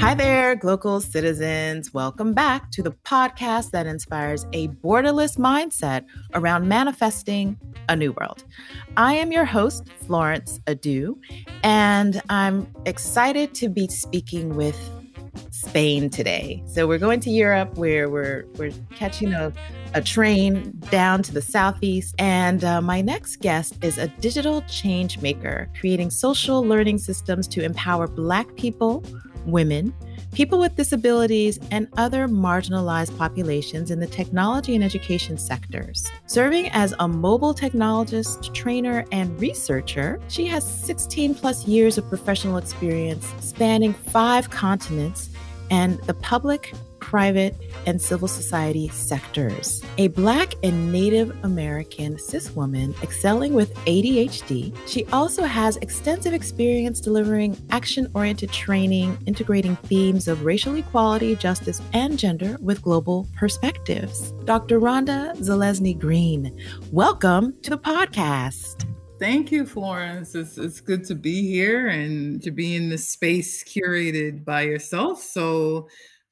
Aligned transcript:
Hi 0.00 0.14
there, 0.14 0.54
global 0.54 1.00
citizens. 1.00 1.92
Welcome 1.92 2.32
back 2.32 2.70
to 2.70 2.82
the 2.82 2.92
podcast 2.92 3.72
that 3.72 3.86
inspires 3.86 4.46
a 4.52 4.68
borderless 4.68 5.36
mindset 5.36 6.04
around 6.34 6.68
manifesting 6.68 7.58
a 7.88 7.96
new 7.96 8.12
world. 8.12 8.44
I 8.96 9.14
am 9.14 9.32
your 9.32 9.44
host, 9.44 9.88
Florence 10.06 10.60
Adu, 10.66 11.18
and 11.64 12.22
I'm 12.28 12.72
excited 12.86 13.54
to 13.54 13.68
be 13.68 13.88
speaking 13.88 14.54
with 14.54 14.78
Spain 15.50 16.10
today. 16.10 16.62
So 16.66 16.86
we're 16.86 16.98
going 16.98 17.20
to 17.20 17.30
Europe 17.30 17.76
where 17.76 18.08
we're 18.08 18.46
we're 18.56 18.72
catching 18.94 19.32
a, 19.32 19.52
a 19.94 20.00
train 20.00 20.72
down 20.90 21.22
to 21.24 21.34
the 21.34 21.42
southeast. 21.42 22.14
And 22.18 22.62
uh, 22.64 22.80
my 22.80 23.00
next 23.00 23.40
guest 23.40 23.82
is 23.82 23.98
a 23.98 24.06
digital 24.06 24.62
change 24.62 25.20
maker, 25.20 25.68
creating 25.78 26.10
social 26.10 26.64
learning 26.64 26.98
systems 26.98 27.48
to 27.48 27.64
empower 27.64 28.06
Black 28.06 28.54
people 28.56 29.04
women, 29.50 29.94
people 30.32 30.58
with 30.58 30.76
disabilities, 30.76 31.58
and 31.70 31.88
other 31.96 32.28
marginalized 32.28 33.16
populations 33.16 33.90
in 33.90 33.98
the 33.98 34.06
technology 34.06 34.74
and 34.74 34.84
education 34.84 35.36
sectors. 35.38 36.06
Serving 36.26 36.68
as 36.70 36.94
a 36.98 37.08
mobile 37.08 37.54
technologist, 37.54 38.52
trainer, 38.54 39.04
and 39.12 39.38
researcher, 39.40 40.20
she 40.28 40.46
has 40.46 40.64
16 40.64 41.34
plus 41.34 41.66
years 41.66 41.98
of 41.98 42.08
professional 42.08 42.56
experience 42.56 43.26
spanning 43.40 43.92
five 43.92 44.50
continents 44.50 45.30
and 45.70 45.98
the 46.04 46.14
public, 46.14 46.72
private, 47.08 47.56
and 47.86 48.02
civil 48.02 48.28
society 48.28 48.86
sectors. 48.88 49.82
A 49.96 50.08
Black 50.08 50.52
and 50.62 50.92
Native 50.92 51.34
American 51.42 52.18
cis 52.18 52.54
woman 52.54 52.94
excelling 53.02 53.54
with 53.54 53.74
ADHD, 53.86 54.76
she 54.86 55.06
also 55.06 55.44
has 55.44 55.78
extensive 55.78 56.34
experience 56.34 57.00
delivering 57.00 57.56
action 57.70 58.10
oriented 58.14 58.52
training, 58.52 59.16
integrating 59.24 59.76
themes 59.76 60.28
of 60.28 60.44
racial 60.44 60.74
equality, 60.74 61.34
justice, 61.34 61.80
and 61.94 62.18
gender 62.18 62.58
with 62.60 62.82
global 62.82 63.26
perspectives. 63.34 64.32
Dr. 64.44 64.78
Rhonda 64.78 65.34
Zelezny 65.38 65.98
Green, 65.98 66.54
welcome 66.92 67.54
to 67.62 67.70
the 67.70 67.78
podcast. 67.78 68.84
Thank 69.18 69.50
you, 69.50 69.64
Florence. 69.64 70.34
It's, 70.34 70.58
it's 70.58 70.80
good 70.80 71.04
to 71.06 71.14
be 71.14 71.48
here 71.48 71.88
and 71.88 72.42
to 72.42 72.50
be 72.50 72.76
in 72.76 72.90
this 72.90 73.08
space 73.08 73.64
curated 73.64 74.44
by 74.44 74.62
yourself. 74.62 75.22
So, 75.22 75.88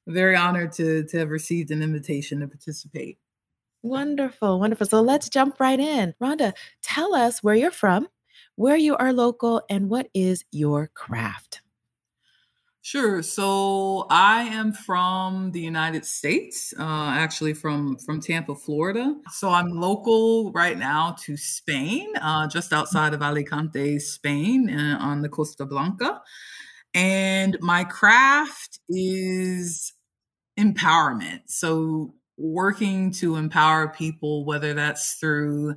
very 0.06 0.36
honored 0.36 0.72
to, 0.72 1.04
to 1.04 1.18
have 1.18 1.30
received 1.30 1.70
an 1.70 1.82
invitation 1.82 2.40
to 2.40 2.48
participate. 2.48 3.18
Wonderful, 3.82 4.58
wonderful. 4.58 4.86
So, 4.86 5.00
let's 5.00 5.28
jump 5.28 5.60
right 5.60 5.78
in. 5.78 6.14
Rhonda, 6.20 6.52
tell 6.82 7.14
us 7.14 7.42
where 7.42 7.54
you're 7.54 7.70
from, 7.70 8.08
where 8.56 8.76
you 8.76 8.96
are 8.96 9.12
local, 9.12 9.62
and 9.70 9.88
what 9.88 10.08
is 10.14 10.44
your 10.50 10.90
craft? 10.94 11.60
Sure. 12.86 13.20
So 13.20 14.06
I 14.10 14.42
am 14.42 14.72
from 14.72 15.50
the 15.50 15.60
United 15.60 16.04
States, 16.04 16.72
uh, 16.78 17.10
actually 17.16 17.52
from 17.52 17.96
from 17.96 18.20
Tampa, 18.20 18.54
Florida. 18.54 19.12
So 19.32 19.50
I'm 19.50 19.70
local 19.70 20.52
right 20.52 20.78
now 20.78 21.16
to 21.24 21.36
Spain, 21.36 22.06
uh, 22.22 22.46
just 22.46 22.72
outside 22.72 23.12
of 23.12 23.22
Alicante, 23.22 23.98
Spain, 23.98 24.70
uh, 24.70 24.98
on 25.00 25.20
the 25.22 25.28
Costa 25.28 25.66
Blanca. 25.66 26.22
And 26.94 27.58
my 27.60 27.82
craft 27.82 28.78
is 28.88 29.92
empowerment. 30.58 31.42
So 31.46 32.14
working 32.36 33.10
to 33.12 33.36
empower 33.36 33.88
people, 33.88 34.44
whether 34.44 34.74
that's 34.74 35.14
through 35.14 35.76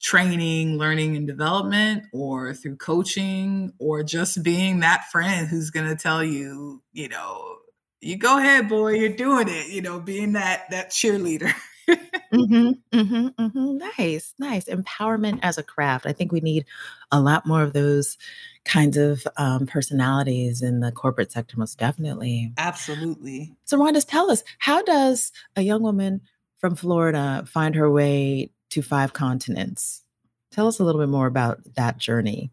training, 0.00 0.78
learning, 0.78 1.16
and 1.16 1.26
development, 1.26 2.04
or 2.12 2.54
through 2.54 2.76
coaching, 2.76 3.72
or 3.78 4.02
just 4.02 4.42
being 4.42 4.80
that 4.80 5.10
friend 5.10 5.48
who's 5.48 5.70
going 5.70 5.88
to 5.88 5.96
tell 5.96 6.22
you, 6.22 6.82
you 6.92 7.08
know, 7.08 7.56
you 8.00 8.16
go 8.16 8.38
ahead, 8.38 8.68
boy, 8.68 8.92
you're 8.92 9.08
doing 9.08 9.48
it. 9.48 9.68
You 9.68 9.82
know, 9.82 9.98
being 10.00 10.34
that 10.34 10.70
that 10.70 10.90
cheerleader. 10.90 11.52
mm-hmm, 11.88 12.70
mm-hmm, 12.92 13.26
mm-hmm. 13.28 13.78
Nice, 13.98 14.34
nice. 14.38 14.64
Empowerment 14.66 15.40
as 15.42 15.58
a 15.58 15.62
craft. 15.62 16.06
I 16.06 16.12
think 16.12 16.32
we 16.32 16.40
need 16.40 16.66
a 17.10 17.20
lot 17.20 17.46
more 17.46 17.62
of 17.62 17.72
those 17.72 18.16
kinds 18.64 18.96
of 18.96 19.26
um, 19.36 19.66
personalities 19.66 20.62
in 20.62 20.80
the 20.80 20.92
corporate 20.92 21.32
sector, 21.32 21.56
most 21.58 21.78
definitely. 21.78 22.52
Absolutely. 22.58 23.56
So, 23.64 23.78
Rhonda, 23.78 24.04
tell 24.06 24.30
us 24.30 24.44
how 24.58 24.82
does 24.82 25.32
a 25.56 25.62
young 25.62 25.82
woman 25.82 26.20
from 26.58 26.74
Florida 26.74 27.44
find 27.46 27.74
her 27.74 27.90
way 27.90 28.50
to 28.70 28.82
five 28.82 29.12
continents. 29.12 30.02
Tell 30.50 30.66
us 30.66 30.78
a 30.78 30.84
little 30.84 31.00
bit 31.00 31.08
more 31.08 31.26
about 31.26 31.60
that 31.76 31.98
journey. 31.98 32.50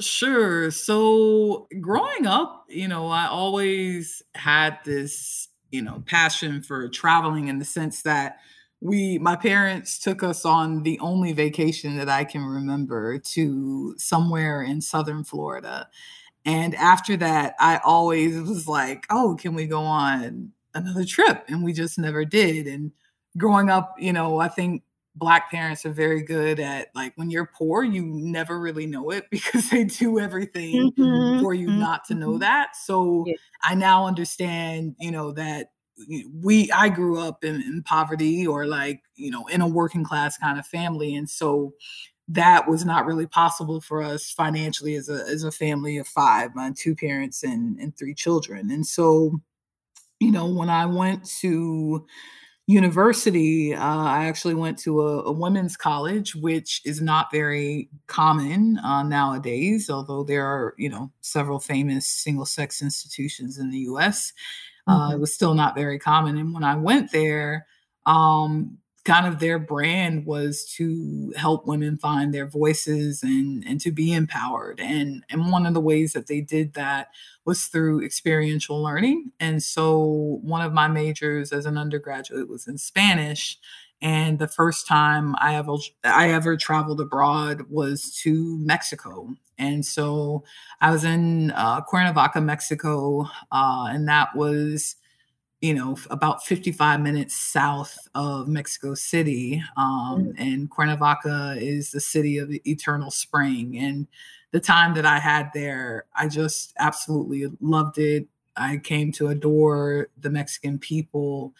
Sure. 0.00 0.70
So, 0.70 1.68
growing 1.80 2.26
up, 2.26 2.66
you 2.68 2.88
know, 2.88 3.08
I 3.08 3.26
always 3.26 4.22
had 4.34 4.78
this, 4.84 5.48
you 5.72 5.82
know, 5.82 6.04
passion 6.06 6.62
for 6.62 6.88
traveling 6.88 7.48
in 7.48 7.58
the 7.58 7.64
sense 7.64 8.02
that 8.02 8.38
we 8.80 9.18
my 9.18 9.36
parents 9.36 9.98
took 9.98 10.22
us 10.22 10.44
on 10.44 10.82
the 10.82 10.98
only 11.00 11.32
vacation 11.32 11.96
that 11.98 12.08
I 12.08 12.24
can 12.24 12.44
remember 12.44 13.18
to 13.18 13.94
somewhere 13.98 14.62
in 14.62 14.80
southern 14.80 15.24
Florida. 15.24 15.88
And 16.44 16.74
after 16.76 17.16
that, 17.18 17.54
I 17.60 17.80
always 17.84 18.40
was 18.40 18.68
like, 18.68 19.06
"Oh, 19.10 19.36
can 19.40 19.54
we 19.54 19.66
go 19.66 19.82
on 19.82 20.52
another 20.74 21.04
trip?" 21.04 21.44
And 21.48 21.64
we 21.64 21.72
just 21.72 21.98
never 21.98 22.24
did. 22.24 22.66
And 22.66 22.92
growing 23.38 23.70
up, 23.70 23.94
you 23.98 24.12
know, 24.12 24.40
I 24.40 24.48
think 24.48 24.82
black 25.14 25.50
parents 25.50 25.84
are 25.84 25.92
very 25.92 26.22
good 26.22 26.58
at 26.58 26.88
like 26.94 27.12
when 27.16 27.30
you're 27.30 27.50
poor 27.54 27.82
you 27.82 28.04
never 28.04 28.58
really 28.58 28.86
know 28.86 29.10
it 29.10 29.24
because 29.30 29.68
they 29.70 29.84
do 29.84 30.18
everything 30.18 30.90
mm-hmm, 30.92 31.40
for 31.40 31.54
you 31.54 31.68
mm-hmm. 31.68 31.80
not 31.80 32.04
to 32.04 32.14
know 32.14 32.30
mm-hmm. 32.30 32.38
that 32.38 32.74
so 32.76 33.24
yeah. 33.26 33.34
i 33.62 33.74
now 33.74 34.06
understand 34.06 34.94
you 34.98 35.10
know 35.10 35.32
that 35.32 35.72
we 36.34 36.70
i 36.72 36.88
grew 36.88 37.18
up 37.18 37.44
in, 37.44 37.56
in 37.56 37.82
poverty 37.82 38.46
or 38.46 38.66
like 38.66 39.02
you 39.14 39.30
know 39.30 39.46
in 39.46 39.60
a 39.60 39.68
working 39.68 40.04
class 40.04 40.38
kind 40.38 40.58
of 40.58 40.66
family 40.66 41.14
and 41.14 41.28
so 41.28 41.72
that 42.28 42.68
was 42.68 42.84
not 42.84 43.04
really 43.04 43.26
possible 43.26 43.80
for 43.80 44.02
us 44.02 44.30
financially 44.30 44.94
as 44.94 45.08
a 45.08 45.24
as 45.28 45.44
a 45.44 45.52
family 45.52 45.98
of 45.98 46.08
five 46.08 46.54
my 46.54 46.72
two 46.74 46.94
parents 46.94 47.42
and 47.42 47.78
and 47.78 47.96
three 47.98 48.14
children 48.14 48.70
and 48.70 48.86
so 48.86 49.38
you 50.18 50.30
know 50.30 50.46
when 50.46 50.70
i 50.70 50.86
went 50.86 51.24
to 51.24 52.06
university, 52.66 53.74
uh, 53.74 53.80
I 53.82 54.26
actually 54.26 54.54
went 54.54 54.78
to 54.80 55.00
a, 55.00 55.24
a, 55.24 55.32
women's 55.32 55.76
college, 55.76 56.34
which 56.36 56.80
is 56.84 57.00
not 57.00 57.32
very 57.32 57.88
common 58.06 58.78
uh, 58.78 59.02
nowadays, 59.02 59.90
although 59.90 60.22
there 60.22 60.46
are, 60.46 60.74
you 60.78 60.88
know, 60.88 61.10
several 61.22 61.58
famous 61.58 62.06
single 62.06 62.46
sex 62.46 62.80
institutions 62.80 63.58
in 63.58 63.70
the 63.70 63.78
US. 63.78 64.32
Uh, 64.86 64.98
mm-hmm. 64.98 65.14
it 65.14 65.20
was 65.20 65.34
still 65.34 65.54
not 65.54 65.74
very 65.74 65.98
common. 65.98 66.38
And 66.38 66.54
when 66.54 66.64
I 66.64 66.76
went 66.76 67.10
there, 67.12 67.66
um, 68.06 68.78
kind 69.04 69.26
of 69.26 69.40
their 69.40 69.58
brand 69.58 70.26
was 70.26 70.64
to 70.76 71.32
help 71.36 71.66
women 71.66 71.98
find 71.98 72.32
their 72.32 72.46
voices 72.46 73.22
and 73.22 73.64
and 73.66 73.80
to 73.80 73.90
be 73.90 74.12
empowered. 74.12 74.80
And 74.80 75.24
and 75.28 75.50
one 75.50 75.66
of 75.66 75.74
the 75.74 75.80
ways 75.80 76.12
that 76.12 76.28
they 76.28 76.40
did 76.40 76.74
that 76.74 77.08
was 77.44 77.66
through 77.66 78.04
experiential 78.04 78.80
learning. 78.80 79.32
And 79.40 79.62
so 79.62 80.40
one 80.42 80.62
of 80.62 80.72
my 80.72 80.88
majors 80.88 81.52
as 81.52 81.66
an 81.66 81.76
undergraduate 81.76 82.48
was 82.48 82.68
in 82.68 82.78
Spanish. 82.78 83.58
And 84.00 84.38
the 84.38 84.48
first 84.48 84.86
time 84.86 85.34
I 85.38 85.56
ever 85.56 85.76
I 86.04 86.30
ever 86.30 86.56
traveled 86.56 87.00
abroad 87.00 87.62
was 87.70 88.14
to 88.22 88.58
Mexico. 88.58 89.36
And 89.58 89.84
so 89.84 90.44
I 90.80 90.90
was 90.90 91.04
in 91.04 91.52
uh, 91.52 91.82
Cuernavaca 91.82 92.40
Mexico 92.40 93.28
uh, 93.50 93.86
and 93.90 94.08
that 94.08 94.34
was 94.34 94.96
you 95.62 95.74
know, 95.74 95.96
about 96.10 96.44
55 96.44 97.00
minutes 97.00 97.36
south 97.36 97.96
of 98.16 98.48
Mexico 98.48 98.94
City. 98.94 99.62
Um, 99.76 100.24
mm. 100.24 100.34
And 100.36 100.68
Cuernavaca 100.68 101.54
is 101.56 101.92
the 101.92 102.00
city 102.00 102.38
of 102.38 102.50
eternal 102.66 103.12
spring. 103.12 103.78
And 103.78 104.08
the 104.50 104.58
time 104.58 104.94
that 104.94 105.06
I 105.06 105.20
had 105.20 105.50
there, 105.54 106.06
I 106.16 106.26
just 106.26 106.74
absolutely 106.80 107.46
loved 107.60 107.98
it. 107.98 108.26
I 108.56 108.78
came 108.78 109.12
to 109.12 109.28
adore 109.28 110.08
the 110.18 110.30
Mexican 110.30 110.80
people 110.80 111.54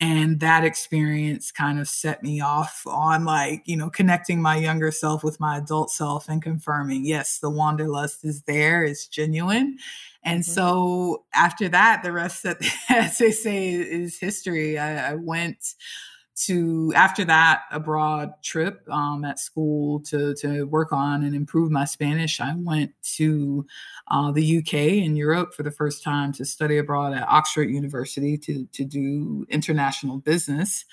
and 0.00 0.40
that 0.40 0.62
experience 0.62 1.50
kind 1.50 1.80
of 1.80 1.88
set 1.88 2.22
me 2.22 2.40
off 2.40 2.82
on 2.86 3.24
like 3.24 3.62
you 3.64 3.76
know 3.76 3.88
connecting 3.88 4.40
my 4.42 4.56
younger 4.56 4.90
self 4.90 5.24
with 5.24 5.40
my 5.40 5.56
adult 5.56 5.90
self 5.90 6.28
and 6.28 6.42
confirming 6.42 7.04
yes 7.04 7.38
the 7.38 7.48
wanderlust 7.48 8.24
is 8.24 8.42
there 8.42 8.84
it's 8.84 9.06
genuine 9.06 9.78
and 10.26 10.42
mm-hmm. 10.42 10.52
so 10.52 11.24
after 11.32 11.70
that 11.70 12.02
the 12.02 12.12
rest 12.12 12.42
that 12.42 12.58
as 12.90 13.16
they 13.16 13.32
say 13.32 13.72
is 13.72 14.18
history 14.18 14.78
I, 14.78 15.12
I 15.12 15.14
went 15.14 15.74
to 16.36 16.92
after 16.94 17.24
that 17.24 17.62
abroad 17.72 18.34
trip 18.42 18.86
um, 18.90 19.24
at 19.24 19.38
school 19.38 20.00
to 20.00 20.34
to 20.34 20.64
work 20.64 20.92
on 20.92 21.24
and 21.24 21.34
improve 21.34 21.70
my 21.70 21.86
Spanish, 21.86 22.40
I 22.40 22.54
went 22.56 22.92
to 23.16 23.66
uh, 24.08 24.32
the 24.32 24.58
UK 24.58 24.74
in 24.74 25.16
Europe 25.16 25.54
for 25.54 25.62
the 25.62 25.70
first 25.70 26.04
time 26.04 26.32
to 26.34 26.44
study 26.44 26.76
abroad 26.76 27.14
at 27.14 27.26
Oxford 27.28 27.70
University 27.70 28.36
to 28.38 28.66
to 28.72 28.84
do 28.84 29.46
international 29.48 30.18
business. 30.18 30.84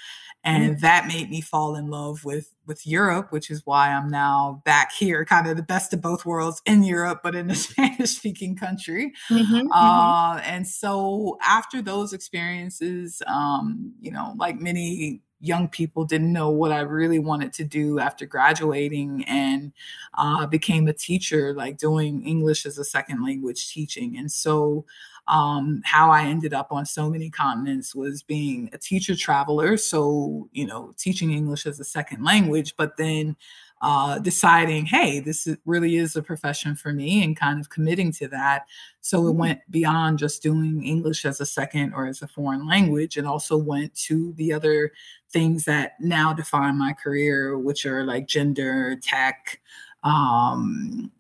And 0.44 0.82
that 0.82 1.08
made 1.08 1.30
me 1.30 1.42
fall 1.42 1.76
in 1.76 1.88
love 1.88 2.26
with 2.26 2.54
with 2.66 2.86
Europe, 2.88 3.32
which 3.32 3.50
is 3.50 3.62
why 3.66 3.92
I'm 3.92 4.10
now 4.10 4.62
back 4.66 4.92
here, 4.92 5.26
kind 5.26 5.48
of 5.48 5.58
the 5.58 5.64
best 5.64 5.94
of 5.94 6.02
both 6.02 6.26
worlds 6.26 6.62
in 6.66 6.84
Europe, 6.84 7.22
but 7.24 7.36
in 7.36 7.50
a 7.50 7.56
Spanish 7.64 8.12
speaking 8.12 8.56
country. 8.56 9.14
Mm-hmm, 9.30 9.54
mm-hmm. 9.54 9.72
uh, 9.72 10.36
mm-hmm. 10.36 10.50
And 10.50 10.68
so 10.68 11.38
after 11.42 11.82
those 11.82 12.14
experiences, 12.14 13.22
um, 13.28 13.94
you 14.02 14.12
know, 14.12 14.34
like 14.38 14.60
many 14.60 15.22
young 15.44 15.68
people 15.68 16.06
didn't 16.06 16.32
know 16.32 16.50
what 16.50 16.72
I 16.72 16.80
really 16.80 17.20
wanted 17.20 17.52
to 17.54 17.66
do 17.66 18.00
after 18.00 18.26
graduating 18.26 19.26
and 19.26 19.74
uh, 20.18 20.48
became 20.48 20.88
a 20.88 20.94
teacher, 20.94 21.54
like 21.54 21.78
doing 21.78 22.26
English 22.26 22.66
as 22.66 22.78
a 22.78 22.86
second 22.86 23.22
language 23.24 23.70
teaching. 23.70 24.18
And 24.18 24.32
so 24.32 24.86
um, 25.28 25.82
how 25.86 26.12
I 26.12 26.24
ended 26.24 26.54
up 26.54 26.72
on 26.72 26.86
so 26.86 27.10
many 27.10 27.30
continents 27.30 27.96
was 27.96 28.24
being 28.24 28.70
a 28.74 28.78
teacher 28.78 29.16
traveler. 29.16 29.78
So, 29.78 30.50
you 30.52 30.68
know, 30.68 30.94
teaching 30.98 31.32
English 31.32 31.66
as 31.66 31.80
a 31.80 31.86
second 31.86 32.24
language, 32.24 32.76
but 32.76 32.98
then 32.98 33.36
uh, 33.82 34.18
deciding, 34.20 34.86
hey, 34.86 35.20
this 35.20 35.46
is, 35.46 35.58
really 35.66 35.98
is 35.98 36.16
a 36.16 36.24
profession 36.24 36.76
for 36.76 36.94
me 36.94 37.24
and 37.24 37.38
kind 37.38 37.60
of 37.60 37.70
committing 37.70 38.12
to 38.14 38.28
that. 38.30 38.66
So 39.02 39.28
it 39.28 39.32
mm-hmm. 39.32 39.40
went 39.40 39.60
beyond 39.70 40.20
just 40.20 40.42
doing 40.42 40.84
English 40.86 41.26
as 41.26 41.42
a 41.42 41.46
second 41.46 41.94
or 41.94 42.08
as 42.08 42.22
a 42.22 42.28
foreign 42.28 42.66
language 42.66 43.18
and 43.18 43.28
also 43.28 43.58
went 43.58 43.94
to 43.96 44.34
the 44.34 44.54
other 44.54 44.92
things 45.32 45.66
that 45.66 45.94
now 46.00 46.34
define 46.34 46.78
my 46.78 46.94
career, 46.94 47.58
which 47.58 47.86
are 47.86 48.06
like 48.06 48.28
gender, 48.28 48.98
tech, 49.02 49.60
um, 50.04 51.12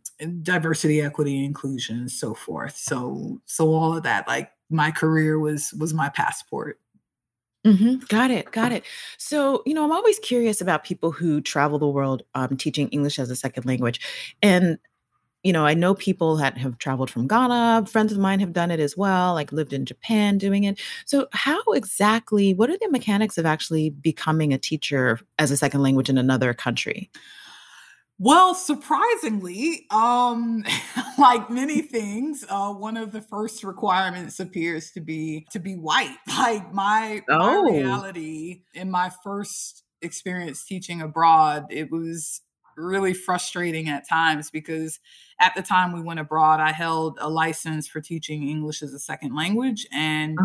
diversity, 0.42 1.01
equity, 1.01 1.44
inclusion, 1.44 2.00
and 2.00 2.12
so 2.12 2.33
forth. 2.33 2.77
So, 2.77 3.42
so 3.45 3.74
all 3.74 3.98
of 3.98 4.04
that, 4.04 4.27
like 4.27 4.51
my 4.69 4.92
career 4.92 5.39
was 5.39 5.74
was 5.74 5.94
my 5.94 6.10
passport. 6.10 6.80
Mm-hmm. 7.65 8.06
Got 8.10 8.31
it. 8.31 8.51
Got 8.51 8.74
it. 8.74 8.83
So, 9.18 9.63
you 9.65 9.74
know, 9.74 9.86
I'm 9.86 9.92
always 9.92 10.19
curious 10.19 10.60
about 10.60 10.83
people 10.83 11.12
who 11.12 11.39
travel 11.39 11.80
the 11.80 11.88
world 11.88 12.24
um, 12.36 12.57
teaching 12.57 12.89
English 12.89 13.19
as 13.19 13.30
a 13.30 13.38
second 13.38 13.65
language. 13.65 14.01
And, 14.42 14.77
you 15.44 15.54
know, 15.54 15.65
I 15.65 15.74
know 15.74 15.95
people 15.95 16.36
that 16.38 16.57
have 16.57 16.77
traveled 16.77 17.09
from 17.09 17.25
Ghana, 17.25 17.86
friends 17.88 18.12
of 18.12 18.18
mine 18.18 18.42
have 18.42 18.51
done 18.51 18.69
it 18.69 18.81
as 18.81 18.98
well, 18.98 19.33
like 19.33 19.54
lived 19.54 19.71
in 19.71 19.86
Japan 19.86 20.38
doing 20.38 20.66
it. 20.66 20.80
So, 21.06 21.27
how 21.31 21.62
exactly, 21.74 22.54
what 22.54 22.69
are 22.69 22.77
the 22.77 22.89
mechanics 22.89 23.38
of 23.38 23.45
actually 23.45 23.89
becoming 23.89 24.54
a 24.54 24.57
teacher 24.57 25.19
as 25.39 25.50
a 25.50 25.57
second 25.57 25.81
language 25.81 26.09
in 26.09 26.18
another 26.18 26.54
country? 26.54 27.09
Well, 28.19 28.54
surprisingly, 28.54 29.86
um, 29.89 30.63
like 31.18 31.50
many 31.50 31.81
things, 31.81 32.45
uh, 32.48 32.71
one 32.74 32.95
of 32.95 33.12
the 33.12 33.21
first 33.21 33.63
requirements 33.63 34.39
appears 34.39 34.92
to 34.92 35.01
be 35.01 35.45
to 35.51 35.60
be 35.60 35.74
white. 35.74 36.18
Like 36.27 36.74
my, 36.74 37.24
oh. 37.30 37.63
my 37.63 37.71
reality 37.71 38.63
in 38.74 38.92
my 38.92 39.12
first 39.24 39.83
experience 40.01 40.65
teaching 40.65 41.01
abroad, 41.01 41.68
it 41.69 41.89
was 41.89 42.42
really 42.77 43.13
frustrating 43.13 43.89
at 43.89 44.07
times 44.07 44.49
because 44.49 44.99
at 45.39 45.53
the 45.55 45.61
time 45.61 45.91
we 45.91 46.01
went 46.01 46.19
abroad, 46.19 46.59
I 46.59 46.71
held 46.71 47.17
a 47.19 47.29
license 47.29 47.87
for 47.87 47.99
teaching 48.01 48.47
English 48.47 48.81
as 48.81 48.93
a 48.93 48.99
second 48.99 49.35
language. 49.35 49.85
And 49.91 50.37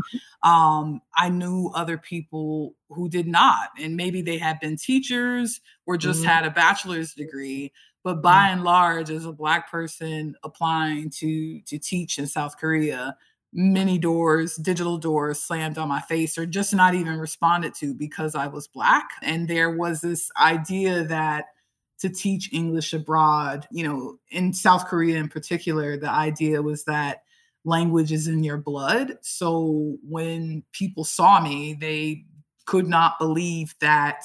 um, 0.42 1.00
I 1.16 1.28
knew 1.28 1.70
other 1.74 1.98
people 1.98 2.74
who 2.88 3.08
did 3.08 3.26
not. 3.26 3.68
And 3.78 3.96
maybe 3.96 4.22
they 4.22 4.38
had 4.38 4.60
been 4.60 4.76
teachers 4.76 5.60
or 5.86 5.96
just 5.96 6.20
mm-hmm. 6.20 6.28
had 6.28 6.44
a 6.44 6.50
bachelor's 6.50 7.14
degree. 7.14 7.72
But 8.02 8.22
by 8.22 8.46
mm-hmm. 8.46 8.52
and 8.54 8.64
large, 8.64 9.10
as 9.10 9.26
a 9.26 9.32
Black 9.32 9.70
person 9.70 10.34
applying 10.42 11.10
to, 11.18 11.60
to 11.62 11.78
teach 11.78 12.18
in 12.18 12.26
South 12.26 12.56
Korea, 12.56 13.16
many 13.52 13.98
doors, 13.98 14.56
digital 14.56 14.98
doors 14.98 15.40
slammed 15.40 15.78
on 15.78 15.88
my 15.88 16.00
face 16.00 16.36
or 16.36 16.46
just 16.46 16.74
not 16.74 16.94
even 16.94 17.18
responded 17.18 17.74
to 17.74 17.94
because 17.94 18.34
I 18.34 18.46
was 18.46 18.68
Black. 18.68 19.08
And 19.22 19.48
there 19.48 19.70
was 19.70 20.00
this 20.00 20.30
idea 20.40 21.04
that 21.04 21.46
to 22.00 22.08
teach 22.08 22.52
English 22.52 22.92
abroad. 22.92 23.66
You 23.70 23.86
know, 23.86 24.18
in 24.30 24.52
South 24.52 24.86
Korea 24.86 25.18
in 25.18 25.28
particular, 25.28 25.96
the 25.96 26.10
idea 26.10 26.62
was 26.62 26.84
that 26.84 27.22
language 27.64 28.12
is 28.12 28.28
in 28.28 28.44
your 28.44 28.58
blood. 28.58 29.18
So 29.22 29.96
when 30.08 30.62
people 30.72 31.04
saw 31.04 31.40
me, 31.40 31.74
they 31.74 32.24
could 32.66 32.88
not 32.88 33.18
believe 33.18 33.74
that 33.80 34.24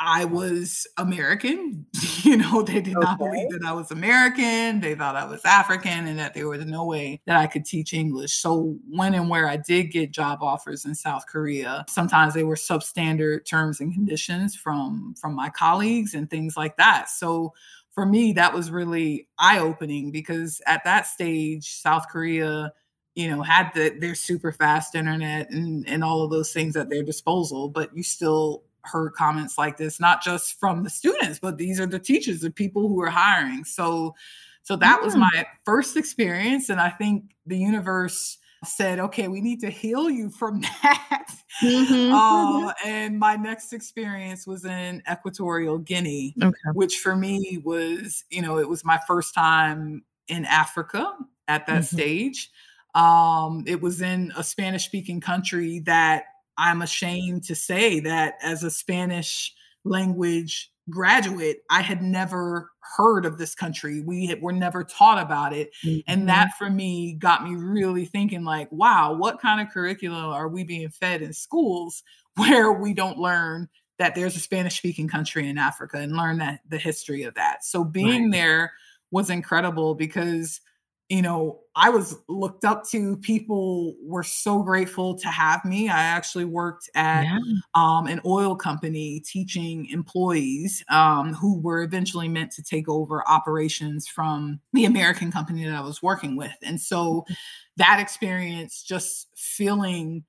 I 0.00 0.24
was 0.24 0.86
American. 0.96 1.86
you 2.22 2.36
know, 2.36 2.62
they 2.62 2.80
did 2.80 2.96
okay. 2.96 3.04
not 3.04 3.18
believe 3.18 3.50
that 3.50 3.64
I 3.64 3.72
was 3.72 3.90
American. 3.90 4.80
They 4.80 4.94
thought 4.94 5.16
I 5.16 5.24
was 5.24 5.44
African 5.44 6.06
and 6.06 6.18
that 6.18 6.34
there 6.34 6.48
was 6.48 6.64
no 6.64 6.84
way 6.84 7.20
that 7.26 7.36
I 7.36 7.46
could 7.46 7.64
teach 7.64 7.92
English. 7.92 8.34
So, 8.34 8.76
when 8.88 9.14
and 9.14 9.28
where 9.28 9.48
I 9.48 9.56
did 9.56 9.84
get 9.84 10.12
job 10.12 10.42
offers 10.42 10.84
in 10.84 10.94
South 10.94 11.26
Korea, 11.26 11.84
sometimes 11.88 12.34
they 12.34 12.44
were 12.44 12.54
substandard 12.54 13.44
terms 13.44 13.80
and 13.80 13.92
conditions 13.92 14.54
from 14.54 15.14
from 15.20 15.34
my 15.34 15.50
colleagues 15.50 16.14
and 16.14 16.30
things 16.30 16.56
like 16.56 16.76
that. 16.76 17.08
So, 17.08 17.54
for 17.90 18.06
me, 18.06 18.32
that 18.34 18.54
was 18.54 18.70
really 18.70 19.28
eye 19.38 19.58
opening 19.58 20.12
because 20.12 20.60
at 20.66 20.84
that 20.84 21.06
stage, 21.06 21.72
South 21.72 22.08
Korea 22.08 22.72
you 23.14 23.28
know 23.28 23.42
had 23.42 23.72
the, 23.74 23.88
their 23.98 24.14
super 24.14 24.52
fast 24.52 24.94
internet 24.94 25.50
and, 25.50 25.88
and 25.88 26.04
all 26.04 26.22
of 26.22 26.30
those 26.30 26.52
things 26.52 26.76
at 26.76 26.88
their 26.88 27.02
disposal 27.02 27.68
but 27.68 27.94
you 27.96 28.02
still 28.04 28.62
heard 28.84 29.12
comments 29.14 29.58
like 29.58 29.76
this, 29.76 30.00
not 30.00 30.22
just 30.22 30.58
from 30.58 30.82
the 30.82 30.90
students, 30.90 31.38
but 31.38 31.58
these 31.58 31.80
are 31.80 31.86
the 31.86 31.98
teachers, 31.98 32.40
the 32.40 32.50
people 32.50 32.88
who 32.88 33.00
are 33.00 33.10
hiring. 33.10 33.64
So, 33.64 34.14
so 34.62 34.76
that 34.76 35.02
was 35.02 35.16
my 35.16 35.46
first 35.64 35.96
experience, 35.96 36.68
and 36.68 36.80
I 36.80 36.90
think 36.90 37.24
the 37.46 37.56
universe 37.56 38.38
said, 38.64 38.98
"Okay, 38.98 39.28
we 39.28 39.40
need 39.40 39.60
to 39.60 39.70
heal 39.70 40.10
you 40.10 40.30
from 40.30 40.60
that." 40.82 41.26
Mm-hmm. 41.62 42.12
Uh, 42.12 42.72
and 42.84 43.18
my 43.18 43.36
next 43.36 43.72
experience 43.72 44.46
was 44.46 44.64
in 44.64 45.02
Equatorial 45.10 45.78
Guinea, 45.78 46.34
okay. 46.40 46.54
which 46.74 46.98
for 46.98 47.16
me 47.16 47.60
was, 47.64 48.24
you 48.30 48.42
know, 48.42 48.58
it 48.58 48.68
was 48.68 48.84
my 48.84 48.98
first 49.06 49.34
time 49.34 50.04
in 50.28 50.44
Africa 50.44 51.14
at 51.48 51.66
that 51.66 51.82
mm-hmm. 51.82 51.96
stage. 51.96 52.50
Um, 52.94 53.64
it 53.66 53.80
was 53.80 54.00
in 54.02 54.32
a 54.36 54.44
Spanish 54.44 54.84
speaking 54.84 55.20
country 55.20 55.80
that 55.80 56.24
I'm 56.58 56.82
ashamed 56.82 57.44
to 57.44 57.54
say 57.54 58.00
that 58.00 58.34
as 58.42 58.64
a 58.64 58.70
Spanish 58.70 59.54
language 59.84 60.70
graduate, 60.90 61.58
I 61.70 61.82
had 61.82 62.02
never 62.02 62.70
heard 62.96 63.24
of 63.24 63.38
this 63.38 63.54
country. 63.54 64.00
We 64.00 64.26
had, 64.26 64.42
were 64.42 64.52
never 64.52 64.84
taught 64.84 65.22
about 65.22 65.52
it. 65.52 65.70
Mm-hmm. 65.84 66.00
And 66.06 66.28
that 66.28 66.50
for 66.58 66.70
me 66.70 67.14
got 67.14 67.44
me 67.44 67.54
really 67.54 68.04
thinking 68.04 68.44
like, 68.44 68.70
wow, 68.72 69.12
what 69.12 69.40
kind 69.40 69.60
of 69.60 69.72
curriculum 69.72 70.24
are 70.24 70.48
we 70.48 70.64
being 70.64 70.88
fed 70.88 71.22
in 71.22 71.32
schools 71.32 72.02
where 72.36 72.72
we 72.72 72.94
don't 72.94 73.18
learn 73.18 73.68
that 73.98 74.14
there's 74.14 74.36
a 74.36 74.40
Spanish 74.40 74.78
speaking 74.78 75.08
country 75.08 75.48
in 75.48 75.58
Africa 75.58 75.98
and 75.98 76.16
learn 76.16 76.38
that 76.38 76.60
the 76.68 76.78
history 76.78 77.24
of 77.24 77.34
that. 77.34 77.64
So 77.64 77.84
being 77.84 78.24
right. 78.24 78.32
there 78.32 78.72
was 79.10 79.28
incredible 79.28 79.94
because 79.94 80.60
you 81.08 81.22
know, 81.22 81.60
I 81.74 81.88
was 81.88 82.16
looked 82.28 82.64
up 82.64 82.84
to. 82.88 83.16
People 83.18 83.94
were 84.02 84.22
so 84.22 84.62
grateful 84.62 85.16
to 85.18 85.28
have 85.28 85.64
me. 85.64 85.88
I 85.88 86.00
actually 86.00 86.44
worked 86.44 86.90
at 86.94 87.22
yeah. 87.22 87.38
um, 87.74 88.06
an 88.06 88.20
oil 88.26 88.54
company 88.54 89.20
teaching 89.20 89.86
employees 89.86 90.84
um, 90.90 91.32
who 91.32 91.60
were 91.60 91.82
eventually 91.82 92.28
meant 92.28 92.52
to 92.52 92.62
take 92.62 92.88
over 92.88 93.26
operations 93.26 94.06
from 94.06 94.60
the 94.74 94.84
American 94.84 95.32
company 95.32 95.64
that 95.64 95.74
I 95.74 95.80
was 95.80 96.02
working 96.02 96.36
with. 96.36 96.56
And 96.62 96.80
so 96.80 97.22
mm-hmm. 97.22 97.34
that 97.78 98.00
experience, 98.00 98.82
just 98.82 99.28
feeling 99.34 100.24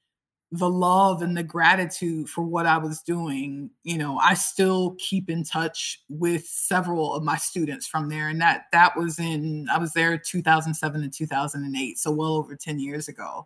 the 0.51 0.69
love 0.69 1.21
and 1.21 1.37
the 1.37 1.43
gratitude 1.43 2.27
for 2.27 2.43
what 2.43 2.65
I 2.65 2.77
was 2.77 3.01
doing, 3.01 3.69
you 3.83 3.97
know, 3.97 4.17
I 4.17 4.33
still 4.33 4.95
keep 4.97 5.29
in 5.29 5.43
touch 5.43 6.01
with 6.09 6.45
several 6.47 7.13
of 7.13 7.23
my 7.23 7.37
students 7.37 7.85
from 7.85 8.09
there. 8.09 8.29
And 8.29 8.41
that 8.41 8.63
that 8.71 8.97
was 8.97 9.19
in 9.19 9.67
I 9.71 9.77
was 9.77 9.93
there 9.93 10.17
2007 10.17 11.03
and 11.03 11.13
2008, 11.13 11.99
so 11.99 12.11
well 12.11 12.35
over 12.35 12.55
10 12.55 12.79
years 12.79 13.07
ago. 13.07 13.45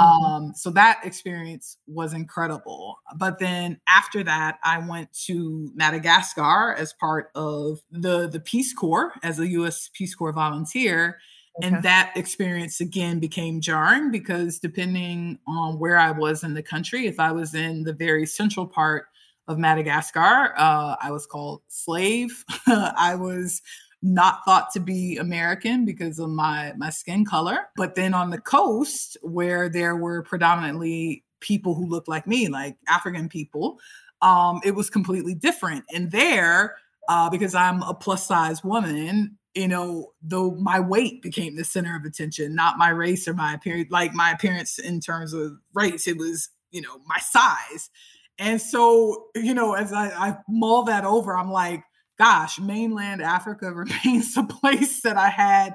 Mm-hmm. 0.00 0.24
Um, 0.24 0.52
so 0.54 0.70
that 0.70 1.00
experience 1.04 1.76
was 1.86 2.12
incredible. 2.12 2.96
But 3.16 3.38
then 3.38 3.80
after 3.88 4.24
that, 4.24 4.58
I 4.64 4.78
went 4.78 5.12
to 5.26 5.70
Madagascar 5.74 6.74
as 6.76 6.92
part 6.94 7.30
of 7.36 7.80
the 7.92 8.28
the 8.28 8.40
Peace 8.40 8.74
Corps 8.74 9.12
as 9.22 9.38
a 9.38 9.48
U.S. 9.48 9.90
Peace 9.92 10.14
Corps 10.14 10.32
volunteer 10.32 11.18
Okay. 11.58 11.68
And 11.68 11.82
that 11.82 12.12
experience 12.16 12.80
again 12.80 13.18
became 13.18 13.60
jarring 13.60 14.10
because 14.10 14.58
depending 14.58 15.38
on 15.46 15.78
where 15.78 15.98
I 15.98 16.10
was 16.10 16.44
in 16.44 16.54
the 16.54 16.62
country, 16.62 17.06
if 17.06 17.20
I 17.20 17.30
was 17.32 17.54
in 17.54 17.82
the 17.82 17.92
very 17.92 18.26
central 18.26 18.66
part 18.66 19.06
of 19.48 19.58
Madagascar, 19.58 20.54
uh, 20.56 20.96
I 21.02 21.10
was 21.10 21.26
called 21.26 21.62
slave. 21.68 22.44
I 22.66 23.16
was 23.16 23.60
not 24.02 24.40
thought 24.44 24.72
to 24.72 24.80
be 24.80 25.16
American 25.18 25.84
because 25.84 26.18
of 26.18 26.30
my 26.30 26.72
my 26.76 26.90
skin 26.90 27.24
color. 27.24 27.68
But 27.76 27.94
then 27.94 28.14
on 28.14 28.30
the 28.30 28.40
coast, 28.40 29.16
where 29.22 29.68
there 29.68 29.96
were 29.96 30.22
predominantly 30.22 31.24
people 31.40 31.74
who 31.74 31.86
looked 31.86 32.08
like 32.08 32.26
me, 32.26 32.48
like 32.48 32.76
African 32.88 33.28
people, 33.28 33.78
um, 34.22 34.60
it 34.64 34.74
was 34.74 34.90
completely 34.90 35.34
different. 35.34 35.84
And 35.94 36.10
there, 36.10 36.76
uh, 37.08 37.30
because 37.30 37.54
I'm 37.54 37.82
a 37.82 37.94
plus 37.94 38.26
size 38.26 38.64
woman, 38.64 39.38
you 39.54 39.68
know, 39.68 40.12
though 40.22 40.52
my 40.52 40.80
weight 40.80 41.22
became 41.22 41.56
the 41.56 41.64
center 41.64 41.96
of 41.96 42.04
attention, 42.04 42.54
not 42.54 42.78
my 42.78 42.88
race 42.88 43.28
or 43.28 43.34
my 43.34 43.54
appearance, 43.54 43.90
like 43.90 44.14
my 44.14 44.30
appearance 44.30 44.78
in 44.78 45.00
terms 45.00 45.34
of 45.34 45.52
race, 45.74 46.08
it 46.08 46.16
was, 46.16 46.48
you 46.70 46.80
know, 46.80 46.98
my 47.06 47.18
size. 47.18 47.90
And 48.38 48.60
so, 48.60 49.26
you 49.34 49.52
know, 49.52 49.74
as 49.74 49.92
I, 49.92 50.08
I 50.08 50.38
mull 50.48 50.84
that 50.84 51.04
over, 51.04 51.36
I'm 51.36 51.50
like, 51.50 51.84
gosh, 52.18 52.58
mainland 52.58 53.20
Africa 53.20 53.72
remains 53.72 54.34
the 54.34 54.44
place 54.44 55.02
that 55.02 55.16
I 55.16 55.28
had 55.28 55.74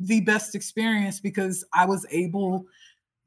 the 0.00 0.20
best 0.20 0.54
experience 0.54 1.20
because 1.20 1.64
I 1.74 1.84
was 1.86 2.06
able 2.10 2.66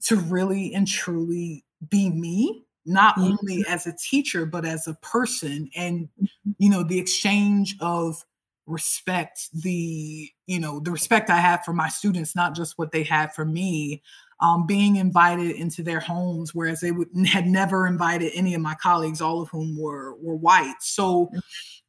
to 0.04 0.16
really 0.16 0.74
and 0.74 0.88
truly 0.88 1.64
be 1.90 2.10
me 2.10 2.66
not 2.86 3.16
mm-hmm. 3.16 3.34
only 3.34 3.64
as 3.68 3.86
a 3.86 3.94
teacher 3.94 4.46
but 4.46 4.66
as 4.66 4.88
a 4.88 4.94
person 4.96 5.70
and 5.76 6.10
you 6.58 6.70
know 6.70 6.84
the 6.84 6.98
exchange 6.98 7.76
of 7.80 8.24
respect 8.68 9.50
the 9.54 10.30
you 10.46 10.60
know 10.60 10.80
the 10.80 10.92
respect 10.92 11.30
i 11.30 11.38
have 11.38 11.64
for 11.64 11.74
my 11.74 11.90
students 11.90 12.36
not 12.36 12.56
just 12.56 12.78
what 12.78 12.92
they 12.92 13.04
had 13.04 13.34
for 13.34 13.46
me 13.46 14.02
um, 14.40 14.66
being 14.66 14.96
invited 14.96 15.56
into 15.56 15.84
their 15.84 16.00
homes 16.00 16.54
whereas 16.54 16.80
they 16.80 16.92
would, 16.92 17.10
had 17.28 17.46
never 17.46 17.86
invited 17.86 18.32
any 18.34 18.54
of 18.54 18.62
my 18.62 18.76
colleagues 18.76 19.22
all 19.22 19.42
of 19.42 19.50
whom 19.50 19.78
were 19.80 20.16
were 20.22 20.36
white 20.36 20.76
so 20.80 21.26
mm-hmm. 21.26 21.40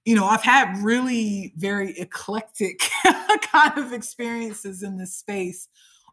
you 0.04 0.14
know 0.14 0.26
i've 0.26 0.42
had 0.42 0.76
really 0.82 1.52
very 1.56 1.98
eclectic 1.98 2.80
kind 3.52 3.78
of 3.78 3.92
experiences 3.92 4.82
in 4.82 4.96
this 4.96 5.14
space 5.14 5.68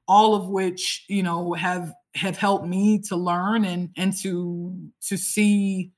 all 0.07 0.35
of 0.35 0.47
which 0.47 1.05
you 1.07 1.23
know 1.23 1.53
have 1.53 1.93
have 2.15 2.37
helped 2.37 2.65
me 2.65 2.99
to 2.99 3.15
learn 3.15 3.63
and 3.63 3.89
and 3.95 4.13
to 4.17 4.75
to 5.01 5.15
see 5.15 5.91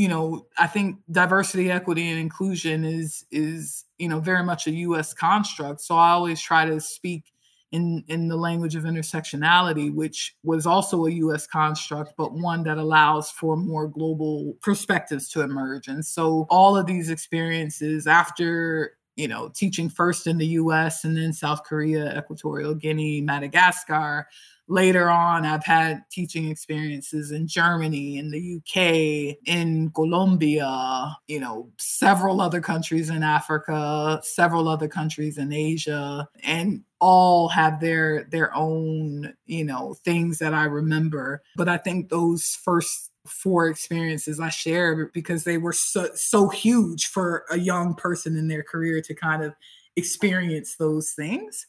you 0.00 0.08
know 0.08 0.46
i 0.56 0.66
think 0.66 0.96
diversity 1.10 1.70
equity 1.70 2.08
and 2.08 2.18
inclusion 2.18 2.86
is 2.86 3.26
is 3.30 3.84
you 3.98 4.08
know 4.08 4.18
very 4.18 4.42
much 4.42 4.66
a 4.66 4.70
us 4.70 5.12
construct 5.12 5.78
so 5.78 5.94
i 5.94 6.12
always 6.12 6.40
try 6.40 6.64
to 6.64 6.80
speak 6.80 7.34
in 7.72 8.02
in 8.08 8.26
the 8.26 8.36
language 8.36 8.74
of 8.74 8.84
intersectionality 8.84 9.94
which 9.94 10.36
was 10.42 10.64
also 10.64 11.04
a 11.04 11.10
us 11.10 11.46
construct 11.46 12.14
but 12.16 12.32
one 12.32 12.62
that 12.62 12.78
allows 12.78 13.30
for 13.30 13.58
more 13.58 13.86
global 13.86 14.56
perspectives 14.62 15.28
to 15.28 15.42
emerge 15.42 15.86
and 15.86 16.02
so 16.02 16.46
all 16.48 16.78
of 16.78 16.86
these 16.86 17.10
experiences 17.10 18.06
after 18.06 18.96
you 19.20 19.28
know, 19.28 19.50
teaching 19.54 19.90
first 19.90 20.26
in 20.26 20.38
the 20.38 20.46
US 20.46 21.04
and 21.04 21.14
then 21.14 21.34
South 21.34 21.62
Korea, 21.64 22.16
Equatorial 22.16 22.74
Guinea, 22.74 23.20
Madagascar. 23.20 24.26
Later 24.70 25.10
on, 25.10 25.44
I've 25.44 25.64
had 25.64 26.04
teaching 26.12 26.48
experiences 26.48 27.32
in 27.32 27.48
Germany, 27.48 28.18
in 28.18 28.30
the 28.30 28.58
UK, 28.58 29.36
in 29.44 29.90
Colombia, 29.90 31.16
you 31.26 31.40
know, 31.40 31.72
several 31.76 32.40
other 32.40 32.60
countries 32.60 33.10
in 33.10 33.24
Africa, 33.24 34.20
several 34.22 34.68
other 34.68 34.86
countries 34.86 35.38
in 35.38 35.52
Asia, 35.52 36.28
and 36.44 36.84
all 37.00 37.48
have 37.48 37.80
their 37.80 38.28
their 38.30 38.54
own, 38.54 39.34
you 39.46 39.64
know, 39.64 39.96
things 40.04 40.38
that 40.38 40.54
I 40.54 40.66
remember. 40.66 41.42
But 41.56 41.68
I 41.68 41.76
think 41.76 42.08
those 42.08 42.56
first 42.62 43.10
four 43.26 43.66
experiences 43.66 44.38
I 44.38 44.50
share 44.50 45.10
because 45.12 45.42
they 45.42 45.58
were 45.58 45.72
so, 45.72 46.10
so 46.14 46.48
huge 46.48 47.06
for 47.06 47.44
a 47.50 47.58
young 47.58 47.94
person 47.94 48.36
in 48.36 48.46
their 48.46 48.62
career 48.62 49.02
to 49.02 49.14
kind 49.16 49.42
of 49.42 49.52
experience 49.96 50.76
those 50.76 51.10
things. 51.10 51.66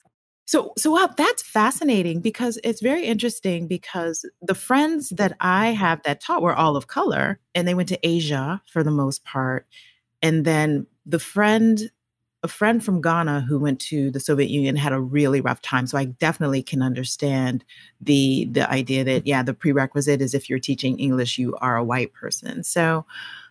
So, 0.51 0.73
so 0.77 0.91
wow, 0.91 1.09
that's 1.15 1.41
fascinating 1.41 2.19
because 2.19 2.59
it's 2.61 2.81
very 2.81 3.05
interesting 3.05 3.67
because 3.67 4.25
the 4.41 4.53
friends 4.53 5.07
that 5.11 5.31
I 5.39 5.67
have 5.67 6.03
that 6.03 6.19
taught 6.19 6.41
were 6.41 6.53
all 6.53 6.75
of 6.75 6.87
color 6.87 7.39
and 7.55 7.65
they 7.65 7.73
went 7.73 7.87
to 7.87 8.05
Asia 8.05 8.61
for 8.69 8.83
the 8.83 8.91
most 8.91 9.23
part. 9.23 9.65
And 10.21 10.43
then 10.43 10.87
the 11.05 11.19
friend 11.19 11.89
a 12.43 12.49
friend 12.49 12.83
from 12.83 12.99
Ghana 13.01 13.45
who 13.47 13.59
went 13.59 13.79
to 13.81 14.11
the 14.11 14.19
Soviet 14.19 14.49
Union 14.49 14.75
had 14.75 14.91
a 14.91 14.99
really 14.99 15.39
rough 15.39 15.61
time. 15.61 15.87
So 15.87 15.97
I 15.97 16.05
definitely 16.05 16.63
can 16.63 16.81
understand 16.81 17.63
the 18.01 18.43
the 18.51 18.69
idea 18.69 19.05
that 19.05 19.25
yeah, 19.25 19.43
the 19.43 19.53
prerequisite 19.53 20.21
is 20.21 20.33
if 20.33 20.49
you're 20.49 20.59
teaching 20.59 20.99
English, 20.99 21.37
you 21.37 21.55
are 21.61 21.77
a 21.77 21.83
white 21.83 22.11
person. 22.11 22.65
So, 22.65 23.05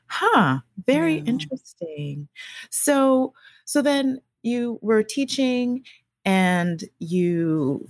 huh, 0.08 0.58
very 0.86 1.14
yeah. 1.14 1.22
interesting. 1.24 2.28
So 2.68 3.32
so 3.64 3.80
then 3.80 4.20
you 4.42 4.78
were 4.82 5.02
teaching 5.02 5.84
and 6.24 6.82
you 6.98 7.88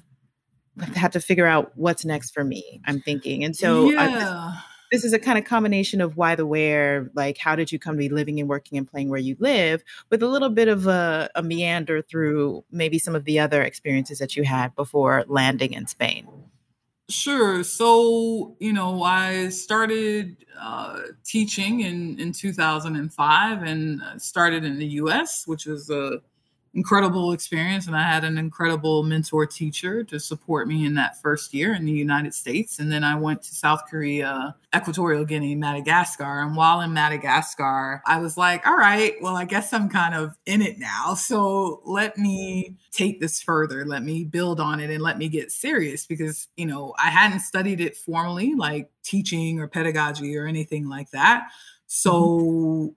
have 0.95 1.13
to 1.13 1.21
figure 1.21 1.47
out 1.47 1.73
what's 1.77 2.05
next 2.05 2.31
for 2.31 2.45
me. 2.45 2.81
I'm 2.87 3.01
thinking, 3.01 3.45
and 3.45 3.55
so 3.57 3.91
yeah. 3.91 4.01
I, 4.01 4.63
this 4.91 5.05
is 5.05 5.13
a 5.13 5.19
kind 5.19 5.39
of 5.39 5.45
combination 5.45 6.01
of 6.01 6.17
why 6.17 6.35
the 6.35 6.47
where, 6.47 7.11
like 7.15 7.39
how 7.39 7.55
did 7.55 7.71
you 7.71 7.79
come 7.79 7.95
to 7.95 7.99
be 7.99 8.09
living 8.09 8.41
and 8.41 8.49
working 8.49 8.77
and 8.77 8.91
playing 8.91 9.09
where 9.09 9.21
you 9.21 9.37
live, 9.39 9.85
with 10.11 10.23
a 10.23 10.27
little 10.27 10.49
bit 10.49 10.69
of 10.69 10.87
a, 10.87 11.31
a 11.35 11.43
meander 11.43 12.03
through 12.03 12.65
maybe 12.71 12.99
some 12.99 13.15
of 13.15 13.25
the 13.25 13.39
other 13.39 13.63
experiences 13.63 14.19
that 14.19 14.37
you 14.37 14.43
had 14.43 14.75
before 14.75 15.25
landing 15.29 15.73
in 15.73 15.87
Spain. 15.87 16.27
Sure. 17.09 17.65
So, 17.65 18.57
you 18.61 18.73
know, 18.73 19.03
I 19.03 19.49
started 19.49 20.37
uh, 20.59 21.01
teaching 21.25 21.81
in, 21.81 22.19
in 22.21 22.33
2005 22.33 23.63
and 23.63 24.01
started 24.19 24.65
in 24.65 24.79
the 24.79 24.87
US, 24.87 25.45
which 25.47 25.67
was 25.67 25.91
a 25.91 26.21
incredible 26.75 27.33
experience 27.33 27.89
and 27.89 27.97
I 27.97 28.03
had 28.03 28.23
an 28.23 28.39
incredible 28.39 29.03
mentor 29.03 29.45
teacher 29.45 30.05
to 30.05 30.21
support 30.21 30.69
me 30.69 30.87
in 30.87 30.95
that 30.95 31.21
first 31.21 31.53
year 31.53 31.75
in 31.75 31.85
the 31.85 31.93
United 31.93 32.33
States 32.33 32.79
and 32.79 32.93
then 32.93 33.03
I 33.03 33.17
went 33.17 33.43
to 33.43 33.55
South 33.55 33.83
Korea, 33.89 34.55
Equatorial 34.75 35.25
Guinea, 35.25 35.57
Madagascar 35.57 36.43
and 36.43 36.55
while 36.55 36.81
in 36.81 36.93
Madagascar 36.93 38.03
I 38.07 38.19
was 38.19 38.37
like 38.37 38.67
all 38.67 38.77
right 38.77 39.15
well 39.21 39.37
I 39.37 39.47
guess 39.47 39.73
I'm 39.73 39.89
kind 39.89 40.15
of 40.15 40.37
in 40.47 40.63
it 40.63 40.79
now 40.79 41.15
so 41.15 41.83
let 41.85 42.17
me 42.17 42.77
take 42.93 43.21
this 43.21 43.43
further 43.43 43.85
let 43.85 44.05
me 44.05 44.25
build 44.25 44.61
on 44.61 44.79
it 44.79 44.91
and 44.91 45.03
let 45.03 45.19
me 45.19 45.29
get 45.29 45.51
serious 45.51 46.07
because 46.07 46.47
you 46.57 46.67
know 46.67 46.95
I 47.03 47.09
hadn't 47.11 47.41
studied 47.41 47.81
it 47.81 47.97
formally 47.97 48.55
like 48.55 48.91
teaching 49.03 49.59
or 49.59 49.69
pedagogy 49.69 50.37
or 50.37 50.47
anything 50.47 50.89
like 50.89 51.11
that. 51.11 51.49
So 51.87 52.95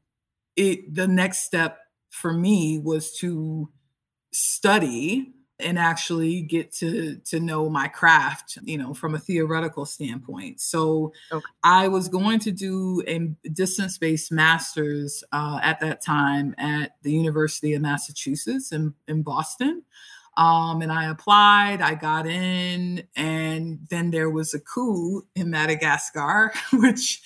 it 0.55 0.93
the 0.93 1.07
next 1.07 1.39
step 1.39 1.79
for 2.13 2.32
me 2.32 2.77
was 2.77 3.12
to 3.12 3.70
study 4.32 5.34
and 5.60 5.79
actually 5.79 6.41
get 6.41 6.72
to 6.72 7.15
to 7.25 7.39
know 7.39 7.70
my 7.70 7.88
craft 7.88 8.58
you 8.63 8.77
know 8.77 8.93
from 8.93 9.15
a 9.15 9.20
theoretical 9.20 9.86
standpoint 9.86 10.60
so 10.60 11.12
okay. 11.32 11.46
i 11.63 11.88
was 11.88 12.08
going 12.08 12.39
to 12.39 12.51
do 12.51 13.01
a 13.08 13.20
distance 13.50 13.98
based 13.98 14.32
masters 14.32 15.24
uh, 15.32 15.60
at 15.62 15.79
that 15.79 16.03
time 16.03 16.53
at 16.58 16.96
the 17.03 17.12
university 17.12 17.74
of 17.74 17.82
massachusetts 17.82 18.72
in, 18.72 18.93
in 19.08 19.22
boston 19.22 19.84
um, 20.38 20.82
and 20.82 20.91
i 20.91 21.05
applied 21.05 21.82
i 21.82 21.93
got 21.93 22.25
in 22.25 23.03
and 23.15 23.79
then 23.89 24.12
there 24.12 24.29
was 24.29 24.53
a 24.53 24.60
coup 24.60 25.24
in 25.36 25.50
madagascar 25.50 26.51
which 26.74 27.22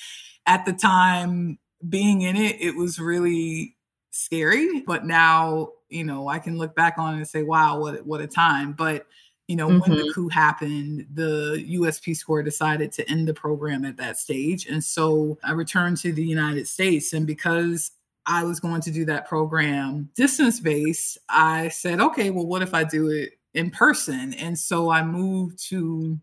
at 0.45 0.65
the 0.65 0.73
time 0.73 1.57
being 1.87 2.21
in 2.21 2.35
it 2.35 2.59
it 2.59 2.75
was 2.75 2.99
really 2.99 3.76
scary, 4.17 4.81
but 4.81 5.05
now, 5.05 5.69
you 5.89 6.03
know, 6.03 6.27
I 6.27 6.39
can 6.39 6.57
look 6.57 6.75
back 6.75 6.95
on 6.97 7.15
it 7.15 7.17
and 7.17 7.27
say, 7.27 7.43
wow, 7.43 7.79
what 7.79 8.05
what 8.05 8.21
a 8.21 8.27
time. 8.27 8.73
But 8.73 9.05
you 9.47 9.55
know, 9.55 9.69
mm-hmm. 9.69 9.79
when 9.79 9.97
the 9.97 10.03
mm-hmm. 10.03 10.11
coup 10.11 10.29
happened, 10.29 11.07
the 11.13 11.63
US 11.67 11.99
Peace 11.99 12.21
Corps 12.23 12.43
decided 12.43 12.91
to 12.93 13.09
end 13.09 13.27
the 13.27 13.33
program 13.33 13.85
at 13.85 13.97
that 13.97 14.17
stage. 14.17 14.65
And 14.65 14.83
so 14.83 15.37
I 15.43 15.53
returned 15.53 15.97
to 15.97 16.11
the 16.11 16.25
United 16.25 16.67
States. 16.67 17.13
And 17.13 17.25
because 17.25 17.91
I 18.25 18.43
was 18.43 18.59
going 18.59 18.81
to 18.81 18.91
do 18.91 19.05
that 19.05 19.27
program 19.27 20.09
distance 20.15 20.59
based, 20.59 21.17
I 21.29 21.69
said, 21.69 22.01
okay, 22.01 22.29
well, 22.29 22.45
what 22.45 22.61
if 22.61 22.73
I 22.73 22.83
do 22.83 23.09
it 23.09 23.39
in 23.53 23.71
person? 23.71 24.33
And 24.33 24.59
so 24.59 24.89
I 24.89 25.01
moved 25.01 25.63
to 25.69 26.19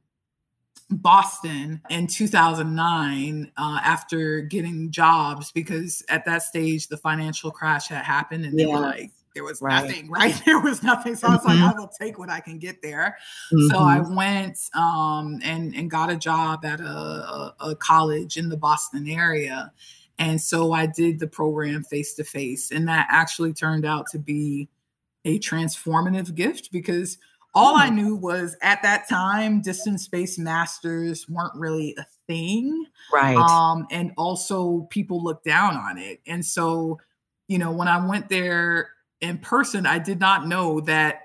Boston 0.90 1.80
in 1.88 2.06
2009 2.06 3.52
uh, 3.56 3.80
after 3.82 4.40
getting 4.42 4.90
jobs 4.90 5.50
because 5.52 6.02
at 6.08 6.24
that 6.26 6.42
stage 6.42 6.88
the 6.88 6.96
financial 6.96 7.50
crash 7.50 7.88
had 7.88 8.04
happened 8.04 8.44
and 8.44 8.58
they 8.58 8.66
were 8.66 8.80
like 8.80 9.10
there 9.34 9.44
was 9.44 9.60
right. 9.60 9.82
nothing 9.82 10.10
right 10.10 10.40
there 10.44 10.60
was 10.60 10.82
nothing 10.82 11.16
so 11.16 11.26
mm-hmm. 11.26 11.32
I 11.32 11.36
was 11.36 11.44
like 11.44 11.56
mm-hmm. 11.56 11.78
I 11.78 11.80
will 11.80 11.90
take 12.00 12.18
what 12.18 12.30
I 12.30 12.40
can 12.40 12.58
get 12.58 12.82
there 12.82 13.16
mm-hmm. 13.52 13.68
so 13.68 13.78
I 13.78 13.98
mm-hmm. 13.98 14.14
went 14.14 14.58
um, 14.74 15.40
and 15.42 15.74
and 15.74 15.90
got 15.90 16.10
a 16.10 16.16
job 16.16 16.64
at 16.64 16.80
a, 16.80 17.54
a 17.60 17.76
college 17.76 18.36
in 18.36 18.48
the 18.48 18.56
Boston 18.56 19.08
area 19.08 19.72
and 20.18 20.40
so 20.40 20.72
I 20.72 20.86
did 20.86 21.18
the 21.18 21.26
program 21.26 21.82
face 21.82 22.14
to 22.14 22.24
face 22.24 22.70
and 22.70 22.86
that 22.88 23.08
actually 23.10 23.52
turned 23.52 23.84
out 23.84 24.06
to 24.08 24.18
be 24.18 24.68
a 25.24 25.38
transformative 25.38 26.34
gift 26.34 26.70
because 26.70 27.18
all 27.54 27.76
I 27.76 27.88
knew 27.88 28.16
was 28.16 28.56
at 28.62 28.82
that 28.82 29.08
time, 29.08 29.60
distance 29.60 30.08
based 30.08 30.38
masters 30.38 31.28
weren't 31.28 31.54
really 31.54 31.94
a 31.98 32.06
thing. 32.26 32.86
Right. 33.12 33.36
Um, 33.36 33.86
and 33.90 34.12
also 34.16 34.88
people 34.90 35.22
looked 35.22 35.44
down 35.44 35.76
on 35.76 35.98
it. 35.98 36.20
And 36.26 36.44
so, 36.44 36.98
you 37.46 37.58
know, 37.58 37.70
when 37.70 37.88
I 37.88 38.04
went 38.04 38.28
there 38.28 38.90
in 39.20 39.38
person, 39.38 39.86
I 39.86 39.98
did 39.98 40.18
not 40.18 40.48
know 40.48 40.80
that 40.80 41.22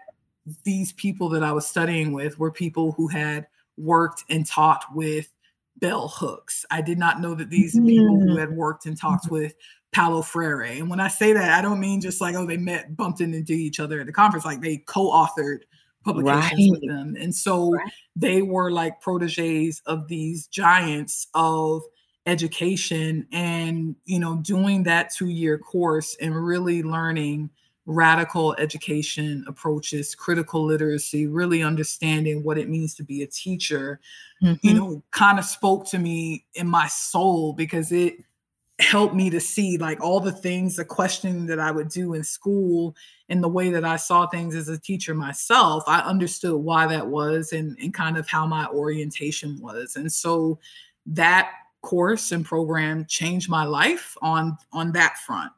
these 0.64 0.94
people 0.94 1.30
that 1.30 1.44
I 1.44 1.52
was 1.52 1.66
studying 1.68 2.12
with 2.12 2.38
were 2.38 2.52
people 2.52 2.92
who 2.92 3.08
had 3.08 3.48
worked 3.78 4.24
and 4.30 4.46
taught 4.46 4.84
with 4.94 5.34
bell 5.78 6.10
hooks. 6.10 6.66
I 6.70 6.82
did 6.82 7.00
not 7.00 7.22
know 7.22 7.34
that 7.36 7.50
these 7.50 7.76
mm. 7.76 7.88
people 7.88 8.20
who 8.20 8.34
hmm. 8.34 8.38
had 8.38 8.52
worked 8.52 8.86
and 8.86 8.98
talked 8.98 9.26
mm-hmm. 9.26 9.36
with 9.36 9.56
Paulo 9.94 10.22
Freire. 10.22 10.64
And 10.64 10.90
when 10.90 11.00
I 11.00 11.08
say 11.08 11.34
that, 11.34 11.58
I 11.58 11.62
don't 11.62 11.80
mean 11.80 12.02
just 12.02 12.22
like, 12.22 12.36
oh, 12.36 12.46
they 12.46 12.58
met, 12.58 12.96
bumped 12.96 13.22
into 13.22 13.54
each 13.54 13.80
other 13.80 14.00
at 14.00 14.06
the 14.06 14.12
conference, 14.12 14.46
like 14.46 14.62
they 14.62 14.78
co 14.78 15.10
authored 15.12 15.62
publications 16.14 16.72
right. 16.72 16.72
with 16.72 16.90
them. 16.90 17.16
And 17.20 17.34
so 17.34 17.72
right. 17.72 17.92
they 18.16 18.42
were 18.42 18.72
like 18.72 19.02
proteges 19.02 19.82
of 19.86 20.08
these 20.08 20.48
giants 20.48 21.28
of 21.34 21.84
education 22.26 23.28
and 23.32 23.96
you 24.06 24.20
know 24.20 24.38
doing 24.38 24.84
that 24.84 25.12
two 25.12 25.30
year 25.30 25.58
course 25.58 26.16
and 26.22 26.36
really 26.36 26.84
learning 26.84 27.50
radical 27.86 28.54
education 28.60 29.44
approaches 29.48 30.14
critical 30.14 30.64
literacy 30.64 31.26
really 31.26 31.64
understanding 31.64 32.44
what 32.44 32.58
it 32.58 32.70
means 32.70 32.94
to 32.94 33.04
be 33.04 33.24
a 33.24 33.28
teacher 33.28 34.00
mm-hmm. 34.44 34.56
you 34.62 34.74
know 34.76 35.02
kind 35.10 35.40
of 35.40 35.46
spoke 35.46 35.88
to 35.88 35.98
me 35.98 36.46
in 36.54 36.68
my 36.68 36.88
soul 36.88 37.54
because 37.54 37.92
it 37.92 38.16
helped 38.80 39.14
me 39.14 39.30
to 39.30 39.40
see 39.40 39.78
like 39.78 40.02
all 40.02 40.20
the 40.20 40.32
things 40.32 40.78
the 40.78 40.86
questioning 40.86 41.46
that 41.46 41.60
i 41.60 41.70
would 41.70 41.90
do 41.90 42.14
in 42.14 42.24
school 42.24 42.96
and 43.28 43.44
the 43.44 43.48
way 43.48 43.70
that 43.70 43.84
i 43.84 43.98
saw 43.98 44.26
things 44.28 44.56
as 44.56 44.70
a 44.70 44.78
teacher 44.78 45.14
myself 45.14 45.84
i 45.88 46.00
understood 46.00 46.56
why 46.56 46.88
that 46.88 47.06
was 47.06 47.52
and, 47.52 47.78
and 47.82 47.94
kind 47.94 48.18
of 48.18 48.28
how 48.28 48.46
my 48.46 48.66
orientation 48.68 49.60
was. 49.62 49.96
And 49.96 50.12
so 50.12 50.60
that 51.06 51.52
course 51.82 52.32
and 52.32 52.46
program 52.46 53.06
changed 53.08 53.50
my 53.50 53.64
life 53.64 54.16
on 54.22 54.58
on 54.74 54.92
that 54.94 55.18
front. 55.18 55.52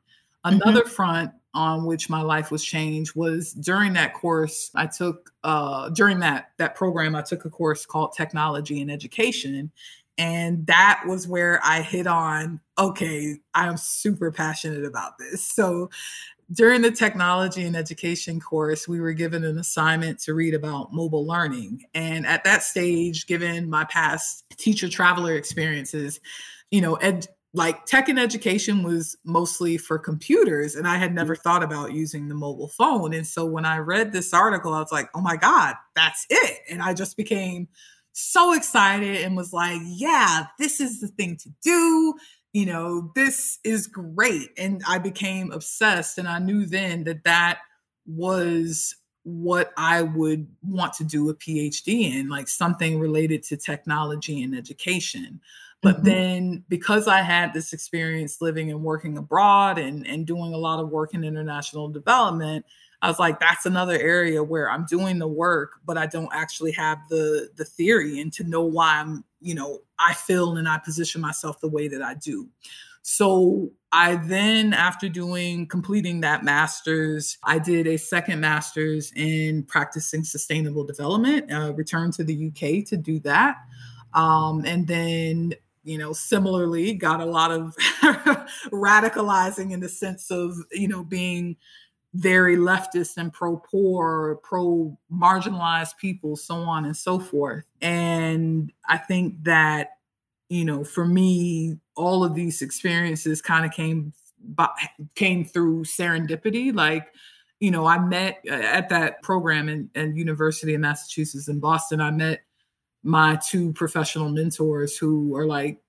Another 0.44 0.82
mm-hmm. 0.82 0.90
front 0.90 1.32
on 1.54 1.86
which 1.86 2.10
my 2.10 2.22
life 2.22 2.51
was 2.51 2.63
changed 2.63 3.13
was 3.16 3.51
during 3.51 3.92
that 3.92 4.13
course 4.13 4.72
i 4.75 4.86
took 4.86 5.34
uh 5.44 5.90
during 5.90 6.18
that 6.18 6.51
that 6.56 6.75
program 6.75 7.13
i 7.13 7.22
took 7.22 7.44
a 7.44 7.50
course 7.50 7.86
called 7.86 8.13
technology 8.16 8.80
and 8.80 8.90
education 8.90 9.70
and 10.18 10.68
that 10.68 11.03
was 11.08 11.27
where 11.27 11.60
I 11.63 11.82
hit 11.82 12.08
on 12.08 12.60
okay, 12.77 13.38
I'm 13.53 13.77
super 13.77 14.32
passionate 14.32 14.86
about 14.86 15.20
this. 15.20 15.46
So 15.46 15.89
during 16.51 16.82
the 16.82 16.91
technology 16.91 17.63
and 17.63 17.75
education 17.75 18.39
course, 18.39 18.88
we 18.88 19.00
were 19.00 19.13
given 19.13 19.44
an 19.44 19.58
assignment 19.58 20.20
to 20.22 20.34
read 20.34 20.53
about 20.53 20.91
mobile 20.91 21.25
learning. 21.25 21.84
And 21.94 22.25
at 22.25 22.44
that 22.44 22.63
stage, 22.63 23.27
given 23.27 23.70
my 23.70 23.86
past 23.86 24.46
teacher 24.58 24.89
traveler 24.89 25.36
experiences, 25.36 26.20
you 26.72 26.82
know, 26.82 26.96
ed, 26.96 27.27
like 27.53 27.86
tech 27.86 28.10
and 28.10 28.20
education 28.20 28.84
was 28.84 29.15
mostly 29.24 29.77
for 29.77 30.00
computers, 30.00 30.75
and 30.75 30.88
I 30.88 30.98
had 30.98 31.13
never 31.13 31.36
mm-hmm. 31.36 31.41
thought 31.41 31.63
about 31.63 31.94
using 31.94 32.27
the 32.27 32.36
mobile 32.36 32.70
phone. 32.70 33.13
And 33.13 33.27
so 33.27 33.46
when 33.46 33.65
I 33.65 33.77
read 33.77 34.12
this 34.12 34.34
article, 34.34 34.74
I 34.74 34.80
was 34.80 34.91
like, 34.91 35.10
oh 35.13 35.22
my 35.22 35.36
God, 35.36 35.75
that's 35.96 36.25
it. 36.30 36.60
And 36.70 36.82
I 36.82 36.94
just 36.94 37.15
became 37.15 37.68
so 38.13 38.53
excited 38.53 39.22
and 39.22 39.38
was 39.38 39.53
like, 39.53 39.82
yeah, 39.86 40.48
this 40.60 40.80
is 40.80 41.00
the 41.00 41.08
thing 41.08 41.38
to 41.38 41.50
do. 41.63 42.15
You 42.53 42.65
know, 42.65 43.12
this 43.15 43.60
is 43.63 43.88
great. 43.88 44.50
And 44.58 44.82
I 44.88 44.98
became 44.98 45.51
obsessed. 45.51 46.18
And 46.18 46.27
I 46.27 46.39
knew 46.39 46.65
then 46.65 47.06
that 47.06 47.24
that 47.24 47.60
was 48.06 48.96
what 49.24 49.72
I 49.77 50.01
would 50.01 50.48
want 50.63 50.94
to 50.94 51.03
do 51.03 51.30
a 51.30 51.36
PhD 51.36 52.12
in, 52.13 52.27
like 52.27 52.48
something 52.48 53.00
related 53.00 53.44
to 53.44 53.58
technology 53.58 54.41
and 54.41 54.56
education. 54.56 55.39
But 55.82 55.98
mm-hmm. 55.98 56.06
then 56.06 56.63
because 56.70 57.08
I 57.08 57.22
had 57.22 57.53
this 57.53 57.74
experience 57.74 58.41
living 58.41 58.72
and 58.72 58.84
working 58.84 59.18
abroad 59.18 59.77
and, 59.77 60.06
and 60.06 60.25
doing 60.25 60.53
a 60.53 60.58
lot 60.58 60.80
of 60.80 60.89
work 60.89 61.13
in 61.13 61.24
international 61.24 61.88
development, 61.88 62.65
I 63.01 63.08
was 63.08 63.20
like, 63.20 63.39
that's 63.39 63.65
another 63.65 63.98
area 64.00 64.43
where 64.43 64.70
I'm 64.70 64.86
doing 64.86 65.17
the 65.17 65.27
work, 65.27 65.79
but 65.86 65.98
I 65.98 66.05
don't 66.05 66.29
actually 66.34 66.72
have 66.74 67.00
the 67.10 67.50
the 67.55 67.65
theory 67.65 68.20
and 68.20 68.31
to 68.34 68.43
know 68.43 68.63
why 68.63 69.00
I'm, 69.00 69.24
you 69.39 69.55
know, 69.55 69.79
I 70.00 70.13
feel 70.13 70.58
and 70.58 70.67
I 70.67 70.77
position 70.77 71.22
myself 71.22 71.60
the 71.60 71.67
way 71.70 71.88
that 71.88 72.01
I 72.01 72.13
do. 72.15 72.48
So 73.03 73.72
I 73.91 74.15
then, 74.15 74.74
after 74.74 75.10
doing 75.10 75.67
completing 75.67 76.22
that 76.22 76.43
master's, 76.43 77.38
I 77.43 77.58
did 77.58 77.88
a 77.88 77.98
second 77.98 78.39
master's 78.39 79.12
in 79.15 79.63
practicing 79.63 80.24
sustainable 80.24 80.84
development. 80.84 81.51
Uh, 81.51 81.74
returned 81.74 82.13
to 82.13 82.24
the 82.24 82.48
UK 82.48 82.88
to 82.88 82.98
do 82.98 83.20
that, 83.22 83.58
um, 84.13 84.63
and 84.65 84.88
then 84.88 85.53
you 85.84 85.98
know 85.98 86.13
similarly 86.13 86.93
got 86.93 87.20
a 87.20 87.25
lot 87.25 87.51
of 87.51 87.75
radicalizing 88.72 89.72
in 89.72 89.79
the 89.79 89.89
sense 89.89 90.29
of 90.29 90.55
you 90.72 90.88
know 90.88 91.03
being 91.03 91.58
very 92.13 92.58
leftist 92.58 93.18
and 93.18 93.32
pro 93.32 93.58
poor, 93.58 94.39
pro 94.44 94.98
marginalized 95.12 95.98
people, 95.98 96.36
so 96.36 96.56
on 96.56 96.86
and 96.86 96.96
so 96.96 97.20
forth. 97.20 97.63
And 97.82 98.71
I 98.88 98.97
think 98.97 99.43
that, 99.43 99.91
you 100.50 100.65
know, 100.65 100.84
for 100.84 101.06
me, 101.06 101.78
all 101.95 102.24
of 102.24 102.36
these 102.36 102.62
experiences 102.62 103.41
kind 103.41 103.65
of 103.65 103.71
came 103.71 104.13
came 105.15 105.45
through 105.45 105.84
serendipity. 105.84 106.74
Like, 106.74 107.08
you 107.60 107.71
know, 107.71 107.86
I 107.86 108.00
met 108.00 108.43
uh, 108.50 108.56
at 108.56 108.89
that 108.89 109.21
program 109.21 109.69
in, 109.69 109.89
in 109.95 110.15
University 110.15 110.74
of 110.74 110.82
Massachusetts 110.82 111.47
in 111.47 111.60
Boston. 111.60 112.02
I 112.02 112.12
met 112.12 112.41
my 113.04 113.39
two 113.47 113.71
professional 113.74 114.30
mentors 114.30 114.97
who 114.97 115.36
are 115.36 115.45
like, 115.45 115.80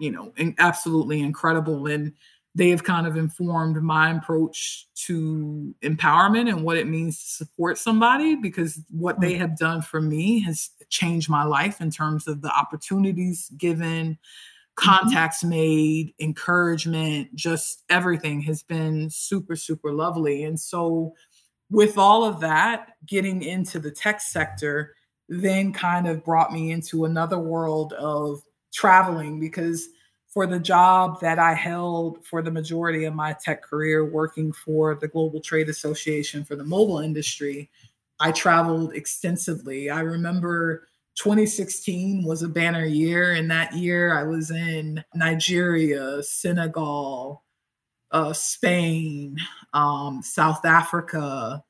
you 0.00 0.10
know, 0.10 0.32
absolutely 0.58 1.20
incredible. 1.20 1.86
And 1.86 2.14
they 2.54 2.68
have 2.68 2.84
kind 2.84 3.06
of 3.06 3.16
informed 3.16 3.82
my 3.82 4.14
approach 4.14 4.86
to 4.94 5.74
empowerment 5.82 6.48
and 6.48 6.64
what 6.64 6.76
it 6.76 6.86
means 6.86 7.18
to 7.18 7.44
support 7.44 7.78
somebody 7.78 8.36
because 8.36 8.80
what 8.90 9.20
they 9.20 9.34
mm. 9.34 9.38
have 9.38 9.56
done 9.56 9.80
for 9.80 10.00
me 10.00 10.40
has 10.40 10.70
changed 10.90 11.30
my 11.30 11.44
life 11.44 11.80
in 11.80 11.90
terms 11.90 12.28
of 12.28 12.42
the 12.42 12.50
opportunities 12.50 13.50
given 13.56 14.12
mm-hmm. 14.12 14.12
contacts 14.76 15.40
mm-hmm. 15.40 15.50
made 15.50 16.14
encouragement 16.20 17.34
just 17.34 17.84
everything 17.88 18.40
has 18.40 18.62
been 18.62 19.08
super 19.10 19.56
super 19.56 19.92
lovely 19.92 20.44
and 20.44 20.60
so 20.60 21.12
with 21.70 21.96
all 21.96 22.24
of 22.24 22.40
that 22.40 22.88
getting 23.06 23.42
into 23.42 23.78
the 23.78 23.90
tech 23.90 24.20
sector 24.20 24.94
then 25.28 25.72
kind 25.72 26.06
of 26.06 26.22
brought 26.22 26.52
me 26.52 26.70
into 26.70 27.06
another 27.06 27.38
world 27.38 27.94
of 27.94 28.42
traveling 28.74 29.40
because 29.40 29.88
for 30.32 30.46
the 30.46 30.58
job 30.58 31.20
that 31.20 31.38
I 31.38 31.52
held 31.52 32.24
for 32.24 32.40
the 32.40 32.50
majority 32.50 33.04
of 33.04 33.14
my 33.14 33.34
tech 33.34 33.62
career, 33.62 34.04
working 34.04 34.50
for 34.50 34.94
the 34.94 35.08
Global 35.08 35.40
Trade 35.40 35.68
Association 35.68 36.42
for 36.42 36.56
the 36.56 36.64
mobile 36.64 37.00
industry, 37.00 37.70
I 38.18 38.32
traveled 38.32 38.94
extensively. 38.94 39.90
I 39.90 40.00
remember 40.00 40.88
2016 41.16 42.24
was 42.24 42.42
a 42.42 42.48
banner 42.48 42.84
year. 42.84 43.32
And 43.32 43.50
that 43.50 43.74
year 43.74 44.16
I 44.16 44.22
was 44.22 44.50
in 44.50 45.04
Nigeria, 45.14 46.22
Senegal, 46.22 47.42
uh, 48.10 48.32
Spain, 48.32 49.36
um, 49.74 50.22
South 50.22 50.64
Africa, 50.64 51.62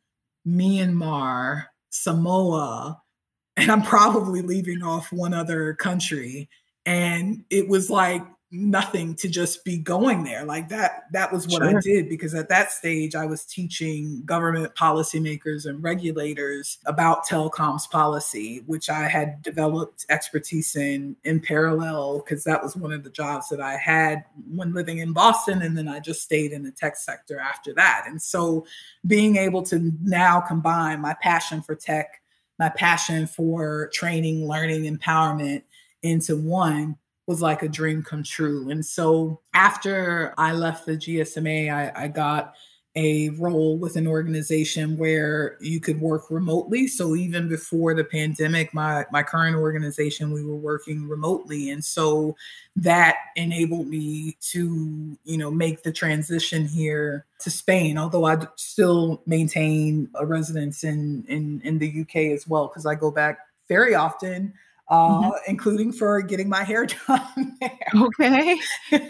Myanmar, 0.47 1.67
Samoa, 1.91 3.01
and 3.57 3.71
I'm 3.71 3.83
probably 3.83 4.43
leaving 4.43 4.83
off 4.83 5.13
one 5.13 5.35
other 5.35 5.75
country. 5.75 6.49
And 6.87 7.45
it 7.51 7.69
was 7.69 7.91
like 7.91 8.23
nothing 8.53 9.15
to 9.15 9.31
just 9.31 9.65
be 9.65 9.79
going 9.79 10.25
there 10.25 10.45
like 10.45 10.69
that 10.69 11.05
that 11.11 11.33
was 11.33 11.49
what 11.49 11.63
sure. 11.63 11.79
i 11.79 11.81
did 11.81 12.07
because 12.07 12.35
at 12.35 12.51
that 12.51 12.71
stage 12.71 13.15
i 13.15 13.25
was 13.25 13.47
teaching 13.47 14.23
government 14.27 14.75
policymakers 14.75 15.65
and 15.65 15.83
regulators 15.83 16.77
about 16.85 17.27
telecoms 17.27 17.89
policy 17.91 18.63
which 18.67 18.91
i 18.91 19.09
had 19.09 19.41
developed 19.41 20.05
expertise 20.11 20.77
in 20.77 21.17
in 21.25 21.41
parallel 21.41 22.19
because 22.19 22.45
that 22.45 22.63
was 22.63 22.77
one 22.77 22.93
of 22.93 23.03
the 23.03 23.11
jobs 23.11 23.49
that 23.49 23.61
i 23.61 23.75
had 23.75 24.23
when 24.55 24.75
living 24.75 24.99
in 24.99 25.15
boston 25.15 25.63
and 25.63 25.77
then 25.77 25.89
i 25.89 25.99
just 25.99 26.21
stayed 26.21 26.53
in 26.53 26.63
the 26.63 26.73
tech 26.73 26.95
sector 26.95 27.41
after 27.41 27.73
that 27.73 28.05
and 28.07 28.21
so 28.21 28.67
being 29.07 29.37
able 29.37 29.63
to 29.63 29.93
now 30.03 30.39
combine 30.41 31.01
my 31.01 31.15
passion 31.23 31.63
for 31.63 31.75
tech 31.75 32.21
my 32.59 32.69
passion 32.69 33.27
for 33.27 33.89
training 33.95 34.47
learning 34.47 34.83
empowerment 34.83 35.63
into 36.03 36.37
one 36.37 36.97
was 37.27 37.41
like 37.41 37.63
a 37.63 37.69
dream 37.69 38.03
come 38.03 38.23
true. 38.23 38.71
And 38.71 38.85
so 38.85 39.41
after 39.55 40.35
I 40.39 40.53
left 40.53 40.87
the 40.87 40.97
GSMA, 40.97 41.73
I, 41.73 42.05
I 42.05 42.09
got 42.09 42.55
a 42.95 43.31
role 43.31 43.79
with 43.79 43.97
an 43.97 44.07
organization 44.07 44.99
where 44.99 45.57
you 45.61 45.81
could 45.81 45.99
work 46.01 46.31
remotely. 46.31 46.87
So 46.87 47.17
even 47.17 47.49
before 47.49 47.95
the 47.95 48.05
pandemic, 48.05 48.75
my 48.75 49.07
my 49.11 49.23
current 49.23 49.57
organization, 49.57 50.31
we 50.31 50.45
were 50.45 50.57
working 50.57 51.09
remotely. 51.09 51.71
And 51.71 51.83
so 51.83 52.37
that 52.77 53.17
enabled 53.37 53.87
me 53.87 54.37
to, 54.51 55.17
you 55.25 55.39
know, 55.39 55.51
make 55.51 55.83
the 55.83 55.93
transition 55.93 56.67
here 56.67 57.25
to 57.41 57.51
Spain, 57.51 57.97
although 57.97 58.27
I 58.27 58.47
still 58.57 59.23
maintain 59.27 60.11
a 60.15 60.27
residence 60.27 60.85
in 60.85 61.25
in, 61.29 61.63
in 61.65 61.79
the 61.79 62.03
UK 62.03 62.35
as 62.35 62.47
well, 62.47 62.69
because 62.69 62.85
I 62.85 62.95
go 62.95 63.11
back 63.11 63.39
very 63.69 63.95
often 63.95 64.53
uh, 64.93 65.23
mm-hmm. 65.23 65.31
including 65.49 65.91
for 65.91 66.21
getting 66.21 66.49
my 66.49 66.63
hair 66.63 66.87
done. 67.09 67.59
okay. 67.97 68.59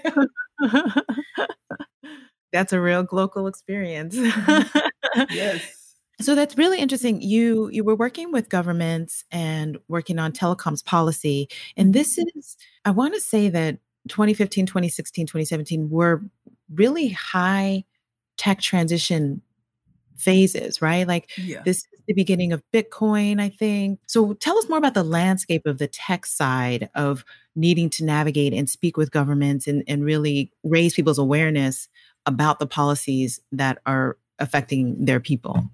that's 2.53 2.73
a 2.73 2.81
real 2.81 3.07
local 3.11 3.47
experience. 3.49 4.16
Mm-hmm. 4.16 5.23
yes. 5.31 5.79
So 6.21 6.37
that's 6.37 6.57
really 6.57 6.79
interesting. 6.79 7.21
You 7.21 7.68
you 7.71 7.83
were 7.83 7.97
working 7.97 8.31
with 8.31 8.49
governments 8.49 9.25
and 9.33 9.77
working 9.88 10.21
on 10.21 10.33
telecoms 10.33 10.85
policy. 10.85 11.49
And 11.77 11.92
this 11.92 12.16
is 12.16 12.57
I 12.85 12.92
want 12.92 13.14
to 13.14 13.21
say 13.21 13.49
that 13.49 13.79
2015, 14.09 14.66
2016, 14.66 15.27
2017 15.27 15.90
were 15.90 16.23
really 16.73 17.09
high 17.09 17.85
tech 18.37 18.61
transition 18.61 19.42
phases, 20.16 20.81
right? 20.83 21.07
Like 21.07 21.31
Yeah. 21.37 21.62
this 21.64 21.79
is 21.79 22.01
the 22.07 22.14
beginning 22.14 22.53
of 22.53 22.62
Bitcoin, 22.72 23.40
I 23.40 23.48
think. 23.48 24.01
So 24.07 24.35
tell 24.35 24.59
us 24.59 24.68
more 24.68 24.79
about 24.79 24.94
the 24.94 25.05
landscape 25.05 25.66
of 25.66 25.79
the 25.79 25.88
tech 25.88 26.27
side 26.27 26.90
of 26.94 27.25
needing 27.55 27.90
to 27.90 28.05
navigate 28.05 28.53
and 28.55 28.68
speak 28.68 28.96
with 28.96 29.11
governments 29.11 29.66
and, 29.66 29.85
and 29.87 30.05
really 30.05 30.51
raise 30.64 30.94
people's 30.94 31.18
awareness 31.18 31.88
about 32.27 32.59
the 32.59 32.66
policies 32.66 33.40
that 33.53 33.79
are 33.87 34.16
affecting 34.38 35.05
their 35.05 35.20
people. 35.20 35.70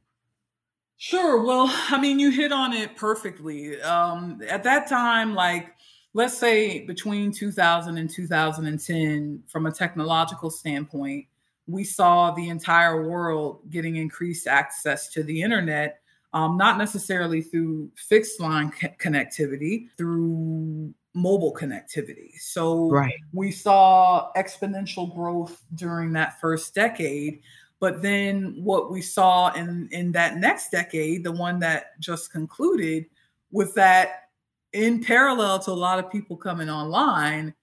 Sure. 0.97 1.45
Well, 1.45 1.67
I 1.91 2.01
mean, 2.01 2.19
you 2.19 2.31
hit 2.31 2.51
on 2.53 2.73
it 2.73 2.97
perfectly. 2.97 3.81
Um, 3.83 4.41
at 4.49 4.65
that 4.65 4.89
time, 4.89 5.35
like, 5.35 5.75
let's 6.13 6.37
say 6.37 6.85
between 6.85 7.31
2000 7.31 7.97
and 7.97 8.11
2010, 8.11 9.43
from 9.47 9.67
a 9.67 9.71
technological 9.71 10.51
standpoint, 10.51 11.27
we 11.69 11.85
saw 11.85 12.31
the 12.33 12.49
entire 12.49 13.07
world 13.07 13.61
getting 13.71 13.97
increased 13.97 14.47
access 14.47 15.09
to 15.13 15.23
the 15.23 15.43
internet, 15.43 16.01
um, 16.33 16.57
not 16.57 16.79
necessarily 16.79 17.43
through 17.43 17.91
fixed 17.95 18.41
line 18.41 18.73
co- 18.73 18.89
connectivity, 18.99 19.89
through 19.97 20.93
mobile 21.15 21.55
connectivity. 21.55 22.39
So 22.41 22.89
Right. 22.89 23.13
we 23.33 23.51
saw 23.51 24.33
exponential 24.35 25.15
growth 25.15 25.63
during 25.75 26.13
that 26.15 26.41
first 26.41 26.75
decade. 26.75 27.43
But 27.81 28.03
then 28.03 28.57
what 28.63 28.91
we 28.91 29.03
saw 29.03 29.53
in, 29.53 29.89
in 29.93 30.11
that 30.13 30.39
next 30.39 30.71
decade, 30.71 31.23
the 31.23 31.33
one 31.33 31.59
that 31.61 32.01
just 32.01 32.33
concluded, 32.33 33.07
was 33.53 33.75
that 33.75 34.31
in 34.73 35.03
parallel 35.03 35.59
to 35.61 35.71
a 35.71 35.73
lot 35.73 35.99
of 35.99 36.11
people 36.11 36.37
coming 36.37 36.71
online, 36.71 37.55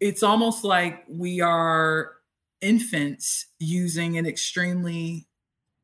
it's 0.00 0.22
almost 0.22 0.64
like 0.64 1.04
we 1.08 1.40
are 1.40 2.19
infants 2.60 3.46
using 3.58 4.18
an 4.18 4.26
extremely 4.26 5.26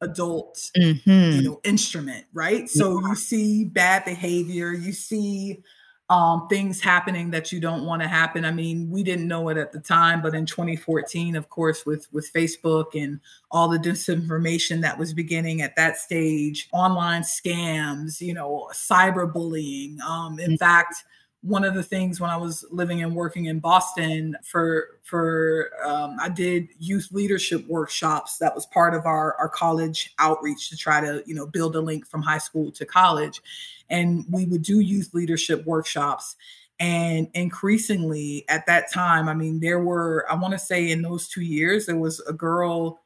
adult 0.00 0.70
Mm-hmm. 0.76 1.36
you 1.36 1.42
know 1.42 1.60
instrument 1.64 2.26
right 2.34 2.68
so 2.68 3.00
you 3.00 3.14
see 3.16 3.64
bad 3.64 4.04
behavior 4.04 4.72
you 4.72 4.92
see 4.92 5.62
um, 6.08 6.46
things 6.48 6.80
happening 6.80 7.30
that 7.32 7.50
you 7.50 7.60
don't 7.60 7.84
want 7.86 8.02
to 8.02 8.08
happen 8.08 8.44
i 8.44 8.50
mean 8.52 8.90
we 8.90 9.02
didn't 9.02 9.26
know 9.26 9.48
it 9.48 9.56
at 9.56 9.72
the 9.72 9.80
time 9.80 10.20
but 10.22 10.34
in 10.34 10.44
2014 10.46 11.34
of 11.34 11.48
course 11.48 11.86
with 11.86 12.06
with 12.12 12.30
facebook 12.32 12.86
and 12.94 13.20
all 13.50 13.68
the 13.68 13.78
disinformation 13.78 14.82
that 14.82 14.98
was 14.98 15.14
beginning 15.14 15.62
at 15.62 15.74
that 15.76 15.96
stage 15.96 16.68
online 16.72 17.22
scams 17.22 18.20
you 18.20 18.34
know 18.34 18.68
cyberbullying 18.74 19.98
um, 20.00 20.38
in 20.38 20.52
Mhm. 20.52 20.58
fact 20.58 21.04
one 21.42 21.64
of 21.64 21.75
the 21.75 21.83
things 21.83 22.20
when 22.20 22.31
I 22.31 22.37
was 22.37 22.64
living 22.70 23.03
and 23.03 23.14
working 23.14 23.46
in 23.46 23.61
Boston 23.61 24.37
for 24.42 24.99
for 25.03 25.70
um, 25.85 26.16
I 26.20 26.29
did 26.29 26.68
youth 26.79 27.09
leadership 27.12 27.66
workshops. 27.68 28.38
That 28.38 28.55
was 28.55 28.66
part 28.66 28.94
of 28.94 29.07
our 29.07 29.35
our 29.38 29.49
college 29.49 30.12
outreach 30.18 30.70
to 30.70 30.77
try 30.77 31.01
to 31.01 31.22
you 31.27 31.35
know 31.35 31.46
build 31.46 31.77
a 31.77 31.81
link 31.81 32.07
from 32.07 32.22
high 32.22 32.38
school 32.38 32.72
to 32.72 32.85
college, 32.85 33.40
and 33.88 34.25
we 34.31 34.46
would 34.46 34.62
do 34.62 34.81
youth 34.81 35.11
leadership 35.14 35.64
workshops. 35.66 36.37
And 36.79 37.29
increasingly 37.33 38.44
at 38.49 38.66
that 38.66 38.92
time, 38.92 39.29
I 39.29 39.35
mean, 39.35 39.61
there 39.61 39.81
were 39.81 40.27
I 40.31 40.35
want 40.35 40.53
to 40.53 40.59
say 40.59 40.90
in 40.90 41.03
those 41.03 41.29
two 41.29 41.42
years 41.42 41.87
there 41.87 41.96
was 41.96 42.20
a 42.20 42.33
girl 42.33 43.03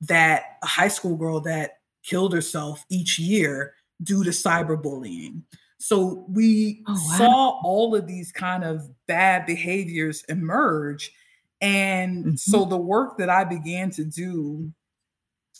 that 0.00 0.56
a 0.62 0.66
high 0.66 0.88
school 0.88 1.16
girl 1.16 1.40
that 1.40 1.78
killed 2.02 2.32
herself 2.32 2.84
each 2.88 3.18
year 3.18 3.74
due 4.02 4.24
to 4.24 4.30
cyberbullying. 4.30 5.42
So 5.82 6.24
we 6.28 6.84
Oh, 6.86 6.92
wow. 6.92 7.18
saw 7.18 7.60
all 7.64 7.94
of 7.96 8.06
these 8.06 8.30
kind 8.32 8.64
of 8.64 8.88
bad 9.06 9.46
behaviors 9.46 10.22
emerge. 10.28 11.12
And 11.60 12.28
Mhm. 12.28 12.38
so 12.38 12.64
the 12.64 12.76
work 12.76 13.18
that 13.18 13.28
I 13.30 13.44
began 13.44 13.90
to 13.92 14.04
do 14.04 14.72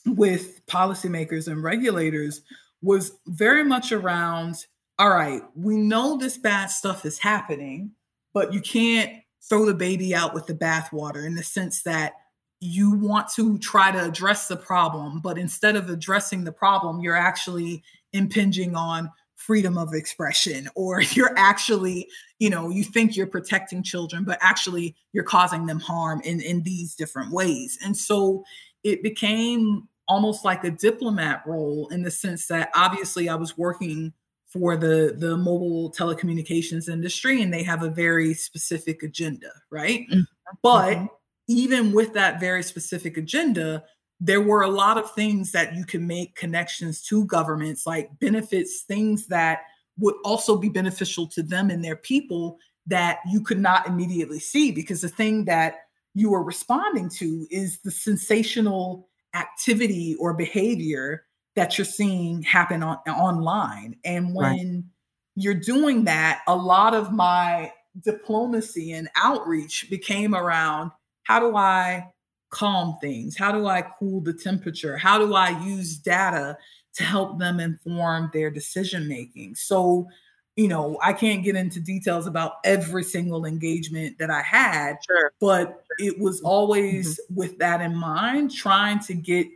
with 0.06 0.64
policymakers 0.66 1.48
and 1.50 1.62
regulators 1.62 2.42
was 2.82 3.12
very 3.26 3.64
much 3.64 3.92
around 3.92 4.66
all 4.98 5.08
right, 5.10 5.42
we 5.56 5.76
know 5.76 6.16
this 6.16 6.38
bad 6.38 6.66
stuff 6.66 7.04
is 7.04 7.18
happening, 7.18 7.92
but 8.34 8.52
you 8.52 8.60
can't 8.60 9.22
throw 9.48 9.64
the 9.64 9.74
baby 9.74 10.14
out 10.14 10.34
with 10.34 10.46
the 10.46 10.54
bathwater 10.54 11.26
in 11.26 11.34
the 11.34 11.42
sense 11.42 11.82
that 11.82 12.12
you 12.60 12.92
want 12.92 13.28
to 13.34 13.58
try 13.58 13.90
to 13.90 14.04
address 14.04 14.46
the 14.46 14.56
problem, 14.56 15.20
but 15.20 15.38
instead 15.38 15.74
of 15.74 15.88
addressing 15.88 16.44
the 16.44 16.52
problem, 16.52 17.00
you're 17.00 17.16
actually 17.16 17.82
impinging 18.12 18.76
on 18.76 19.10
freedom 19.46 19.76
of 19.76 19.92
expression 19.94 20.68
or 20.74 21.00
you're 21.14 21.36
actually 21.36 22.08
you 22.38 22.48
know 22.48 22.70
you 22.70 22.84
think 22.84 23.16
you're 23.16 23.26
protecting 23.26 23.82
children 23.82 24.24
but 24.24 24.38
actually 24.40 24.94
you're 25.12 25.24
causing 25.24 25.66
them 25.66 25.80
harm 25.80 26.20
in 26.24 26.40
in 26.40 26.62
these 26.62 26.94
different 26.94 27.32
ways 27.32 27.78
and 27.84 27.96
so 27.96 28.44
it 28.84 29.02
became 29.02 29.88
almost 30.08 30.44
like 30.44 30.64
a 30.64 30.70
diplomat 30.70 31.42
role 31.46 31.88
in 31.92 32.02
the 32.02 32.10
sense 32.10 32.46
that 32.48 32.70
obviously 32.74 33.28
I 33.28 33.34
was 33.36 33.56
working 33.56 34.12
for 34.46 34.76
the 34.76 35.14
the 35.16 35.36
mobile 35.36 35.92
telecommunications 35.92 36.88
industry 36.88 37.42
and 37.42 37.52
they 37.52 37.62
have 37.62 37.82
a 37.82 37.90
very 37.90 38.34
specific 38.34 39.02
agenda 39.02 39.50
right 39.70 40.06
Mhm. 40.10 40.24
but 40.62 40.96
Mhm. 40.98 41.08
even 41.48 41.92
with 41.92 42.12
that 42.14 42.38
very 42.40 42.62
specific 42.62 43.16
agenda 43.16 43.84
there 44.24 44.40
were 44.40 44.62
a 44.62 44.70
lot 44.70 44.98
of 44.98 45.12
things 45.14 45.50
that 45.50 45.74
you 45.74 45.84
can 45.84 46.06
make 46.06 46.36
connections 46.36 47.02
to 47.02 47.24
governments, 47.26 47.88
like 47.88 48.08
benefits, 48.20 48.82
things 48.82 49.26
that 49.26 49.62
would 49.98 50.14
also 50.24 50.56
be 50.56 50.68
beneficial 50.68 51.26
to 51.26 51.42
them 51.42 51.70
and 51.70 51.84
their 51.84 51.96
people 51.96 52.56
that 52.86 53.18
you 53.28 53.40
could 53.40 53.58
not 53.58 53.84
immediately 53.88 54.38
see 54.38 54.70
because 54.70 55.00
the 55.00 55.08
thing 55.08 55.44
that 55.44 55.86
you 56.14 56.32
are 56.32 56.42
responding 56.44 57.08
to 57.08 57.48
is 57.50 57.80
the 57.80 57.90
sensational 57.90 59.08
activity 59.34 60.14
or 60.20 60.32
behavior 60.34 61.24
that 61.56 61.76
you're 61.76 61.84
seeing 61.84 62.42
happen 62.42 62.80
on, 62.80 62.98
online. 63.08 63.96
And 64.04 64.36
Right. 64.36 64.56
when 64.56 64.90
you're 65.34 65.52
doing 65.52 66.04
that, 66.04 66.42
a 66.46 66.54
lot 66.54 66.94
of 66.94 67.12
my 67.12 67.72
diplomacy 68.04 68.92
and 68.92 69.08
outreach 69.16 69.90
became 69.90 70.32
around 70.32 70.92
how 71.24 71.40
do 71.40 71.56
I 71.56 72.12
calm 72.52 72.96
things? 73.00 73.36
How 73.36 73.50
do 73.50 73.66
I 73.66 73.82
cool 73.98 74.20
the 74.20 74.32
temperature? 74.32 74.96
How 74.96 75.18
do 75.18 75.34
I 75.34 75.58
use 75.64 75.96
data 75.96 76.56
to 76.94 77.02
help 77.02 77.40
them 77.40 77.58
inform 77.58 78.30
their 78.32 78.50
decision 78.50 79.08
making? 79.08 79.56
So, 79.56 80.06
you 80.54 80.68
know, 80.68 80.98
I 81.02 81.14
can't 81.14 81.42
get 81.42 81.56
into 81.56 81.80
details 81.80 82.26
about 82.26 82.52
every 82.62 83.02
single 83.02 83.46
engagement 83.46 84.18
that 84.18 84.30
I 84.30 84.42
had, 84.42 84.98
Sure. 85.04 85.32
but 85.40 85.82
it 85.98 86.20
was 86.20 86.38
mm-hmm. 86.38 86.46
always 86.46 87.18
with 87.34 87.58
that 87.58 87.80
in 87.80 87.96
mind, 87.96 88.52
trying 88.52 89.00
to 89.00 89.14
get 89.14 89.48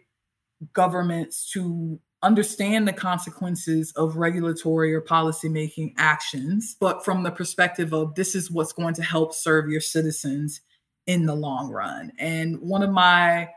governments 0.73 1.51
to 1.53 2.01
understand 2.23 2.89
the 2.89 2.95
consequences 2.95 3.93
of 3.93 4.17
regulatory 4.17 4.95
or 4.95 5.03
policymaking 5.03 5.93
actions, 5.99 6.75
but 6.81 7.05
from 7.05 7.23
the 7.23 7.31
perspective 7.31 7.93
of 7.93 8.15
this 8.15 8.35
is 8.35 8.51
what's 8.51 8.73
going 8.73 8.95
to 8.95 9.03
help 9.03 9.35
serve 9.35 9.69
your 9.69 9.83
citizens 9.83 10.63
in 11.07 11.27
the 11.27 11.35
long 11.35 11.71
run. 11.71 12.13
And 12.19 12.61
one 12.61 12.83
of 12.83 12.91
my 12.91 13.49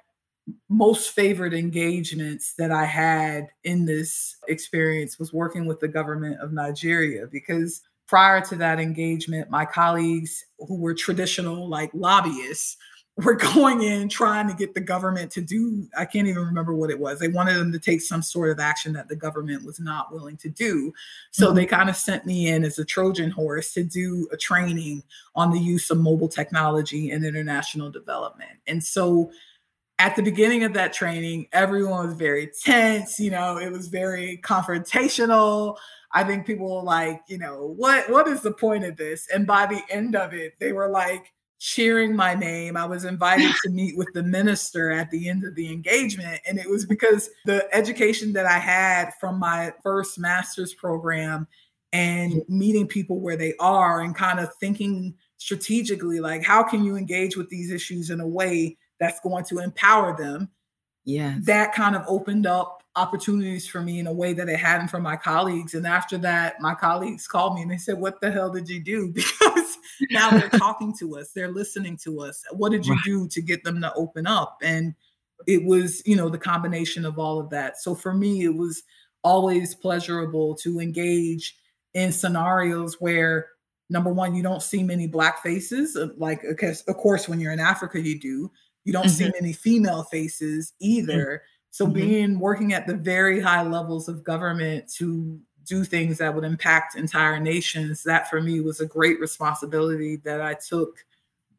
most 0.68 1.12
favorite 1.12 1.54
engagements 1.54 2.54
that 2.58 2.72
I 2.72 2.86
had 2.86 3.48
in 3.64 3.86
this 3.86 4.38
experience 4.48 5.20
was 5.20 5.34
working 5.34 5.66
with 5.66 5.80
the 5.80 5.88
government 5.88 6.40
of 6.42 6.54
Nigeria 6.54 7.28
because 7.28 7.82
prior 8.08 8.42
to 8.42 8.56
that 8.56 8.80
engagement, 8.80 9.50
my 9.52 9.66
colleagues 9.66 10.44
who 10.60 10.76
were 10.78 10.96
traditional 10.96 11.70
like 11.70 11.92
lobbyists 11.94 12.78
were 13.24 13.36
going 13.36 13.82
in 13.82 14.10
trying 14.10 14.48
to 14.48 14.54
get 14.54 14.74
the 14.74 14.82
government 14.82 15.32
to 15.32 15.42
do 15.42 15.88
I 15.98 16.06
can't 16.06 16.28
even 16.28 16.44
remember 16.44 16.74
what 16.74 16.90
it 16.90 17.00
was. 17.00 17.20
They 17.20 17.28
wanted 17.28 17.56
them 17.56 17.72
to 17.72 17.80
take 17.80 18.02
some 18.02 18.22
sort 18.22 18.50
of 18.50 18.60
action 18.60 18.94
that 18.94 19.08
the 19.08 19.16
government 19.16 19.66
was 19.66 19.80
not 19.80 20.12
willing 20.12 20.38
to 20.38 20.50
do. 20.50 20.94
So 21.32 21.52
Mhm. 21.52 21.56
they 21.56 21.66
kind 21.66 21.90
of 21.90 21.96
sent 21.96 22.26
me 22.26 22.48
in 22.48 22.64
as 22.64 22.80
a 22.80 22.86
Trojan 22.86 23.32
horse 23.32 23.74
to 23.74 23.84
do 23.84 24.28
a 24.32 24.38
training 24.38 25.04
on 25.36 25.52
the 25.52 25.60
use 25.60 25.90
of 25.90 25.98
mobile 26.00 26.30
technology 26.30 27.12
and 27.12 27.26
international 27.26 27.90
development. 27.92 28.60
And 28.68 28.84
so 28.84 29.32
at 29.98 30.16
the 30.16 30.24
beginning 30.24 30.64
of 30.64 30.74
that 30.74 30.94
training, 30.94 31.48
everyone 31.52 32.08
was 32.08 32.16
very 32.16 32.52
tense. 32.64 33.20
You 33.20 33.32
know, 33.32 33.58
it 33.58 33.72
was 33.72 33.88
very 33.88 34.40
confrontational. 34.44 35.78
I 36.14 36.24
think 36.24 36.48
people 36.48 36.74
were 36.74 36.84
like, 36.84 37.22
you 37.28 37.38
know, 37.38 37.74
what 37.76 38.10
what 38.10 38.28
is 38.28 38.42
the 38.42 38.52
point 38.52 38.86
of 38.86 38.98
this? 38.98 39.28
And 39.34 39.46
by 39.46 39.66
the 39.66 39.82
end 39.90 40.16
of 40.16 40.34
it, 40.34 40.54
they 40.60 40.72
were 40.72 40.90
like 40.90 41.34
cheering 41.60 42.16
my 42.16 42.34
name. 42.34 42.78
I 42.78 42.86
was 42.86 43.04
invited 43.04 43.54
to 43.64 43.70
meet 43.70 43.98
with 43.98 44.08
the 44.14 44.24
minister 44.24 44.92
at 44.92 45.12
the 45.12 45.30
end 45.30 45.44
of 45.44 45.56
the 45.56 45.72
engagement. 45.72 46.40
And 46.48 46.58
it 46.58 46.70
was 46.70 46.86
because 46.86 47.30
the 47.46 47.68
education 47.76 48.32
that 48.34 48.46
I 48.46 48.58
had 48.58 49.12
from 49.20 49.38
my 49.38 49.74
first 49.84 50.18
master's 50.18 50.74
program 50.74 51.48
and 51.92 52.42
meeting 52.48 52.88
people 52.88 53.20
where 53.20 53.36
they 53.36 53.56
are 53.60 54.02
and 54.02 54.16
kind 54.16 54.40
of 54.40 54.54
thinking 54.56 55.14
strategically, 55.38 56.22
like, 56.22 56.44
how 56.44 56.64
can 56.64 56.84
you 56.84 56.96
engage 56.96 57.36
with 57.36 57.50
these 57.50 57.72
issues 57.72 58.10
in 58.10 58.22
a 58.22 58.28
way 58.28 58.78
that's 59.00 59.20
going 59.20 59.44
to 59.46 59.60
empower 59.60 60.16
them? 60.18 60.50
Yes. 61.04 61.40
That 61.44 61.74
kind 61.74 61.96
of 61.96 62.04
opened 62.08 62.46
up 62.46 62.79
opportunities 62.96 63.68
for 63.68 63.82
me 63.82 64.00
in 64.00 64.08
a 64.08 64.14
way 64.14 64.34
that 64.34 64.50
it 64.50 64.60
hadn't 64.60 64.90
for 64.90 65.00
my 65.00 65.16
colleagues. 65.16 65.74
And 65.74 65.86
after 65.86 66.18
that, 66.20 66.60
my 66.60 66.74
colleagues 66.74 67.28
called 67.28 67.56
me 67.56 67.62
and 67.62 67.72
they 67.72 67.78
said, 67.78 68.00
What 68.00 68.20
the 68.22 68.32
hell 68.32 68.52
did 68.52 68.70
you 68.70 68.80
do? 68.80 69.14
Because 69.40 69.78
now 70.12 70.30
they're 70.32 70.50
talking 70.58 70.96
to 71.00 71.18
us, 71.18 71.32
they're 71.32 71.52
listening 71.52 71.98
to 72.04 72.22
us. 72.22 72.44
What 72.52 72.72
did 72.72 72.86
you 72.86 72.98
do 73.04 73.28
to 73.28 73.42
get 73.42 73.64
them 73.64 73.82
to 73.82 73.94
open 73.94 74.26
up? 74.26 74.58
And 74.62 74.96
it 75.48 75.64
was, 75.64 76.02
you 76.06 76.16
know, 76.16 76.30
the 76.30 76.38
combination 76.38 77.06
of 77.06 77.20
all 77.20 77.40
of 77.40 77.50
that. 77.50 77.80
So 77.80 77.96
for 77.96 78.14
me, 78.14 78.44
it 78.44 78.56
was 78.56 78.84
always 79.24 79.76
pleasurable 79.76 80.56
to 80.56 80.80
engage 80.80 81.56
in 81.94 82.12
scenarios 82.12 82.96
where 83.00 83.48
number 83.90 84.14
one, 84.14 84.36
you 84.36 84.44
don't 84.44 84.64
see 84.64 84.84
many 84.84 85.08
black 85.08 85.42
faces. 85.42 85.96
Uh, 85.96 86.10
like, 86.18 86.44
of 86.44 86.98
course, 86.98 87.28
when 87.28 87.40
you're 87.40 87.54
in 87.54 87.60
Africa, 87.60 88.00
you 88.00 88.20
do. 88.20 88.52
You 88.86 88.94
don't 88.94 89.08
mm-hmm. 89.08 89.26
see 89.26 89.32
many 89.40 89.54
female 89.54 90.04
faces 90.04 90.74
either. 90.80 91.26
Mm-hmm. 91.26 91.59
So 91.72 91.86
mm-hmm. 91.86 91.94
being 91.94 92.40
working 92.40 92.74
at 92.74 92.88
the 92.88 92.96
very 92.96 93.40
high 93.40 93.62
levels 93.62 94.08
of 94.08 94.24
government 94.24 94.92
to 94.96 95.40
do 95.66 95.84
things 95.84 96.18
that 96.18 96.34
would 96.34 96.44
impact 96.44 96.96
entire 96.96 97.40
nations, 97.40 98.04
that 98.04 98.30
for 98.30 98.42
me 98.42 98.60
was 98.60 98.80
a 98.80 98.86
great 98.86 99.20
responsibility 99.20 100.16
that 100.18 100.42
I 100.42 100.56
took 100.56 101.06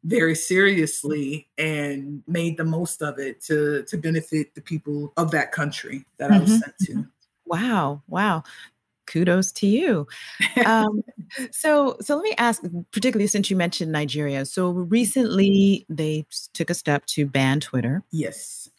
very 0.02 0.34
seriously 0.34 1.48
and 1.58 2.22
made 2.26 2.56
the 2.56 2.64
most 2.64 3.02
of 3.02 3.18
it 3.18 3.42
to 3.42 3.84
to 3.84 3.96
benefit 3.98 4.54
the 4.54 4.62
people 4.62 5.12
of 5.16 5.30
that 5.30 5.52
country 5.52 6.04
that 6.16 6.30
I 6.30 6.38
was 6.38 6.50
mm-hmm. 6.50 6.58
sent 6.58 6.78
to. 6.86 7.06
Wow, 7.46 8.02
wow 8.08 8.42
kudos 9.10 9.52
to 9.52 9.66
you. 9.66 10.06
Um, 10.64 11.02
so, 11.50 11.96
so 12.00 12.14
let 12.16 12.22
me 12.22 12.34
ask, 12.38 12.62
particularly 12.92 13.26
since 13.26 13.50
you 13.50 13.56
mentioned 13.56 13.92
Nigeria. 13.92 14.46
So 14.46 14.70
recently, 14.70 15.84
they 15.88 16.24
took 16.54 16.70
a 16.70 16.74
step 16.74 17.04
to 17.06 17.26
ban 17.26 17.60
Twitter. 17.60 18.02
Yes. 18.10 18.70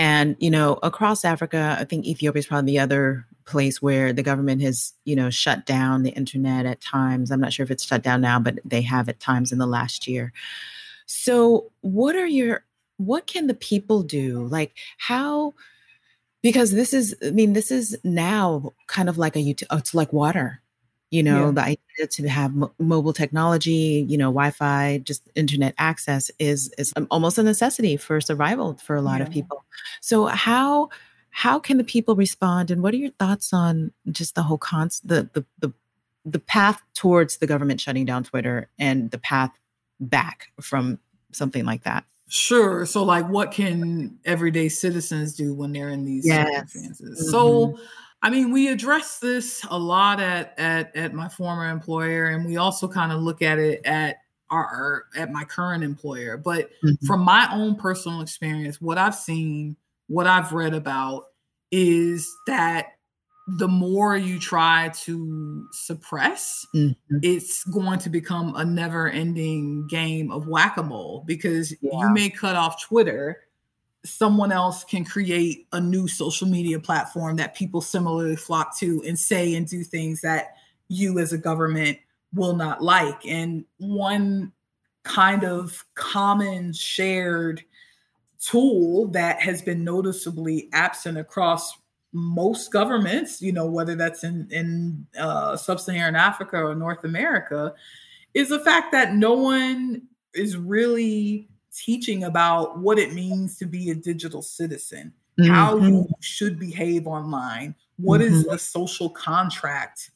And 0.00 0.34
you 0.38 0.50
know, 0.50 0.78
across 0.82 1.26
Africa, 1.26 1.76
I 1.78 1.84
think 1.84 2.06
Ethiopia 2.06 2.40
is 2.40 2.46
probably 2.46 2.72
the 2.72 2.78
other 2.78 3.26
place 3.44 3.82
where 3.82 4.14
the 4.14 4.22
government 4.22 4.62
has, 4.62 4.94
you 5.04 5.14
know, 5.14 5.28
shut 5.28 5.66
down 5.66 6.04
the 6.04 6.10
internet 6.12 6.64
at 6.64 6.80
times. 6.80 7.30
I'm 7.30 7.38
not 7.38 7.52
sure 7.52 7.64
if 7.64 7.70
it's 7.70 7.84
shut 7.84 8.02
down 8.02 8.22
now, 8.22 8.40
but 8.40 8.60
they 8.64 8.80
have 8.80 9.10
at 9.10 9.20
times 9.20 9.52
in 9.52 9.58
the 9.58 9.66
last 9.66 10.08
year. 10.08 10.32
So, 11.04 11.70
what 11.82 12.16
are 12.16 12.26
your 12.26 12.64
what 12.96 13.26
can 13.26 13.46
the 13.46 13.52
people 13.52 14.02
do? 14.02 14.46
Like, 14.46 14.72
how 14.96 15.52
because 16.42 16.70
this 16.70 16.94
is 16.94 17.14
i 17.22 17.28
mean 17.30 17.52
this 17.52 17.70
is 17.70 17.94
now 18.02 18.72
kind 18.86 19.10
of 19.10 19.18
like 19.18 19.36
a 19.36 19.54
oh, 19.68 19.76
it's 19.76 19.94
like 19.94 20.10
water 20.14 20.62
you 21.10 21.22
know 21.22 21.46
yeah. 21.46 21.52
the 21.52 21.60
idea 21.62 22.06
to 22.08 22.28
have 22.28 22.50
m- 22.50 22.70
mobile 22.78 23.12
technology 23.12 24.04
you 24.08 24.16
know 24.16 24.26
wi-fi 24.26 24.98
just 25.04 25.28
internet 25.34 25.74
access 25.78 26.30
is 26.38 26.72
is 26.78 26.92
almost 27.10 27.38
a 27.38 27.42
necessity 27.42 27.96
for 27.96 28.20
survival 28.20 28.74
for 28.74 28.96
a 28.96 29.02
lot 29.02 29.20
yeah. 29.20 29.26
of 29.26 29.32
people 29.32 29.64
so 30.00 30.26
how 30.26 30.88
how 31.30 31.58
can 31.58 31.76
the 31.76 31.84
people 31.84 32.16
respond 32.16 32.70
and 32.70 32.82
what 32.82 32.94
are 32.94 32.98
your 32.98 33.10
thoughts 33.12 33.52
on 33.52 33.92
just 34.10 34.34
the 34.34 34.42
whole 34.42 34.58
cons 34.58 35.00
the 35.04 35.28
the 35.32 35.44
the, 35.58 35.72
the 36.24 36.38
path 36.38 36.82
towards 36.94 37.38
the 37.38 37.46
government 37.46 37.80
shutting 37.80 38.04
down 38.04 38.24
twitter 38.24 38.68
and 38.78 39.10
the 39.10 39.18
path 39.18 39.52
back 39.98 40.52
from 40.60 40.98
something 41.32 41.64
like 41.64 41.84
that 41.84 42.04
Sure. 42.32 42.86
So, 42.86 43.02
like, 43.02 43.28
what 43.28 43.50
can 43.50 44.16
everyday 44.24 44.68
citizens 44.68 45.34
do 45.34 45.52
when 45.52 45.72
they're 45.72 45.88
in 45.88 46.04
these 46.04 46.24
yes. 46.24 46.46
circumstances? 46.46 47.18
Mm-hmm. 47.18 47.30
So, 47.30 47.76
I 48.22 48.30
mean, 48.30 48.52
we 48.52 48.68
address 48.68 49.18
this 49.18 49.64
a 49.70 49.78
lot 49.78 50.20
at 50.20 50.54
at 50.58 50.94
at 50.94 51.14
my 51.14 51.28
former 51.28 51.68
employer, 51.70 52.26
and 52.26 52.44
we 52.44 52.56
also 52.56 52.86
kind 52.86 53.12
of 53.12 53.22
look 53.22 53.40
at 53.42 53.58
it 53.58 53.84
at 53.86 54.16
our 54.50 55.06
at 55.16 55.32
my 55.32 55.44
current 55.44 55.82
employer. 55.82 56.36
But 56.36 56.70
mm-hmm. 56.84 57.06
from 57.06 57.20
my 57.20 57.48
own 57.52 57.76
personal 57.76 58.20
experience, 58.20 58.80
what 58.80 58.98
I've 58.98 59.14
seen, 59.14 59.76
what 60.08 60.26
I've 60.26 60.52
read 60.52 60.74
about, 60.74 61.24
is 61.70 62.30
that 62.46 62.88
the 63.58 63.68
more 63.68 64.16
you 64.16 64.38
try 64.38 64.90
to 64.94 65.66
suppress, 65.72 66.66
mm-hmm. 66.74 67.16
it's 67.22 67.64
going 67.64 67.98
to 68.00 68.10
become 68.10 68.54
a 68.54 68.64
never 68.64 69.08
ending 69.08 69.86
game 69.88 70.30
of 70.30 70.46
whack 70.46 70.76
a 70.76 70.82
mole 70.82 71.24
because 71.26 71.74
yeah. 71.80 71.90
you 71.98 72.10
may 72.10 72.30
cut 72.30 72.56
off 72.56 72.82
Twitter. 72.82 73.38
Someone 74.04 74.50
else 74.52 74.84
can 74.84 75.04
create 75.04 75.66
a 75.72 75.80
new 75.80 76.08
social 76.08 76.48
media 76.48 76.80
platform 76.80 77.36
that 77.36 77.54
people 77.54 77.80
similarly 77.80 78.36
flock 78.36 78.76
to 78.78 79.02
and 79.06 79.18
say 79.18 79.54
and 79.54 79.66
do 79.66 79.84
things 79.84 80.20
that 80.22 80.54
you 80.88 81.18
as 81.18 81.32
a 81.32 81.38
government 81.38 81.98
will 82.34 82.56
not 82.56 82.82
like. 82.82 83.26
And 83.26 83.64
one 83.78 84.52
kind 85.02 85.44
of 85.44 85.84
common 85.94 86.72
shared 86.72 87.62
tool 88.40 89.08
that 89.08 89.40
has 89.40 89.60
been 89.60 89.84
noticeably 89.84 90.70
absent 90.72 91.18
across 91.18 91.76
most 92.12 92.72
governments, 92.72 93.42
you 93.42 93.52
know, 93.52 93.66
whether 93.66 93.94
that's 93.94 94.24
in 94.24 94.48
in 94.50 95.06
uh, 95.18 95.56
sub-Saharan 95.56 96.16
Africa 96.16 96.56
or 96.56 96.74
North 96.74 97.04
America, 97.04 97.74
is 98.34 98.48
the 98.48 98.60
fact 98.60 98.92
that 98.92 99.14
no 99.14 99.34
one 99.34 100.02
is 100.34 100.56
really 100.56 101.49
teaching 101.74 102.24
about 102.24 102.78
what 102.78 102.98
it 102.98 103.14
means 103.14 103.56
to 103.58 103.66
be 103.66 103.90
a 103.90 103.94
digital 103.94 104.42
citizen, 104.42 105.12
mm-hmm. 105.38 105.50
how 105.50 105.76
you 105.76 106.08
should 106.20 106.58
behave 106.58 107.06
online, 107.06 107.74
What 107.96 108.20
mm-hmm. 108.20 108.34
is 108.34 108.44
the 108.44 108.58
social 108.58 109.10
contract 109.10 110.10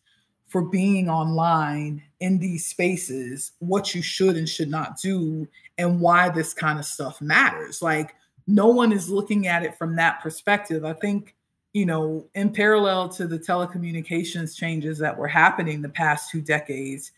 for 0.49 0.63
being 0.63 1.09
online 1.09 2.03
in 2.21 2.39
these 2.39 2.67
spaces, 2.67 3.53
what 3.59 3.95
you 3.95 4.03
should 4.03 4.37
and 4.37 4.49
should 4.49 4.71
not 4.71 5.01
do, 5.01 5.49
and 5.79 6.01
why 6.01 6.29
this 6.29 6.55
kind 6.55 6.79
of 6.79 6.85
stuff 6.85 7.21
matters. 7.21 7.83
Like 7.83 8.15
no 8.47 8.69
one 8.69 8.93
is 8.93 9.11
looking 9.11 9.47
at 9.49 9.65
it 9.65 9.77
from 9.77 9.97
that 9.97 10.23
perspective. 10.23 10.85
I 10.85 10.93
think 10.93 11.35
you 11.75 11.85
know, 11.85 12.25
in 12.37 12.53
parallel 12.53 13.09
to 13.11 13.27
the 13.27 13.39
telecommunications 13.39 14.57
changes 14.57 14.97
that 14.99 15.19
were 15.19 15.27
happening 15.27 15.83
the 15.83 15.89
past 15.89 16.31
two 16.31 16.41
decades, 16.41 17.11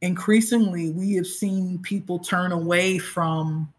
increasingly 0.00 0.90
we 0.90 1.14
have 1.14 1.26
seen 1.26 1.80
people 1.80 2.20
turn 2.20 2.52
away 2.52 2.98
from 2.98 3.72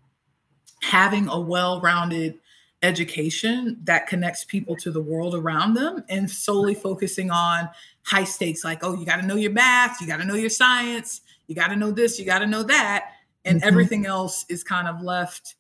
having 0.88 1.28
a 1.28 1.40
well 1.40 1.82
rounded 1.82 2.40
education 2.82 3.78
that 3.84 4.08
connects 4.08 4.46
people 4.46 4.76
to 4.78 4.92
the 4.92 5.02
world 5.02 5.36
around 5.36 5.74
them 5.74 6.04
and 6.10 6.30
solely 6.30 6.74
focusing 6.74 7.30
on 7.30 7.68
high 8.04 8.24
stakes, 8.24 8.64
like, 8.64 8.84
oh, 8.84 8.94
you 8.96 9.06
got 9.06 9.18
to 9.18 9.26
know 9.26 9.36
your 9.36 9.52
math, 9.52 10.00
you 10.00 10.08
got 10.08 10.18
to 10.18 10.26
know 10.26 10.36
your 10.36 10.50
science, 10.50 11.22
you 11.48 11.56
got 11.56 11.68
to 11.68 11.76
know 11.76 11.92
this, 11.92 12.18
you 12.18 12.26
got 12.26 12.40
to 12.40 12.48
know 12.48 12.64
that. 12.64 13.12
And 13.44 13.60
mm-hmm. 13.60 13.68
everything 13.68 14.06
else 14.06 14.46
is 14.48 14.64
kind 14.64 14.88
of 14.88 15.02
left 15.02 15.56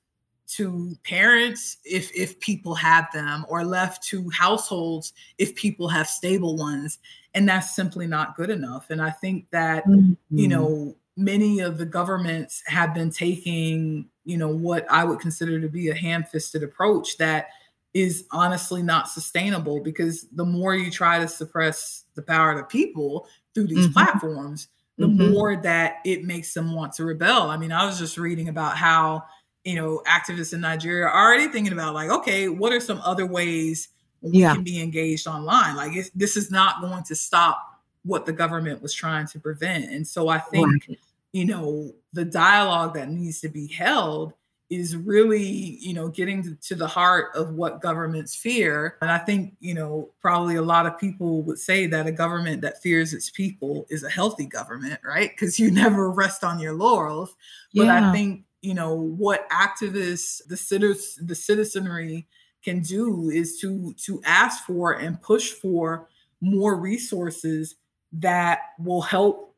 to 0.48 0.96
parents 1.04 1.78
if 1.84 2.10
if 2.16 2.40
people 2.40 2.74
have 2.74 3.12
them 3.12 3.46
or 3.50 3.66
left 3.66 4.02
to 4.02 4.30
households 4.30 5.12
if 5.38 5.54
people 5.56 5.90
have 5.90 6.08
stable 6.08 6.56
ones 6.56 7.00
and 7.34 7.50
that's 7.50 7.76
simply 7.76 8.08
not 8.08 8.34
good 8.38 8.50
enough 8.50 8.90
and 8.90 9.02
i 9.02 9.10
think 9.10 9.46
that 9.52 9.86
mm-hmm. 9.86 10.14
you 10.30 10.48
know 10.48 10.96
many 11.18 11.60
of 11.60 11.78
the 11.78 11.86
governments 11.86 12.64
have 12.68 12.94
been 12.94 13.10
taking 13.10 14.08
you 14.24 14.38
know 14.38 14.50
what 14.50 14.90
i 14.90 15.04
would 15.04 15.20
consider 15.20 15.60
to 15.60 15.68
be 15.68 15.90
a 15.90 15.96
ham-fisted 15.96 16.64
approach 16.64 17.18
that 17.18 17.48
is 17.94 18.26
honestly 18.32 18.84
not 18.84 19.10
sustainable 19.10 19.82
because 19.82 20.28
the 20.34 20.46
more 20.46 20.76
you 20.76 20.92
try 20.92 21.20
to 21.20 21.28
suppress 21.28 22.04
the 22.16 22.22
power 22.22 22.52
of 22.52 22.58
the 22.58 22.64
people 22.64 23.28
through 23.54 23.68
these 23.68 23.86
mm-hmm. 23.86 23.94
platforms 23.94 24.68
the 24.98 25.08
mm-hmm. 25.08 25.32
more 25.32 25.56
that 25.56 25.98
it 26.06 26.24
makes 26.24 26.54
them 26.54 26.74
want 26.74 26.94
to 26.94 27.04
rebel 27.04 27.50
i 27.50 27.58
mean 27.58 27.72
i 27.72 27.86
was 27.86 27.98
just 27.98 28.18
reading 28.18 28.50
about 28.50 28.78
how 28.78 29.24
you 29.68 29.76
know, 29.76 30.02
activists 30.08 30.54
in 30.54 30.62
Nigeria 30.62 31.06
are 31.06 31.26
already 31.26 31.50
thinking 31.50 31.74
about 31.74 31.94
like, 31.94 32.10
okay, 32.10 32.48
what 32.48 32.72
are 32.72 32.80
some 32.80 33.02
other 33.04 33.26
ways 33.26 33.90
we 34.22 34.40
yeah. 34.40 34.54
can 34.54 34.64
be 34.64 34.82
engaged 34.82 35.28
online? 35.28 35.76
Like, 35.76 35.92
this 36.16 36.38
is 36.38 36.50
not 36.50 36.80
going 36.80 37.04
to 37.04 37.16
stop 37.16 37.82
what 38.04 38.26
the 38.26 38.32
government 38.32 38.82
was 38.82 38.94
trying 38.94 39.28
to 39.28 39.42
prevent. 39.42 39.92
And 39.92 40.08
so 40.08 40.30
I 40.30 40.40
think, 40.40 40.88
right. 40.88 41.00
You 41.34 41.46
know, 41.46 41.92
the 42.14 42.26
dialogue 42.26 42.94
that 42.96 43.10
needs 43.10 43.42
to 43.42 43.50
be 43.50 43.68
held 43.68 44.34
is 44.70 44.98
really, 44.98 45.42
you 45.42 45.94
know, 45.94 46.10
getting 46.10 46.58
to 46.62 46.76
the 46.76 46.88
heart 46.88 47.30
of 47.36 47.54
what 47.54 47.82
governments 47.82 48.36
fear. 48.36 48.98
And 49.02 49.10
I 49.10 49.18
think, 49.18 49.56
you 49.62 49.74
know, 49.74 50.10
probably 50.20 50.56
a 50.56 50.62
lot 50.62 50.86
of 50.86 51.00
people 51.00 51.42
would 51.44 51.58
say 51.58 51.88
that 51.88 52.06
a 52.06 52.12
government 52.12 52.62
that 52.64 52.82
fears 52.82 53.14
its 53.14 53.30
people 53.30 53.86
is 53.90 54.04
a 54.04 54.10
healthy 54.10 54.46
government, 54.46 55.00
right? 55.06 55.30
Because 55.30 55.58
you 55.58 55.72
never 55.84 56.12
rest 56.12 56.44
on 56.44 56.60
your 56.60 56.74
laurels. 56.74 57.36
But 57.74 57.86
yeah. 57.86 58.10
I 58.10 58.12
think 58.12 58.44
you 58.62 58.74
know 58.74 58.94
what 58.96 59.50
activists 59.50 60.42
the 60.48 60.58
citizens 60.58 61.20
the 61.26 61.36
citizenry 61.36 62.28
can 62.64 62.82
do 62.82 63.30
is 63.30 63.60
to 63.60 63.94
to 63.94 64.22
ask 64.26 64.66
for 64.66 64.94
and 64.94 65.22
push 65.22 65.52
for 65.52 66.10
more 66.42 66.76
resources 66.76 67.76
that 68.12 68.60
will 68.80 69.02
help 69.02 69.56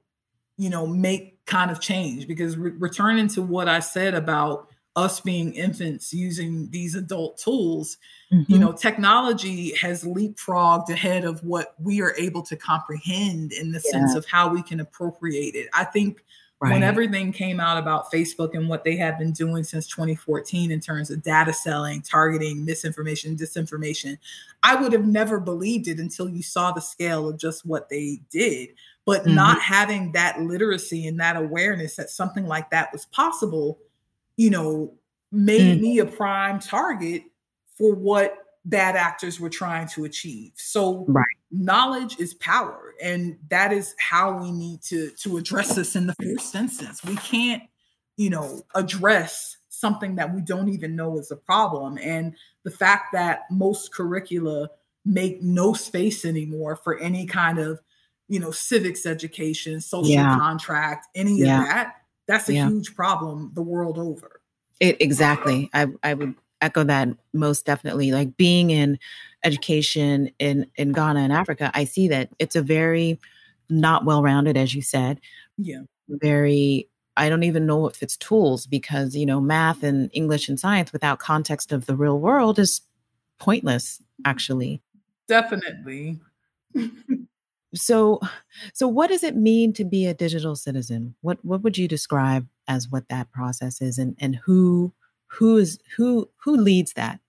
you 0.57 0.69
know 0.69 0.85
make 0.85 1.38
kind 1.49 1.71
of 1.71 1.81
change 1.81 2.27
because 2.27 2.57
re- 2.57 2.71
returning 2.77 3.27
to 3.27 3.41
what 3.41 3.67
i 3.67 3.79
said 3.79 4.13
about 4.13 4.67
us 4.95 5.19
being 5.19 5.53
infants 5.53 6.13
using 6.13 6.69
these 6.69 6.93
adult 6.95 7.37
tools 7.37 7.97
mm-hmm. 8.31 8.51
you 8.51 8.59
know 8.59 8.71
technology 8.71 9.73
has 9.75 10.03
leapfrogged 10.03 10.89
ahead 10.89 11.25
of 11.25 11.43
what 11.43 11.73
we 11.79 12.01
are 12.01 12.13
able 12.17 12.43
to 12.43 12.55
comprehend 12.55 13.51
in 13.51 13.71
the 13.71 13.81
yeah. 13.85 13.91
sense 13.91 14.15
of 14.15 14.25
how 14.27 14.47
we 14.47 14.61
can 14.61 14.79
appropriate 14.79 15.55
it 15.55 15.67
i 15.73 15.83
think 15.83 16.23
Right. 16.61 16.73
When 16.73 16.83
everything 16.83 17.31
came 17.31 17.61
out 17.61 17.77
about 17.77 18.11
Facebook 18.11 18.53
and 18.53 18.67
what 18.67 18.83
they 18.83 18.97
have 18.97 19.17
been 19.17 19.31
doing 19.31 19.63
since 19.63 19.87
2014 19.87 20.71
in 20.71 20.81
terms 20.81 21.09
of 21.09 21.23
data 21.23 21.53
selling, 21.53 22.01
targeting, 22.01 22.65
misinformation, 22.65 23.37
disinformation, 23.37 24.17
I 24.61 24.75
would 24.75 24.91
have 24.91 25.05
never 25.05 25.39
believed 25.39 25.87
it 25.87 25.99
until 25.99 26.27
you 26.27 26.43
saw 26.43 26.73
the 26.73 26.81
scale 26.81 27.29
of 27.29 27.37
just 27.37 27.65
what 27.65 27.87
they 27.87 28.19
did. 28.29 28.71
But 29.09 29.23
mm-hmm. 29.23 29.33
not 29.33 29.59
having 29.59 30.11
that 30.11 30.39
literacy 30.39 31.07
and 31.07 31.19
that 31.19 31.35
awareness 31.35 31.95
that 31.95 32.11
something 32.11 32.45
like 32.45 32.69
that 32.69 32.93
was 32.93 33.07
possible, 33.07 33.79
you 34.37 34.51
know, 34.51 34.93
made 35.31 35.77
mm-hmm. 35.77 35.81
me 35.81 35.97
a 35.97 36.05
prime 36.05 36.59
target 36.59 37.23
for 37.75 37.95
what 37.95 38.37
bad 38.65 38.95
actors 38.95 39.39
were 39.39 39.49
trying 39.49 39.87
to 39.87 40.05
achieve. 40.05 40.51
So 40.57 41.05
right. 41.07 41.25
knowledge 41.49 42.19
is 42.19 42.35
power 42.35 42.93
and 43.01 43.35
that 43.49 43.73
is 43.73 43.95
how 43.97 44.37
we 44.37 44.51
need 44.51 44.83
to 44.83 45.09
to 45.23 45.37
address 45.37 45.73
this 45.73 45.95
in 45.95 46.05
the 46.05 46.13
first 46.21 46.53
instance. 46.53 47.03
We 47.03 47.15
can't, 47.15 47.63
you 48.15 48.29
know, 48.29 48.61
address 48.75 49.57
something 49.69 50.17
that 50.17 50.35
we 50.35 50.41
don't 50.43 50.69
even 50.69 50.95
know 50.95 51.17
is 51.17 51.31
a 51.31 51.35
problem 51.35 51.97
and 51.97 52.35
the 52.63 52.69
fact 52.69 53.13
that 53.13 53.45
most 53.49 53.91
curricula 53.91 54.69
make 55.03 55.41
no 55.41 55.73
space 55.73 56.25
anymore 56.25 56.75
for 56.75 56.99
any 56.99 57.25
kind 57.25 57.57
of, 57.57 57.79
you 58.29 58.39
know, 58.39 58.51
civics 58.51 59.05
education, 59.05 59.81
social 59.81 60.13
yeah. 60.13 60.37
contract, 60.37 61.07
any 61.15 61.39
yeah. 61.39 61.59
of 61.59 61.65
that, 61.65 61.95
that's 62.27 62.47
a 62.47 62.53
yeah. 62.53 62.69
huge 62.69 62.95
problem 62.95 63.51
the 63.55 63.61
world 63.61 63.97
over. 63.97 64.39
It 64.79 65.01
exactly. 65.01 65.69
Um, 65.73 65.97
I 66.03 66.11
I 66.11 66.13
would 66.13 66.35
echo 66.61 66.83
that 66.83 67.09
most 67.33 67.65
definitely. 67.65 68.11
Like 68.11 68.37
being 68.37 68.69
in 68.69 68.99
education 69.43 70.31
in 70.39 70.67
in 70.75 70.91
Ghana 70.91 71.19
and 71.19 71.33
Africa, 71.33 71.71
I 71.73 71.83
see 71.85 72.07
that 72.09 72.29
it's 72.39 72.55
a 72.55 72.61
very 72.61 73.19
not 73.69 74.05
well 74.05 74.21
rounded, 74.21 74.57
as 74.57 74.73
you 74.73 74.81
said. 74.81 75.19
Yeah. 75.57 75.81
Very. 76.07 76.87
I 77.17 77.27
don't 77.27 77.43
even 77.43 77.65
know 77.65 77.85
if 77.87 78.01
it's 78.01 78.15
tools 78.15 78.65
because 78.65 79.15
you 79.15 79.25
know 79.25 79.41
math 79.41 79.83
and 79.83 80.09
English 80.13 80.47
and 80.47 80.59
science 80.59 80.93
without 80.93 81.19
context 81.19 81.71
of 81.71 81.85
the 81.85 81.95
real 81.95 82.19
world 82.19 82.59
is 82.59 82.81
pointless. 83.39 84.01
Actually. 84.23 84.81
Definitely. 85.27 86.19
so 87.79 88.19
so 88.73 88.87
what 88.87 89.07
does 89.07 89.23
it 89.23 89.35
mean 89.35 89.73
to 89.73 89.85
be 89.85 90.05
a 90.05 90.13
digital 90.13 90.55
citizen? 90.55 91.15
What 91.21 91.43
what 91.43 91.61
would 91.61 91.77
you 91.77 91.87
describe 91.87 92.47
as 92.67 92.89
what 92.89 93.07
that 93.09 93.31
process 93.31 93.81
is 93.81 93.97
and 93.97 94.15
and 94.19 94.35
who 94.35 94.93
who 95.27 95.57
is 95.57 95.79
who 95.95 96.29
who 96.37 96.57
leads 96.57 96.93
that? 96.93 97.19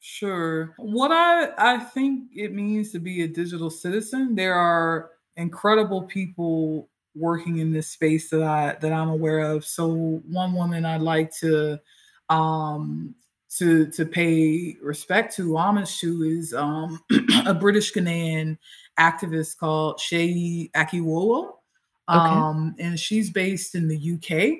Sure. 0.00 0.74
What 0.78 1.12
i 1.12 1.50
i 1.58 1.78
think 1.78 2.30
it 2.34 2.52
means 2.52 2.90
to 2.92 2.98
be 2.98 3.22
a 3.22 3.28
digital 3.28 3.70
citizen 3.70 4.34
there 4.34 4.54
are 4.54 5.10
incredible 5.36 6.02
people 6.02 6.88
working 7.14 7.58
in 7.58 7.72
this 7.72 7.88
space 7.88 8.30
that 8.30 8.42
i 8.42 8.76
that 8.80 8.92
i'm 8.92 9.08
aware 9.08 9.40
of. 9.40 9.64
So 9.64 10.22
one 10.28 10.52
woman 10.52 10.84
i'd 10.84 11.02
like 11.02 11.34
to 11.38 11.80
um 12.28 13.14
to 13.50 13.86
to 13.90 14.06
pay 14.06 14.76
respect 14.80 15.34
to 15.36 15.56
homage 15.56 15.98
to 15.98 16.22
is 16.22 16.54
um 16.54 17.00
a 17.46 17.52
british 17.52 17.92
ghanaian 17.92 18.56
activist 19.00 19.56
called 19.56 19.98
Seyi 19.98 20.70
Akiwowo. 20.72 21.54
Um, 22.08 22.74
okay. 22.74 22.84
and 22.84 22.98
she's 22.98 23.30
based 23.30 23.74
in 23.74 23.88
the 23.88 24.12
UK. 24.14 24.58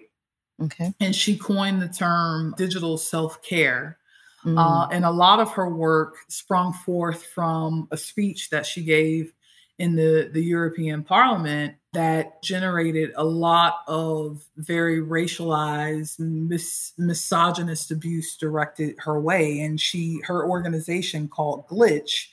Okay. 0.64 0.92
And 1.00 1.14
she 1.14 1.36
coined 1.36 1.82
the 1.82 1.88
term 1.88 2.54
digital 2.56 2.96
self 2.96 3.42
care. 3.42 3.98
Mm. 4.44 4.58
Uh, 4.58 4.88
and 4.90 5.04
a 5.04 5.10
lot 5.10 5.40
of 5.40 5.50
her 5.52 5.68
work 5.68 6.16
sprung 6.28 6.72
forth 6.72 7.24
from 7.24 7.88
a 7.90 7.96
speech 7.96 8.50
that 8.50 8.64
she 8.64 8.82
gave 8.82 9.32
in 9.78 9.96
the, 9.96 10.30
the 10.32 10.42
European 10.42 11.02
Parliament 11.02 11.74
that 11.92 12.42
generated 12.42 13.10
a 13.16 13.24
lot 13.24 13.78
of 13.88 14.46
very 14.56 15.00
racialized, 15.00 16.18
mis- 16.18 16.92
misogynist 16.98 17.90
abuse 17.90 18.36
directed 18.36 18.94
her 18.98 19.18
way. 19.18 19.60
And 19.60 19.80
she, 19.80 20.20
her 20.24 20.46
organization 20.46 21.28
called 21.28 21.66
Glitch, 21.66 22.26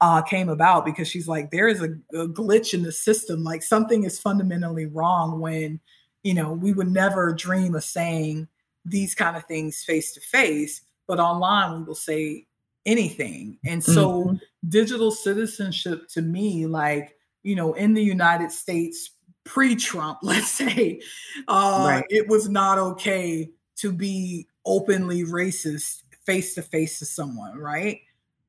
uh, 0.00 0.22
came 0.22 0.48
about 0.48 0.84
because 0.84 1.08
she's 1.08 1.28
like, 1.28 1.50
there 1.50 1.68
is 1.68 1.82
a, 1.82 1.90
a 2.18 2.28
glitch 2.28 2.74
in 2.74 2.82
the 2.82 2.92
system. 2.92 3.44
Like 3.44 3.62
something 3.62 4.04
is 4.04 4.18
fundamentally 4.18 4.86
wrong 4.86 5.40
when, 5.40 5.80
you 6.22 6.34
know, 6.34 6.52
we 6.52 6.72
would 6.72 6.90
never 6.90 7.32
dream 7.32 7.74
of 7.74 7.84
saying 7.84 8.48
these 8.84 9.14
kind 9.14 9.36
of 9.36 9.44
things 9.44 9.82
face 9.82 10.12
to 10.12 10.20
face, 10.20 10.82
but 11.06 11.18
online 11.18 11.78
we 11.78 11.84
will 11.84 11.94
say 11.94 12.46
anything. 12.86 13.58
And 13.64 13.82
so 13.82 14.24
mm-hmm. 14.24 14.36
digital 14.68 15.10
citizenship 15.10 16.08
to 16.10 16.22
me, 16.22 16.66
like, 16.66 17.16
you 17.42 17.56
know, 17.56 17.74
in 17.74 17.94
the 17.94 18.02
United 18.02 18.52
States 18.52 19.10
pre-Trump, 19.44 20.18
let's 20.22 20.50
say, 20.50 21.00
uh, 21.48 21.84
right. 21.88 22.04
it 22.08 22.28
was 22.28 22.48
not 22.48 22.78
okay 22.78 23.50
to 23.76 23.92
be 23.92 24.46
openly 24.66 25.24
racist 25.24 26.02
face 26.26 26.54
to 26.54 26.62
face 26.62 26.98
to 26.98 27.06
someone, 27.06 27.58
right? 27.58 28.00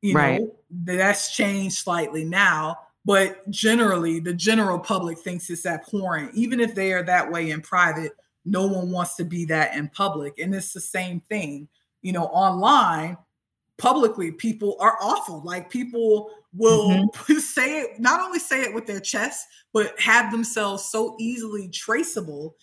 You 0.01 0.13
right. 0.13 0.41
know, 0.41 0.55
that's 0.69 1.35
changed 1.35 1.77
slightly 1.77 2.25
now, 2.25 2.77
but 3.05 3.49
generally 3.49 4.19
the 4.19 4.33
general 4.33 4.79
public 4.79 5.19
thinks 5.19 5.49
it's 5.49 5.65
abhorrent. 5.65 6.35
Even 6.35 6.59
if 6.59 6.75
they 6.75 6.93
are 6.93 7.03
that 7.03 7.31
way 7.31 7.51
in 7.51 7.61
private, 7.61 8.13
no 8.45 8.67
one 8.67 8.91
wants 8.91 9.15
to 9.15 9.25
be 9.25 9.45
that 9.45 9.75
in 9.75 9.89
public. 9.89 10.39
And 10.39 10.53
it's 10.53 10.73
the 10.73 10.81
same 10.81 11.19
thing. 11.21 11.67
You 12.01 12.13
know, 12.13 12.25
online, 12.25 13.17
publicly, 13.77 14.31
people 14.31 14.77
are 14.79 14.97
awful. 15.01 15.41
Like 15.43 15.69
people 15.69 16.29
will 16.53 16.89
mm-hmm. 16.89 17.33
say 17.39 17.81
it, 17.81 17.99
not 17.99 18.21
only 18.21 18.39
say 18.39 18.61
it 18.61 18.73
with 18.73 18.85
their 18.85 18.99
chest, 18.99 19.47
but 19.73 19.99
have 19.99 20.31
themselves 20.31 20.85
so 20.85 21.15
easily 21.19 21.67
traceable 21.69 22.55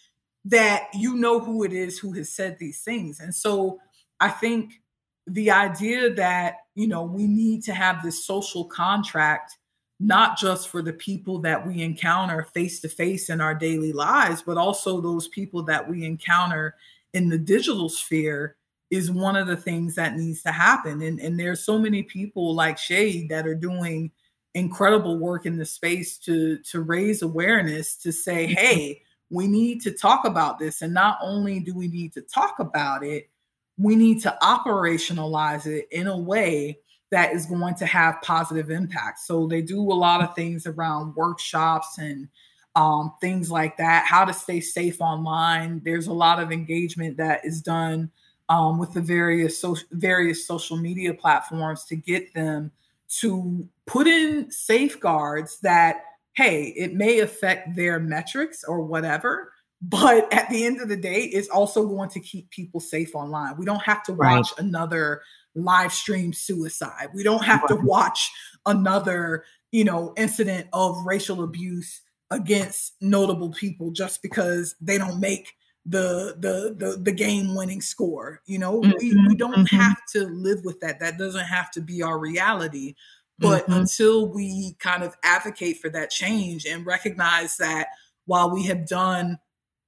that 0.44 0.88
you 0.94 1.14
know 1.14 1.38
who 1.38 1.62
it 1.64 1.72
is 1.72 1.98
who 1.98 2.12
has 2.12 2.30
said 2.30 2.58
these 2.58 2.82
things. 2.82 3.20
And 3.20 3.34
so 3.34 3.78
I 4.20 4.28
think 4.28 4.81
the 5.26 5.50
idea 5.50 6.12
that 6.14 6.56
you 6.74 6.86
know 6.86 7.02
we 7.02 7.26
need 7.26 7.62
to 7.64 7.74
have 7.74 8.02
this 8.02 8.24
social 8.24 8.64
contract 8.64 9.58
not 10.00 10.36
just 10.36 10.68
for 10.68 10.82
the 10.82 10.92
people 10.92 11.38
that 11.38 11.64
we 11.64 11.80
encounter 11.80 12.42
face 12.52 12.80
to 12.80 12.88
face 12.88 13.30
in 13.30 13.40
our 13.40 13.54
daily 13.54 13.92
lives 13.92 14.42
but 14.42 14.56
also 14.56 15.00
those 15.00 15.28
people 15.28 15.62
that 15.62 15.88
we 15.88 16.04
encounter 16.04 16.74
in 17.14 17.28
the 17.28 17.38
digital 17.38 17.88
sphere 17.88 18.56
is 18.90 19.10
one 19.10 19.36
of 19.36 19.46
the 19.46 19.56
things 19.56 19.94
that 19.94 20.16
needs 20.16 20.42
to 20.42 20.50
happen 20.50 21.02
and, 21.02 21.20
and 21.20 21.38
there's 21.38 21.64
so 21.64 21.78
many 21.78 22.02
people 22.02 22.54
like 22.54 22.76
Shade 22.76 23.28
that 23.28 23.46
are 23.46 23.54
doing 23.54 24.10
incredible 24.54 25.18
work 25.18 25.46
in 25.46 25.56
the 25.56 25.64
space 25.64 26.18
to 26.18 26.58
to 26.58 26.80
raise 26.80 27.22
awareness 27.22 27.96
to 27.96 28.12
say 28.12 28.46
mm-hmm. 28.46 28.54
hey 28.54 29.02
we 29.30 29.46
need 29.46 29.80
to 29.80 29.92
talk 29.92 30.26
about 30.26 30.58
this 30.58 30.82
and 30.82 30.92
not 30.92 31.16
only 31.22 31.58
do 31.58 31.74
we 31.74 31.88
need 31.88 32.12
to 32.12 32.20
talk 32.20 32.58
about 32.58 33.02
it 33.02 33.30
we 33.78 33.96
need 33.96 34.20
to 34.22 34.36
operationalize 34.42 35.66
it 35.66 35.88
in 35.90 36.06
a 36.06 36.16
way 36.16 36.78
that 37.10 37.34
is 37.34 37.46
going 37.46 37.74
to 37.74 37.86
have 37.86 38.22
positive 38.22 38.70
impact. 38.70 39.20
So 39.20 39.46
they 39.46 39.60
do 39.60 39.80
a 39.80 39.94
lot 39.94 40.22
of 40.22 40.34
things 40.34 40.66
around 40.66 41.14
workshops 41.14 41.98
and 41.98 42.28
um, 42.74 43.12
things 43.20 43.50
like 43.50 43.76
that, 43.76 44.06
how 44.06 44.24
to 44.24 44.32
stay 44.32 44.60
safe 44.60 45.00
online. 45.00 45.82
There's 45.84 46.06
a 46.06 46.12
lot 46.12 46.40
of 46.40 46.50
engagement 46.50 47.18
that 47.18 47.44
is 47.44 47.60
done 47.60 48.10
um, 48.48 48.78
with 48.78 48.94
the 48.94 49.00
various 49.00 49.58
so- 49.58 49.76
various 49.90 50.46
social 50.46 50.76
media 50.76 51.12
platforms 51.12 51.84
to 51.84 51.96
get 51.96 52.32
them 52.34 52.72
to 53.20 53.68
put 53.86 54.06
in 54.06 54.50
safeguards 54.50 55.58
that 55.60 56.04
hey, 56.34 56.68
it 56.76 56.94
may 56.94 57.20
affect 57.20 57.76
their 57.76 58.00
metrics 58.00 58.64
or 58.64 58.80
whatever, 58.80 59.52
but 59.82 60.32
at 60.32 60.48
the 60.48 60.64
end 60.64 60.80
of 60.80 60.88
the 60.88 60.96
day 60.96 61.22
it's 61.24 61.48
also 61.48 61.86
going 61.86 62.08
to 62.08 62.20
keep 62.20 62.48
people 62.50 62.80
safe 62.80 63.14
online 63.14 63.56
we 63.58 63.66
don't 63.66 63.82
have 63.82 64.02
to 64.02 64.12
watch 64.12 64.52
right. 64.52 64.58
another 64.58 65.22
live 65.54 65.92
stream 65.92 66.32
suicide 66.32 67.08
we 67.12 67.22
don't 67.22 67.44
have 67.44 67.60
right. 67.62 67.68
to 67.68 67.76
watch 67.84 68.30
another 68.66 69.44
you 69.72 69.84
know 69.84 70.14
incident 70.16 70.68
of 70.72 70.96
racial 71.04 71.42
abuse 71.42 72.00
against 72.30 72.94
notable 73.00 73.50
people 73.52 73.90
just 73.90 74.22
because 74.22 74.74
they 74.80 74.96
don't 74.96 75.20
make 75.20 75.52
the 75.84 76.36
the 76.38 76.74
the, 76.78 76.96
the 76.96 77.12
game 77.12 77.54
winning 77.56 77.80
score 77.80 78.40
you 78.46 78.58
know 78.58 78.80
mm-hmm. 78.80 78.92
we, 79.00 79.08
we 79.08 79.14
mm-hmm, 79.14 79.34
don't 79.34 79.66
mm-hmm. 79.66 79.76
have 79.76 79.98
to 80.10 80.26
live 80.28 80.64
with 80.64 80.80
that 80.80 81.00
that 81.00 81.18
doesn't 81.18 81.44
have 81.44 81.70
to 81.70 81.80
be 81.80 82.02
our 82.02 82.18
reality 82.18 82.94
but 83.38 83.64
mm-hmm. 83.64 83.80
until 83.80 84.32
we 84.32 84.76
kind 84.78 85.02
of 85.02 85.16
advocate 85.24 85.78
for 85.78 85.90
that 85.90 86.10
change 86.10 86.64
and 86.64 86.86
recognize 86.86 87.56
that 87.56 87.88
while 88.26 88.52
we 88.52 88.64
have 88.64 88.86
done 88.86 89.36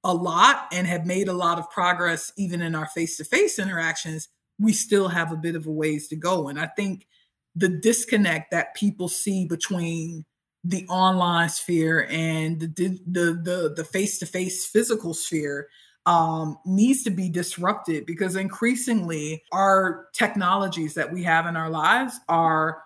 a 0.05 0.13
lot 0.13 0.67
and 0.71 0.85
have 0.87 1.05
made 1.05 1.27
a 1.27 1.33
lot 1.33 1.57
of 1.59 1.69
progress 1.71 2.31
even 2.37 2.61
in 2.61 2.75
our 2.75 2.85
face-to-face 2.85 3.59
interactions 3.59 4.29
we 4.57 4.71
still 4.71 5.09
have 5.09 5.33
a 5.33 5.35
bit 5.35 5.55
of 5.55 5.67
a 5.67 5.71
ways 5.71 6.07
to 6.07 6.15
go. 6.15 6.47
And 6.47 6.59
i 6.59 6.67
think 6.67 7.07
the 7.55 7.69
disconnect 7.69 8.51
that 8.51 8.75
people 8.75 9.09
see 9.09 9.45
between 9.45 10.25
the 10.63 10.85
online 10.87 11.49
sphere 11.49 12.07
and 12.09 12.59
the 12.59 12.99
the 13.07 13.39
the, 13.41 13.73
the 13.75 13.83
face-to-face 13.83 14.67
physical 14.67 15.13
sphere 15.13 15.67
um, 16.05 16.59
needs 16.65 17.03
to 17.03 17.09
be 17.09 17.29
disrupted 17.29 18.05
because 18.05 18.35
increasingly 18.35 19.43
our 19.51 20.07
technologies 20.13 20.93
that 20.93 21.11
we 21.11 21.23
have 21.23 21.47
in 21.47 21.57
our 21.57 21.69
lives 21.69 22.19
are 22.29 22.83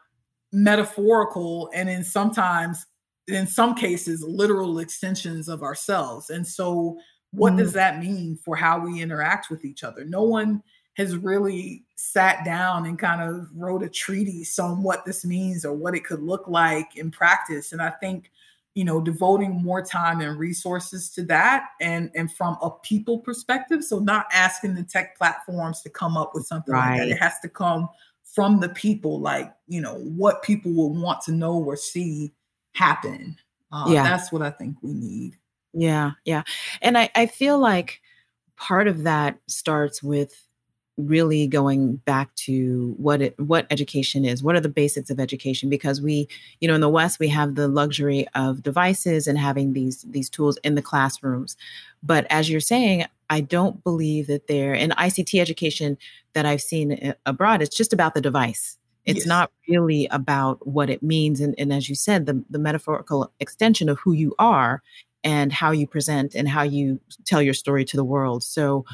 metaphorical 0.53 1.69
and 1.73 1.89
in 1.89 2.03
sometimes 2.03 2.85
in 3.29 3.47
some 3.47 3.75
cases 3.75 4.23
literal 4.23 4.79
extensions 4.79 5.47
of 5.47 5.63
ourselves 5.63 6.29
and 6.29 6.45
so 6.45 6.97
what 7.31 7.51
mm-hmm. 7.51 7.59
does 7.59 7.73
that 7.73 7.99
mean 7.99 8.37
for 8.43 8.55
how 8.55 8.79
we 8.79 9.01
interact 9.01 9.49
with 9.49 9.65
each 9.65 9.83
other 9.83 10.05
no 10.05 10.23
one 10.23 10.61
has 10.95 11.15
really 11.15 11.85
sat 11.95 12.43
down 12.43 12.85
and 12.85 12.99
kind 12.99 13.21
of 13.21 13.47
wrote 13.55 13.83
a 13.83 13.89
treatise 13.89 14.59
on 14.59 14.83
what 14.83 15.05
this 15.05 15.23
means 15.23 15.63
or 15.63 15.73
what 15.73 15.95
it 15.95 16.03
could 16.03 16.21
look 16.21 16.47
like 16.47 16.97
in 16.97 17.11
practice 17.11 17.71
and 17.71 17.81
i 17.81 17.89
think 17.89 18.31
you 18.75 18.83
know 18.83 19.01
devoting 19.01 19.61
more 19.61 19.81
time 19.81 20.21
and 20.21 20.37
resources 20.37 21.09
to 21.09 21.23
that 21.23 21.69
and 21.81 22.11
and 22.15 22.31
from 22.33 22.57
a 22.61 22.69
people 22.83 23.19
perspective 23.19 23.83
so 23.83 23.99
not 23.99 24.25
asking 24.33 24.75
the 24.75 24.83
tech 24.83 25.17
platforms 25.17 25.81
to 25.81 25.89
come 25.89 26.17
up 26.17 26.31
with 26.33 26.45
something 26.45 26.73
right. 26.73 26.91
like 26.91 26.99
that 26.99 27.09
it 27.09 27.19
has 27.19 27.39
to 27.39 27.49
come 27.49 27.89
from 28.33 28.59
the 28.59 28.69
people, 28.69 29.19
like, 29.19 29.51
you 29.67 29.81
know, 29.81 29.95
what 29.95 30.43
people 30.43 30.71
will 30.73 30.93
want 30.93 31.21
to 31.21 31.31
know 31.31 31.55
or 31.55 31.75
see 31.75 32.33
happen. 32.73 33.37
Uh, 33.71 33.85
yeah. 33.89 34.03
That's 34.03 34.31
what 34.31 34.41
I 34.41 34.49
think 34.49 34.77
we 34.81 34.93
need. 34.93 35.37
Yeah. 35.73 36.11
Yeah. 36.25 36.43
And 36.81 36.97
I, 36.97 37.09
I 37.15 37.25
feel 37.27 37.59
like 37.59 38.01
part 38.55 38.87
of 38.87 39.03
that 39.03 39.37
starts 39.47 40.01
with 40.01 40.47
really 40.99 41.47
going 41.47 41.95
back 41.97 42.33
to 42.35 42.93
what 42.97 43.21
it 43.21 43.39
what 43.39 43.65
education 43.69 44.25
is 44.25 44.43
what 44.43 44.55
are 44.55 44.59
the 44.59 44.67
basics 44.67 45.09
of 45.09 45.17
education 45.17 45.69
because 45.69 46.01
we 46.01 46.27
you 46.59 46.67
know 46.67 46.75
in 46.75 46.81
the 46.81 46.89
west 46.89 47.19
we 47.19 47.29
have 47.29 47.55
the 47.55 47.69
luxury 47.69 48.27
of 48.35 48.61
devices 48.61 49.25
and 49.25 49.37
having 49.37 49.71
these 49.71 50.01
these 50.09 50.29
tools 50.29 50.57
in 50.57 50.75
the 50.75 50.81
classrooms 50.81 51.55
but 52.03 52.27
as 52.29 52.49
you're 52.49 52.59
saying 52.59 53.05
i 53.29 53.39
don't 53.39 53.81
believe 53.81 54.27
that 54.27 54.47
they're 54.47 54.73
in 54.73 54.91
ict 55.01 55.33
education 55.35 55.97
that 56.33 56.45
i've 56.45 56.61
seen 56.61 56.91
eh, 56.91 57.13
abroad 57.25 57.61
it's 57.61 57.77
just 57.77 57.93
about 57.93 58.13
the 58.13 58.21
device 58.21 58.77
it's 59.05 59.19
yes. 59.19 59.27
not 59.27 59.51
really 59.67 60.07
about 60.11 60.65
what 60.67 60.89
it 60.89 61.01
means 61.01 61.39
and, 61.41 61.55
and 61.57 61.73
as 61.73 61.89
you 61.89 61.95
said 61.95 62.25
the, 62.25 62.43
the 62.49 62.59
metaphorical 62.59 63.31
extension 63.39 63.89
of 63.89 63.99
who 63.99 64.13
you 64.13 64.35
are 64.39 64.81
and 65.23 65.51
how 65.51 65.71
you 65.71 65.85
present 65.85 66.35
and 66.35 66.47
how 66.47 66.61
you 66.61 66.99
tell 67.25 67.41
your 67.41 67.53
story 67.53 67.83
to 67.85 67.97
the 67.97 68.03
world 68.03 68.43
so 68.43 68.85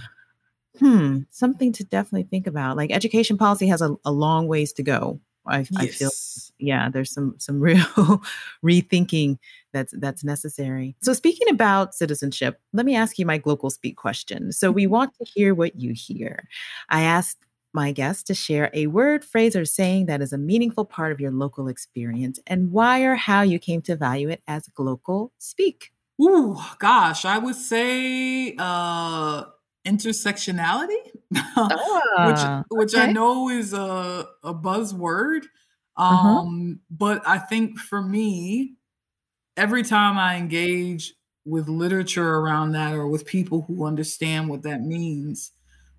Hmm, 0.80 1.20
something 1.30 1.72
to 1.74 1.84
definitely 1.84 2.28
think 2.30 2.47
about. 2.47 2.78
Like 2.78 2.91
education 2.91 3.38
policy 3.38 3.68
has 3.68 3.82
a, 3.82 3.95
a 4.03 4.12
long 4.12 4.47
ways 4.47 4.74
to 4.74 4.84
go. 4.84 5.20
I, 5.47 5.60
yes. 5.60 5.70
I 5.78 5.88
feel 5.88 6.10
yeah, 6.58 6.89
there's 6.89 7.14
some 7.14 7.36
some 7.38 7.60
real 7.62 8.24
rethinking 8.64 9.38
that's 9.74 9.93
that's 9.97 10.24
necessary. 10.24 10.95
So 11.01 11.14
speaking 11.14 11.49
about 11.49 11.93
citizenship, 11.93 12.60
let 12.74 12.86
me 12.86 12.95
ask 12.95 13.20
you 13.20 13.26
my 13.26 13.38
global 13.38 13.70
speak 13.70 13.95
question. 13.95 14.51
So 14.51 14.72
we 14.72 14.84
mm-hmm. 14.84 14.93
want 14.93 15.14
to 15.20 15.26
hear 15.26 15.53
what 15.53 15.80
you 15.80 15.93
hear. 15.95 16.47
I 16.89 17.03
asked 17.03 17.38
my 17.76 17.91
guest 17.91 18.26
to 18.28 18.34
share 18.34 18.71
a 18.73 18.88
word, 18.88 19.23
phrase, 19.23 19.55
or 19.55 19.65
saying 19.65 20.07
that 20.07 20.21
is 20.21 20.34
a 20.34 20.38
meaningful 20.38 20.86
part 20.86 21.11
of 21.11 21.19
your 21.19 21.32
local 21.32 21.67
experience 21.67 22.39
and 22.47 22.71
why 22.71 23.01
or 23.01 23.15
how 23.15 23.41
you 23.41 23.59
came 23.59 23.82
to 23.84 23.95
value 23.95 24.30
it 24.30 24.41
as 24.47 24.67
local 24.80 25.32
speak. 25.38 25.91
Ooh, 26.19 26.57
gosh, 26.80 27.26
I 27.26 27.38
would 27.38 27.55
say 27.55 28.55
uh 28.57 29.43
intersectionality, 29.86 31.11
ah, 31.36 32.63
which 32.69 32.80
which 32.80 32.95
okay. 32.95 33.09
I 33.09 33.11
know 33.11 33.49
is 33.49 33.73
a, 33.73 34.28
a 34.43 34.53
buzzword. 34.53 35.41
Uh-huh. 35.97 36.28
Um, 36.28 36.47
uh-huh. 36.47 36.73
but 36.89 37.28
I 37.28 37.38
think 37.38 37.78
for 37.80 38.01
me, 38.01 38.76
every 39.55 39.84
time 39.84 40.17
I 40.17 40.38
engage 40.38 41.13
with 41.45 41.69
literature 41.69 42.36
around 42.36 42.71
that 42.71 42.93
or 42.93 43.07
with 43.07 43.26
people 43.26 43.61
who 43.61 43.86
understand 43.86 44.49
what 44.49 44.63
that 44.63 44.82
means, 44.82 45.51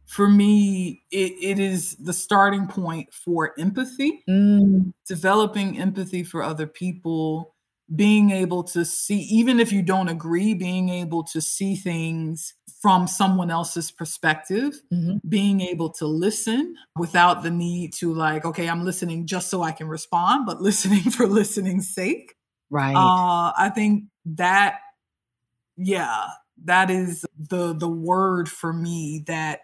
for 0.06 0.28
me, 0.28 1.02
it, 1.10 1.32
it 1.42 1.58
is 1.58 1.96
the 1.96 2.12
starting 2.12 2.68
point 2.68 3.12
for 3.12 3.58
empathy, 3.58 4.22
mm. 4.28 4.92
developing 5.06 5.78
empathy 5.80 6.22
for 6.22 6.42
other 6.42 6.66
people, 6.66 7.54
being 7.94 8.30
able 8.30 8.62
to 8.62 8.84
see, 8.84 9.20
even 9.22 9.58
if 9.58 9.72
you 9.72 9.82
don't 9.82 10.08
agree, 10.08 10.54
being 10.54 10.88
able 10.88 11.24
to 11.24 11.40
see 11.40 11.74
things 11.74 12.54
from 12.80 13.08
someone 13.08 13.50
else's 13.50 13.90
perspective, 13.90 14.80
mm-hmm. 14.92 15.16
being 15.28 15.60
able 15.60 15.90
to 15.90 16.06
listen 16.06 16.76
without 16.96 17.42
the 17.42 17.50
need 17.50 17.92
to, 17.94 18.14
like, 18.14 18.44
okay, 18.44 18.68
I'm 18.68 18.84
listening 18.84 19.26
just 19.26 19.50
so 19.50 19.62
I 19.62 19.72
can 19.72 19.88
respond, 19.88 20.46
but 20.46 20.60
listening 20.62 21.10
for 21.10 21.26
listening's 21.26 21.92
sake. 21.92 22.34
Right. 22.70 22.94
Uh, 22.94 23.52
I 23.56 23.70
think 23.74 24.04
that, 24.24 24.78
yeah, 25.76 26.28
that 26.64 26.90
is 26.90 27.24
the 27.38 27.74
the 27.74 27.88
word 27.88 28.48
for 28.48 28.72
me 28.72 29.22
that 29.26 29.60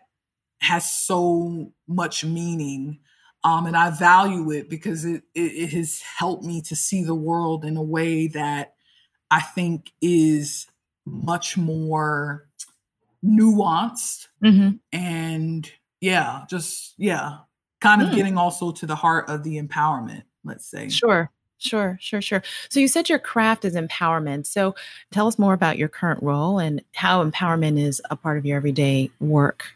has 0.62 0.90
so 0.90 1.72
much 1.86 2.24
meaning 2.24 2.98
um, 3.44 3.66
and 3.66 3.76
I 3.76 3.90
value 3.90 4.50
it 4.52 4.70
because 4.70 5.04
it, 5.04 5.24
it, 5.34 5.40
it 5.40 5.72
has 5.72 6.00
helped 6.00 6.44
me 6.44 6.62
to 6.62 6.76
see 6.76 7.02
the 7.02 7.14
world 7.14 7.64
in 7.64 7.76
a 7.76 7.82
way 7.82 8.28
that 8.28 8.74
I 9.30 9.40
think 9.40 9.90
is 10.00 10.66
much 11.04 11.56
more 11.56 12.48
nuanced 13.24 14.28
mm-hmm. 14.42 14.76
and 14.92 15.70
yeah, 16.00 16.44
just 16.48 16.94
yeah, 16.98 17.38
kind 17.80 18.02
of 18.02 18.08
mm. 18.08 18.14
getting 18.14 18.36
also 18.36 18.72
to 18.72 18.86
the 18.86 18.94
heart 18.94 19.28
of 19.28 19.42
the 19.42 19.60
empowerment. 19.60 20.22
Let's 20.44 20.66
say 20.66 20.88
sure. 20.88 21.30
Sure, 21.58 21.96
sure, 22.00 22.20
sure. 22.20 22.42
So 22.70 22.80
you 22.80 22.88
said 22.88 23.08
your 23.08 23.20
craft 23.20 23.64
is 23.64 23.76
empowerment. 23.76 24.48
So 24.48 24.74
tell 25.12 25.28
us 25.28 25.38
more 25.38 25.54
about 25.54 25.78
your 25.78 25.86
current 25.86 26.20
role 26.20 26.58
and 26.58 26.82
how 26.92 27.24
empowerment 27.24 27.78
is 27.78 28.02
a 28.10 28.16
part 28.16 28.36
of 28.36 28.44
your 28.44 28.56
everyday 28.56 29.12
work. 29.20 29.66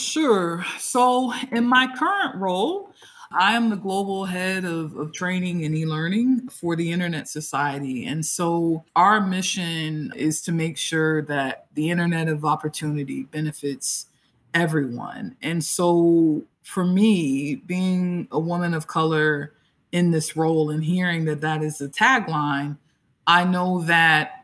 Sure. 0.00 0.64
So, 0.78 1.32
in 1.50 1.64
my 1.64 1.88
current 1.96 2.36
role, 2.36 2.92
I 3.32 3.54
am 3.54 3.68
the 3.68 3.76
global 3.76 4.24
head 4.26 4.64
of, 4.64 4.96
of 4.96 5.12
training 5.12 5.64
and 5.64 5.76
e 5.76 5.84
learning 5.86 6.48
for 6.48 6.76
the 6.76 6.92
Internet 6.92 7.28
Society. 7.28 8.06
And 8.06 8.24
so, 8.24 8.84
our 8.94 9.20
mission 9.20 10.12
is 10.16 10.40
to 10.42 10.52
make 10.52 10.78
sure 10.78 11.22
that 11.22 11.66
the 11.74 11.90
Internet 11.90 12.28
of 12.28 12.44
Opportunity 12.44 13.24
benefits 13.24 14.06
everyone. 14.54 15.36
And 15.42 15.64
so, 15.64 16.44
for 16.62 16.84
me, 16.84 17.56
being 17.56 18.28
a 18.30 18.38
woman 18.38 18.74
of 18.74 18.86
color 18.86 19.52
in 19.90 20.12
this 20.12 20.36
role 20.36 20.70
and 20.70 20.84
hearing 20.84 21.24
that 21.24 21.40
that 21.40 21.62
is 21.62 21.78
the 21.78 21.88
tagline, 21.88 22.76
I 23.26 23.44
know 23.44 23.82
that 23.82 24.37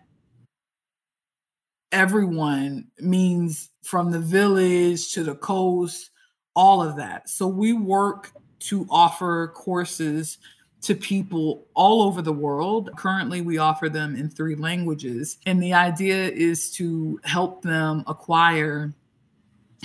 everyone 1.95 2.89
means 2.99 3.71
from 3.83 4.11
the 4.11 4.19
village 4.19 5.13
to 5.13 5.23
the 5.23 5.37
coast, 5.37 6.11
all 6.55 6.83
of 6.83 6.97
that. 6.97 7.29
So 7.29 7.47
we 7.47 7.73
work 7.73 8.33
to 8.61 8.87
offer 8.91 9.53
courses 9.55 10.39
to 10.83 10.95
people 10.95 11.67
all 11.75 12.03
over 12.03 12.21
the 12.21 12.33
world. 12.33 12.91
Currently, 12.97 13.41
we 13.41 13.59
offer 13.59 13.89
them 13.89 14.17
in 14.17 14.29
three 14.29 14.57
languages. 14.57 15.39
And 15.47 15.63
the 15.63 15.73
idea 15.73 16.29
is 16.29 16.71
to 16.73 17.21
help 17.25 17.63
them 17.63 18.05
acquire 18.07 18.93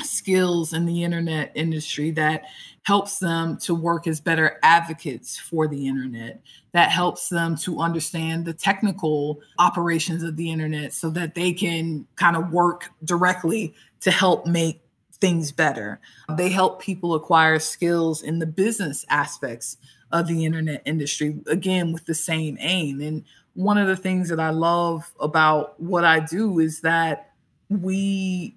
skills 0.03 0.73
in 0.73 0.85
the 0.85 1.03
internet 1.03 1.51
industry 1.55 2.11
that 2.11 2.45
helps 2.89 3.19
them 3.19 3.55
to 3.55 3.75
work 3.75 4.07
as 4.07 4.19
better 4.19 4.57
advocates 4.63 5.37
for 5.37 5.67
the 5.67 5.87
internet. 5.87 6.41
That 6.71 6.89
helps 6.89 7.29
them 7.29 7.55
to 7.57 7.81
understand 7.81 8.45
the 8.45 8.53
technical 8.53 9.41
operations 9.59 10.23
of 10.23 10.37
the 10.37 10.49
internet 10.49 10.91
so 10.93 11.11
that 11.11 11.35
they 11.35 11.53
can 11.53 12.07
kind 12.15 12.35
of 12.35 12.51
work 12.51 12.89
directly 13.03 13.75
to 13.99 14.09
help 14.09 14.47
make 14.47 14.81
things 15.21 15.51
better. 15.51 15.99
They 16.35 16.49
help 16.49 16.81
people 16.81 17.13
acquire 17.13 17.59
skills 17.59 18.23
in 18.23 18.39
the 18.39 18.47
business 18.47 19.05
aspects 19.07 19.77
of 20.11 20.25
the 20.25 20.43
internet 20.43 20.81
industry 20.83 21.37
again 21.45 21.93
with 21.93 22.07
the 22.07 22.15
same 22.15 22.57
aim. 22.59 23.01
And 23.01 23.23
one 23.53 23.77
of 23.77 23.85
the 23.85 23.97
things 23.97 24.29
that 24.29 24.39
i 24.39 24.49
love 24.49 25.13
about 25.19 25.79
what 25.79 26.05
i 26.05 26.19
do 26.19 26.57
is 26.57 26.81
that 26.81 27.33
we 27.69 28.55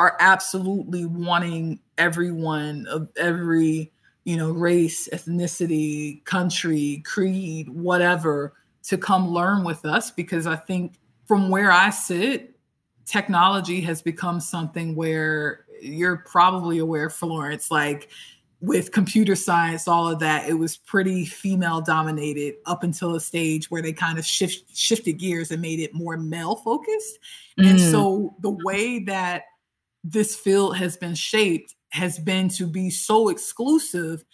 are 0.00 0.16
absolutely 0.18 1.04
wanting 1.04 1.78
everyone 1.98 2.86
of 2.86 3.10
every 3.18 3.92
you 4.24 4.34
know 4.34 4.50
race 4.50 5.10
ethnicity 5.12 6.24
country 6.24 7.02
creed 7.04 7.68
whatever 7.68 8.54
to 8.82 8.96
come 8.96 9.28
learn 9.28 9.62
with 9.62 9.84
us 9.84 10.10
because 10.10 10.46
i 10.46 10.56
think 10.56 10.94
from 11.26 11.50
where 11.50 11.70
i 11.70 11.90
sit 11.90 12.58
technology 13.04 13.82
has 13.82 14.00
become 14.00 14.40
something 14.40 14.94
where 14.94 15.66
you're 15.82 16.24
probably 16.26 16.78
aware 16.78 17.10
florence 17.10 17.70
like 17.70 18.08
with 18.62 18.92
computer 18.92 19.36
science 19.36 19.86
all 19.86 20.08
of 20.08 20.18
that 20.18 20.48
it 20.48 20.54
was 20.54 20.78
pretty 20.78 21.26
female 21.26 21.82
dominated 21.82 22.54
up 22.64 22.82
until 22.82 23.16
a 23.16 23.20
stage 23.20 23.70
where 23.70 23.82
they 23.82 23.92
kind 23.92 24.18
of 24.18 24.24
shift, 24.24 24.64
shifted 24.74 25.18
gears 25.18 25.50
and 25.50 25.60
made 25.60 25.78
it 25.78 25.92
more 25.92 26.16
male 26.16 26.56
focused 26.56 27.18
mm. 27.58 27.68
and 27.68 27.78
so 27.78 28.34
the 28.40 28.56
way 28.64 28.98
that 28.98 29.42
this 30.04 30.34
field 30.34 30.76
has 30.76 30.96
been 30.96 31.14
shaped 31.14 31.74
has 31.90 32.18
been 32.18 32.48
to 32.48 32.66
be 32.66 32.90
so 32.90 33.28
exclusive. 33.28 34.24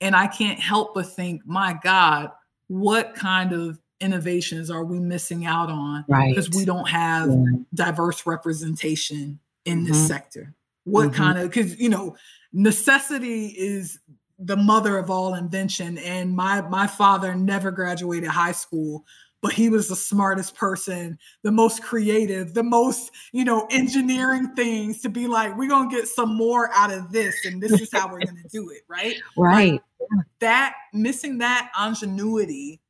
And 0.00 0.14
I 0.14 0.26
can't 0.26 0.58
help 0.58 0.94
but 0.94 1.06
think, 1.06 1.42
my 1.46 1.78
God, 1.82 2.30
what 2.66 3.14
kind 3.14 3.52
of 3.52 3.78
innovations 4.00 4.70
are 4.70 4.84
we 4.84 4.98
missing 4.98 5.46
out 5.46 5.70
on 5.70 6.04
right. 6.08 6.34
because 6.34 6.50
we 6.50 6.64
don't 6.64 6.88
have 6.88 7.30
yeah. 7.30 7.44
diverse 7.72 8.26
representation 8.26 9.38
in 9.64 9.78
mm-hmm. 9.78 9.88
this 9.88 10.06
sector? 10.06 10.54
What 10.84 11.10
mm-hmm. 11.10 11.22
kind 11.22 11.38
of, 11.38 11.50
because, 11.50 11.78
you 11.78 11.88
know, 11.88 12.16
necessity 12.52 13.46
is 13.46 13.98
the 14.38 14.56
mother 14.56 14.98
of 14.98 15.10
all 15.10 15.34
invention 15.34 15.96
and 15.98 16.34
my 16.34 16.60
my 16.62 16.88
father 16.88 17.36
never 17.36 17.70
graduated 17.70 18.28
high 18.28 18.52
school 18.52 19.04
but 19.44 19.52
he 19.52 19.68
was 19.68 19.88
the 19.88 19.94
smartest 19.94 20.54
person, 20.54 21.18
the 21.42 21.52
most 21.52 21.82
creative, 21.82 22.54
the 22.54 22.62
most, 22.62 23.10
you 23.30 23.44
know, 23.44 23.68
engineering 23.70 24.48
things 24.56 25.02
to 25.02 25.10
be 25.10 25.26
like, 25.26 25.54
we're 25.58 25.68
going 25.68 25.90
to 25.90 25.94
get 25.94 26.08
some 26.08 26.34
more 26.34 26.70
out 26.72 26.90
of 26.90 27.12
this. 27.12 27.44
And 27.44 27.62
this 27.62 27.72
is 27.72 27.90
how 27.92 28.10
we're 28.10 28.20
going 28.20 28.42
to 28.42 28.48
do 28.50 28.70
it. 28.70 28.84
Right. 28.88 29.16
Right. 29.36 29.72
Like 30.00 30.26
that 30.40 30.76
missing 30.94 31.36
that 31.38 31.70
ingenuity 31.78 32.80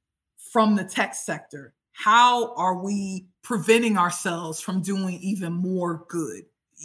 from 0.52 0.76
the 0.76 0.84
tech 0.84 1.16
sector. 1.16 1.74
How 1.90 2.54
are 2.54 2.76
we 2.80 3.26
preventing 3.42 3.98
ourselves 3.98 4.60
from 4.60 4.80
doing 4.80 5.18
even 5.20 5.52
more 5.52 6.04
good, 6.08 6.44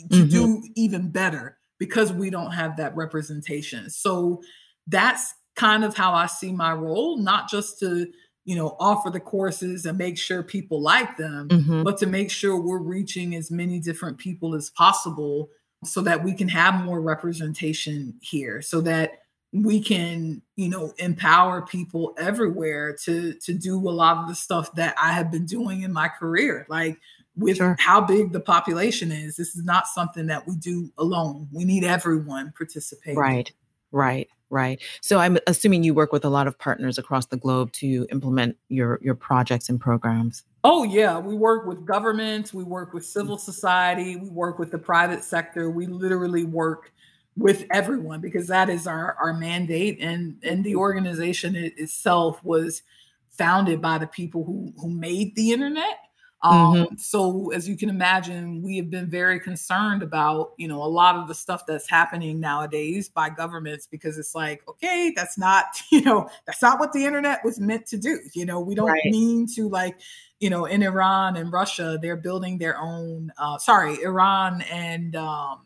to 0.09 0.15
mm-hmm. 0.15 0.29
do 0.29 0.63
even 0.77 1.11
better 1.11 1.59
because 1.77 2.11
we 2.11 2.31
don't 2.31 2.53
have 2.53 2.75
that 2.77 2.95
representation? 2.95 3.91
So 3.91 4.41
that's 4.87 5.35
kind 5.55 5.83
of 5.83 5.95
how 5.95 6.13
I 6.13 6.25
see 6.25 6.51
my 6.51 6.73
role, 6.73 7.19
not 7.19 7.47
just 7.47 7.77
to, 7.81 8.07
you 8.49 8.55
know, 8.55 8.75
offer 8.79 9.11
the 9.11 9.19
courses 9.19 9.85
and 9.85 9.95
make 9.95 10.17
sure 10.17 10.41
people 10.41 10.81
like 10.81 11.17
them, 11.17 11.47
mm-hmm. 11.49 11.83
but 11.83 11.99
to 11.99 12.07
make 12.07 12.31
sure 12.31 12.59
we're 12.59 12.79
reaching 12.79 13.35
as 13.35 13.51
many 13.51 13.79
different 13.79 14.17
people 14.17 14.55
as 14.55 14.71
possible 14.71 15.51
so 15.85 16.01
that 16.01 16.23
we 16.23 16.33
can 16.33 16.47
have 16.49 16.83
more 16.83 16.99
representation 16.99 18.15
here, 18.21 18.59
so 18.59 18.81
that 18.81 19.19
we 19.53 19.79
can, 19.79 20.41
you 20.55 20.67
know, 20.67 20.91
empower 20.97 21.61
people 21.61 22.15
everywhere 22.17 22.97
to 23.03 23.35
to 23.35 23.53
do 23.53 23.77
a 23.87 23.91
lot 23.91 24.17
of 24.17 24.27
the 24.27 24.33
stuff 24.33 24.73
that 24.73 24.95
I 24.99 25.11
have 25.11 25.29
been 25.29 25.45
doing 25.45 25.83
in 25.83 25.93
my 25.93 26.07
career. 26.07 26.65
Like 26.69 26.97
with 27.35 27.57
sure. 27.57 27.75
how 27.77 28.01
big 28.01 28.31
the 28.31 28.39
population 28.39 29.11
is, 29.11 29.35
this 29.35 29.55
is 29.55 29.63
not 29.63 29.85
something 29.85 30.25
that 30.25 30.47
we 30.47 30.55
do 30.55 30.91
alone. 30.97 31.47
We 31.51 31.65
need 31.65 31.83
everyone 31.83 32.51
participating. 32.57 33.19
Right. 33.19 33.51
Right. 33.91 34.27
Right. 34.51 34.81
So 35.01 35.19
I'm 35.19 35.37
assuming 35.45 35.83
you 35.83 35.93
work 35.93 36.11
with 36.11 36.25
a 36.25 36.29
lot 36.29 36.47
of 36.47 36.57
partners 36.57 36.97
across 36.97 37.27
the 37.27 37.37
globe 37.37 37.71
to 37.73 38.07
implement 38.11 38.57
your 38.67 38.99
your 39.01 39.15
projects 39.15 39.69
and 39.69 39.79
programs. 39.79 40.43
Oh 40.63 40.83
yeah, 40.83 41.19
we 41.19 41.35
work 41.35 41.65
with 41.65 41.85
governments, 41.85 42.53
we 42.53 42.63
work 42.63 42.93
with 42.93 43.03
mm. 43.03 43.07
civil 43.07 43.37
society, 43.37 44.15
we 44.15 44.29
work 44.29 44.57
with 44.57 44.71
the 44.71 44.79
private 44.79 45.23
sector. 45.23 45.69
We 45.69 45.85
literally 45.85 46.45
work 46.45 46.91
with 47.37 47.65
everyone 47.71 48.21
because 48.21 48.47
that 48.47 48.69
is 48.69 48.87
our 48.87 49.15
our 49.21 49.33
mandate 49.33 49.97
and 50.01 50.37
and 50.43 50.63
the 50.63 50.75
organization 50.75 51.55
itself 51.55 52.43
was 52.43 52.81
founded 53.29 53.81
by 53.81 53.97
the 53.97 54.07
people 54.07 54.43
who 54.43 54.73
who 54.77 54.89
made 54.89 55.35
the 55.35 55.51
internet 55.51 56.08
um, 56.41 56.53
mm-hmm. 56.53 56.95
So 56.97 57.51
as 57.51 57.67
you 57.67 57.75
can 57.75 57.89
imagine, 57.89 58.61
we 58.61 58.77
have 58.77 58.89
been 58.89 59.09
very 59.09 59.39
concerned 59.39 60.01
about, 60.01 60.53
you 60.57 60.69
know, 60.69 60.81
a 60.81 60.87
lot 60.87 61.15
of 61.15 61.27
the 61.27 61.35
stuff 61.35 61.65
that's 61.67 61.89
happening 61.89 62.39
nowadays 62.39 63.09
by 63.09 63.29
governments 63.29 63.87
because 63.87 64.17
it's 64.17 64.33
like, 64.33 64.61
okay, 64.67 65.11
that's 65.15 65.37
not, 65.37 65.65
you 65.91 66.01
know, 66.01 66.29
that's 66.45 66.61
not 66.61 66.79
what 66.79 66.93
the 66.93 67.05
internet 67.05 67.43
was 67.43 67.59
meant 67.59 67.85
to 67.87 67.97
do. 67.97 68.19
You 68.33 68.45
know, 68.45 68.59
we 68.61 68.73
don't 68.73 68.87
right. 68.87 69.05
mean 69.05 69.47
to 69.55 69.67
like, 69.67 69.99
you 70.39 70.49
know, 70.49 70.63
in 70.63 70.81
Iran 70.81 71.35
and 71.35 71.51
Russia, 71.51 71.99
they're 72.01 72.15
building 72.15 72.57
their 72.57 72.79
own, 72.79 73.33
uh, 73.37 73.57
sorry, 73.57 74.01
Iran 74.01 74.61
and 74.71 75.17
um, 75.17 75.59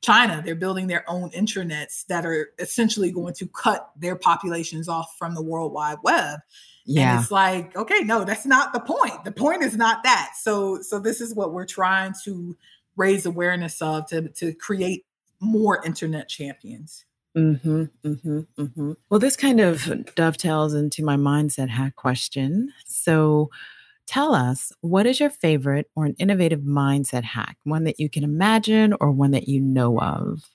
China, 0.00 0.40
they're 0.42 0.54
building 0.54 0.86
their 0.86 1.04
own 1.10 1.28
intranets 1.30 2.06
that 2.06 2.24
are 2.24 2.50
essentially 2.58 3.10
going 3.10 3.34
to 3.34 3.46
cut 3.48 3.90
their 3.94 4.16
populations 4.16 4.88
off 4.88 5.14
from 5.18 5.34
the 5.34 5.42
World 5.42 5.74
Wide 5.74 5.98
Web. 6.02 6.40
Yeah. 6.88 7.12
And 7.12 7.20
it's 7.20 7.30
like, 7.30 7.76
okay, 7.76 8.00
no, 8.00 8.24
that's 8.24 8.46
not 8.46 8.72
the 8.72 8.80
point. 8.80 9.24
The 9.24 9.32
point 9.32 9.62
is 9.62 9.76
not 9.76 10.02
that. 10.04 10.32
So 10.40 10.80
so 10.80 10.98
this 10.98 11.20
is 11.20 11.34
what 11.34 11.52
we're 11.52 11.66
trying 11.66 12.14
to 12.24 12.56
raise 12.96 13.26
awareness 13.26 13.82
of 13.82 14.06
to 14.06 14.28
to 14.30 14.54
create 14.54 15.04
more 15.38 15.84
internet 15.84 16.28
champions. 16.28 17.04
Mm-hmm, 17.36 17.84
mm-hmm, 18.04 18.40
mm-hmm. 18.58 18.92
Well, 19.10 19.20
this 19.20 19.36
kind 19.36 19.60
of 19.60 20.14
dovetails 20.14 20.74
into 20.74 21.04
my 21.04 21.16
mindset 21.16 21.68
hack 21.68 21.94
question. 21.94 22.72
So, 22.86 23.50
tell 24.06 24.34
us 24.34 24.72
what 24.80 25.06
is 25.06 25.20
your 25.20 25.30
favorite 25.30 25.90
or 25.94 26.06
an 26.06 26.16
innovative 26.18 26.60
mindset 26.60 27.22
hack, 27.22 27.58
one 27.64 27.84
that 27.84 28.00
you 28.00 28.08
can 28.08 28.24
imagine 28.24 28.94
or 28.98 29.12
one 29.12 29.32
that 29.32 29.46
you 29.46 29.60
know 29.60 30.00
of? 30.00 30.50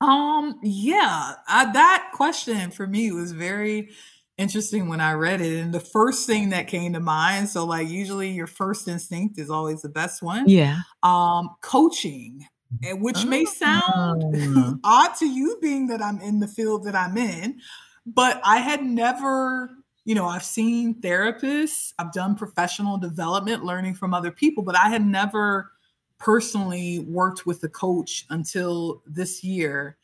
Um, 0.00 0.58
yeah, 0.62 1.34
uh, 1.48 1.72
that 1.72 2.10
question 2.14 2.70
for 2.70 2.86
me 2.86 3.10
was 3.10 3.32
very 3.32 3.90
interesting 4.38 4.88
when 4.88 5.00
I 5.00 5.12
read 5.12 5.40
it. 5.40 5.60
And 5.60 5.72
the 5.72 5.80
first 5.80 6.26
thing 6.26 6.50
that 6.50 6.68
came 6.68 6.92
to 6.92 7.00
mind, 7.00 7.48
so 7.48 7.64
like 7.64 7.88
usually 7.88 8.30
your 8.30 8.46
first 8.46 8.88
instinct 8.88 9.38
is 9.38 9.50
always 9.50 9.82
the 9.82 9.88
best 9.88 10.22
one. 10.22 10.48
Yeah. 10.48 10.80
Um, 11.02 11.50
coaching, 11.62 12.46
which 12.82 13.18
oh. 13.18 13.26
may 13.26 13.44
sound 13.44 14.80
odd 14.84 15.14
to 15.18 15.26
you 15.26 15.58
being 15.60 15.86
that 15.88 16.02
I'm 16.02 16.20
in 16.20 16.40
the 16.40 16.48
field 16.48 16.84
that 16.84 16.94
I'm 16.94 17.16
in, 17.16 17.60
but 18.04 18.40
I 18.44 18.58
had 18.58 18.84
never, 18.84 19.70
you 20.04 20.14
know, 20.14 20.26
I've 20.26 20.44
seen 20.44 21.00
therapists, 21.00 21.92
I've 21.98 22.12
done 22.12 22.36
professional 22.36 22.98
development, 22.98 23.64
learning 23.64 23.94
from 23.94 24.12
other 24.12 24.30
people, 24.30 24.62
but 24.62 24.76
I 24.76 24.88
had 24.88 25.04
never 25.04 25.72
personally 26.18 27.00
worked 27.00 27.46
with 27.46 27.62
a 27.62 27.68
coach 27.68 28.26
until 28.30 29.02
this 29.06 29.42
year. 29.42 29.96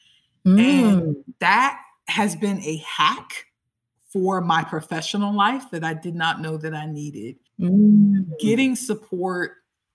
Mm. 0.47 0.61
And 0.61 1.17
that 1.39 1.81
has 2.09 2.35
been 2.35 2.61
a 2.63 2.77
hack 2.79 3.47
for 4.13 4.41
my 4.41 4.63
professional 4.63 5.35
life 5.35 5.71
that 5.71 5.85
I 5.85 5.95
did 5.95 6.15
not 6.15 6.41
know 6.41 6.57
that 6.59 6.75
I 6.75 6.87
needed. 6.87 7.37
Mm. 7.61 8.39
Getting 8.39 8.77
support 8.77 9.53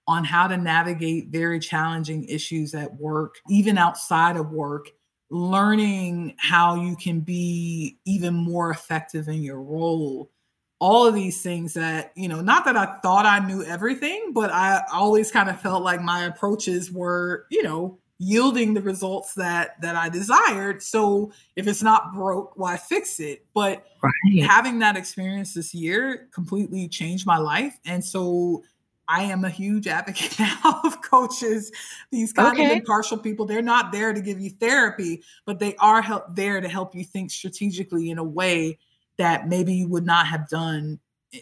on 0.08 0.24
how 0.24 0.48
to 0.48 0.58
navigate 0.58 1.28
very 1.28 1.60
challenging 1.60 2.24
issues 2.26 2.74
at 2.74 2.96
work, 2.96 3.36
even 3.50 3.78
outside 3.78 4.38
of 4.38 4.52
work, 4.52 4.90
learning 5.30 6.34
how 6.38 6.76
you 6.76 6.96
can 6.96 7.20
be 7.20 8.00
even 8.06 8.34
more 8.34 8.72
effective 8.72 9.28
in 9.28 9.44
your 9.44 9.62
role. 9.62 10.32
All 10.80 11.06
of 11.06 11.14
these 11.14 11.42
things 11.42 11.74
that, 11.74 12.14
you 12.16 12.30
know, 12.30 12.40
not 12.40 12.64
that 12.66 12.78
I 12.78 13.00
thought 13.02 13.26
I 13.26 13.46
knew 13.46 13.64
everything, 13.64 14.32
but 14.34 14.52
I 14.52 14.84
always 14.94 15.32
kind 15.32 15.50
of 15.50 15.60
felt 15.60 15.84
like 15.84 16.02
my 16.02 16.26
approaches 16.26 16.92
were, 16.92 17.46
you 17.50 17.64
know, 17.64 18.00
yielding 18.20 18.74
the 18.74 18.82
results 18.82 19.34
that 19.36 19.80
that 19.82 19.96
I 19.96 20.10
desired. 20.10 20.82
So 20.82 21.32
if 21.56 21.68
it's 21.68 21.84
not 21.84 22.14
broke, 22.14 22.58
why 22.58 22.78
fix 22.78 23.20
it? 23.20 23.46
But 23.54 23.86
right. 24.02 24.44
having 24.44 24.80
that 24.80 24.98
experience 24.98 25.54
this 25.54 25.74
year 25.74 26.28
completely 26.32 26.88
changed 26.88 27.26
my 27.26 27.38
life. 27.38 27.78
And 27.86 28.04
so 28.04 28.64
I 29.08 29.24
am 29.24 29.46
a 29.46 29.50
huge 29.50 29.88
advocate 29.88 30.38
now 30.40 30.82
of 30.84 31.02
coaches, 31.02 31.72
these 32.12 32.34
kind 32.34 32.58
okay. 32.58 32.72
of 32.72 32.78
impartial 32.78 33.18
people. 33.18 33.46
They're 33.46 33.62
not 33.62 33.92
there 33.92 34.14
to 34.14 34.22
give 34.22 34.40
you 34.40 34.50
therapy, 34.50 35.24
but 35.46 35.60
they 35.60 35.76
are 35.78 36.02
help, 36.02 36.36
there 36.36 36.60
to 36.60 36.68
help 36.68 36.96
you 36.96 37.04
think 37.04 37.32
strategically 37.32 38.10
in 38.10 38.18
a 38.18 38.24
way 38.24 38.80
that 39.18 39.48
maybe 39.48 39.74
you 39.74 39.88
would 39.88 40.06
not 40.06 40.28
have 40.28 40.48
done 40.48 41.00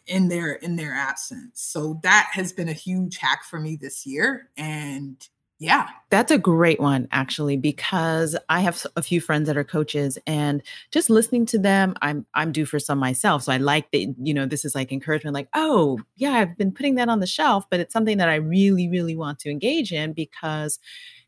in 0.07 0.27
their 0.27 0.53
in 0.53 0.75
their 0.75 0.93
absence. 0.93 1.61
So 1.61 1.99
that 2.03 2.29
has 2.33 2.51
been 2.51 2.69
a 2.69 2.73
huge 2.73 3.17
hack 3.17 3.43
for 3.43 3.59
me 3.59 3.75
this 3.75 4.05
year 4.05 4.49
and 4.57 5.17
yeah. 5.57 5.87
That's 6.09 6.31
a 6.31 6.37
great 6.37 6.79
one, 6.81 7.07
actually, 7.11 7.55
because 7.55 8.35
I 8.49 8.59
have 8.59 8.85
a 8.97 9.01
few 9.01 9.21
friends 9.21 9.47
that 9.47 9.55
are 9.57 9.63
coaches 9.63 10.17
and 10.27 10.61
just 10.91 11.09
listening 11.09 11.45
to 11.47 11.57
them, 11.57 11.95
I'm 12.01 12.25
I'm 12.33 12.51
due 12.51 12.65
for 12.65 12.77
some 12.79 12.99
myself. 12.99 13.43
So 13.43 13.53
I 13.53 13.57
like 13.57 13.89
that, 13.91 14.15
you 14.21 14.33
know, 14.33 14.45
this 14.45 14.65
is 14.65 14.75
like 14.75 14.91
encouragement, 14.91 15.33
like, 15.33 15.47
oh, 15.53 15.99
yeah, 16.17 16.31
I've 16.33 16.57
been 16.57 16.73
putting 16.73 16.95
that 16.95 17.07
on 17.09 17.21
the 17.21 17.27
shelf, 17.27 17.65
but 17.69 17.79
it's 17.79 17.93
something 17.93 18.17
that 18.17 18.27
I 18.29 18.35
really, 18.35 18.89
really 18.89 19.15
want 19.15 19.39
to 19.39 19.49
engage 19.49 19.93
in 19.93 20.11
because 20.13 20.77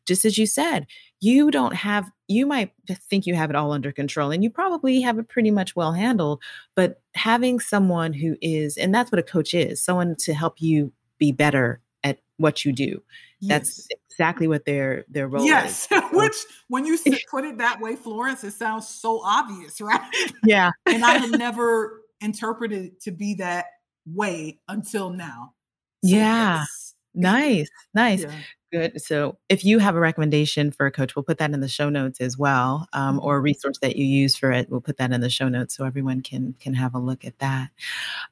just 0.05 0.25
as 0.25 0.38
you 0.38 0.45
said, 0.45 0.88
you 1.19 1.51
don't 1.51 1.75
have 1.75 2.09
you 2.28 2.45
might 2.45 2.71
think 3.09 3.25
you 3.25 3.36
have 3.36 3.49
it 3.49 3.55
all 3.55 3.71
under 3.71 3.91
control 3.91 4.32
and 4.32 4.43
you 4.43 4.49
probably 4.49 5.01
have 5.01 5.17
it 5.17 5.30
pretty 5.30 5.49
much 5.49 5.75
well 5.75 5.93
handled 5.93 6.41
but 6.75 7.01
having 7.15 7.59
someone 7.59 8.13
who 8.13 8.36
is 8.41 8.78
and 8.78 8.93
that's 8.93 9.11
what 9.11 9.17
a 9.19 9.23
coach 9.23 9.53
is 9.53 9.82
someone 9.84 10.15
to 10.19 10.34
help 10.34 10.61
you 10.61 10.91
be 11.17 11.32
better 11.32 11.82
at 12.03 12.19
what 12.38 12.63
you 12.65 12.71
do 12.71 13.01
yes. 13.39 13.49
that's 13.49 13.88
exactly 14.09 14.47
what 14.47 14.65
their 14.65 15.05
their 15.09 15.27
role 15.27 15.45
yes. 15.45 15.83
is. 15.83 15.88
Yes, 15.91 16.03
which 16.13 16.35
when 16.67 16.85
you 16.85 16.97
put 17.29 17.45
it 17.45 17.57
that 17.57 17.79
way, 17.79 17.95
Florence, 17.95 18.43
it 18.43 18.53
sounds 18.53 18.88
so 18.88 19.21
obvious, 19.23 19.79
right? 19.81 20.01
Yeah, 20.43 20.71
and 20.85 21.03
I 21.03 21.17
had 21.17 21.31
never 21.31 22.01
interpreted 22.21 22.85
it 22.85 23.01
to 23.01 23.11
be 23.11 23.35
that 23.35 23.65
way 24.05 24.59
until 24.67 25.09
now. 25.09 25.53
So 26.03 26.11
yeah, 26.11 26.65
nice, 27.18 27.70
nice. 27.93 28.24
Yeah. 28.24 28.32
Good. 28.70 29.01
So, 29.01 29.38
if 29.47 29.63
you 29.63 29.80
have 29.80 29.95
a 29.95 29.99
recommendation 29.99 30.72
for 30.72 30.86
a 30.86 30.91
coach, 30.91 31.15
we'll 31.15 31.24
put 31.24 31.38
that 31.38 31.51
in 31.51 31.61
the 31.61 31.70
show 31.70 31.89
notes 31.89 32.20
as 32.20 32.38
well, 32.38 32.86
um, 32.91 33.18
or 33.24 33.36
a 33.36 33.38
mm-hmm. 33.38 33.45
resource 33.45 33.78
that 33.82 33.95
you 33.95 34.05
use 34.05 34.36
for 34.36 34.51
it. 34.51 34.70
We'll 34.70 34.82
put 34.82 34.97
that 34.97 35.13
in 35.13 35.22
the 35.22 35.30
show 35.30 35.47
notes 35.47 35.74
so 35.74 35.86
everyone 35.86 36.22
can 36.22 36.53
can 36.59 36.74
have 36.74 36.93
a 36.93 36.99
look 36.99 37.24
at 37.24 37.39
that. 37.39 37.70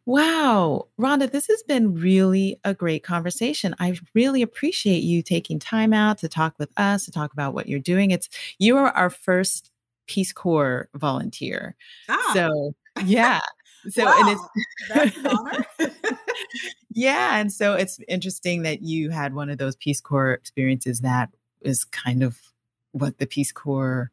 Wow, 0.05 0.87
Rhonda, 0.99 1.31
this 1.31 1.47
has 1.47 1.63
been 1.63 1.93
really 1.93 2.59
a 2.65 2.73
great 2.73 3.01
conversation. 3.01 3.75
I 3.79 3.97
really 4.13 4.41
appreciate 4.41 5.03
you 5.03 5.23
taking 5.23 5.57
time 5.57 5.93
out 5.93 6.17
to 6.17 6.27
talk 6.27 6.55
with 6.59 6.71
us 6.75 7.05
to 7.05 7.11
talk 7.11 7.31
about 7.31 7.53
what 7.53 7.69
you're 7.69 7.79
doing. 7.79 8.11
It's 8.11 8.27
you 8.59 8.75
are 8.75 8.89
our 8.89 9.09
first 9.09 9.71
Peace 10.07 10.33
Corps 10.33 10.89
volunteer. 10.95 11.75
Ah. 12.09 12.31
So, 12.33 12.75
yeah. 13.05 13.39
So 13.89 14.05
wow, 14.05 14.15
and 14.19 14.39
it's 14.95 16.17
yeah, 16.91 17.39
and 17.39 17.51
so 17.51 17.73
it's 17.73 17.99
interesting 18.07 18.63
that 18.63 18.81
you 18.81 19.09
had 19.09 19.35
one 19.35 19.49
of 19.49 19.57
those 19.57 19.75
Peace 19.75 20.01
Corps 20.01 20.33
experiences 20.33 21.01
that 21.01 21.29
is 21.61 21.83
kind 21.83 22.23
of 22.23 22.39
what 22.91 23.17
the 23.17 23.27
Peace 23.27 23.51
Corps. 23.51 24.11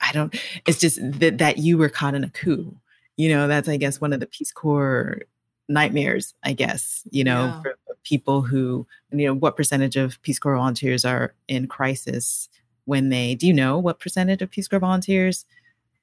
I 0.00 0.12
don't. 0.12 0.34
It's 0.66 0.80
just 0.80 0.98
that 1.20 1.38
that 1.38 1.58
you 1.58 1.78
were 1.78 1.88
caught 1.88 2.14
in 2.14 2.24
a 2.24 2.30
coup. 2.30 2.76
You 3.16 3.30
know, 3.30 3.48
that's 3.48 3.68
I 3.68 3.76
guess 3.76 4.00
one 4.00 4.12
of 4.12 4.20
the 4.20 4.26
Peace 4.26 4.52
Corps 4.52 5.22
nightmares. 5.68 6.34
I 6.42 6.52
guess 6.52 7.02
you 7.10 7.24
know 7.24 7.46
yeah. 7.46 7.62
for 7.62 7.78
people 8.02 8.42
who 8.42 8.86
you 9.10 9.26
know 9.26 9.34
what 9.34 9.56
percentage 9.56 9.96
of 9.96 10.20
Peace 10.22 10.38
Corps 10.38 10.56
volunteers 10.56 11.04
are 11.04 11.34
in 11.48 11.68
crisis 11.68 12.48
when 12.84 13.08
they. 13.08 13.34
Do 13.34 13.46
you 13.46 13.54
know 13.54 13.78
what 13.78 13.98
percentage 13.98 14.42
of 14.42 14.50
Peace 14.50 14.68
Corps 14.68 14.80
volunteers? 14.80 15.46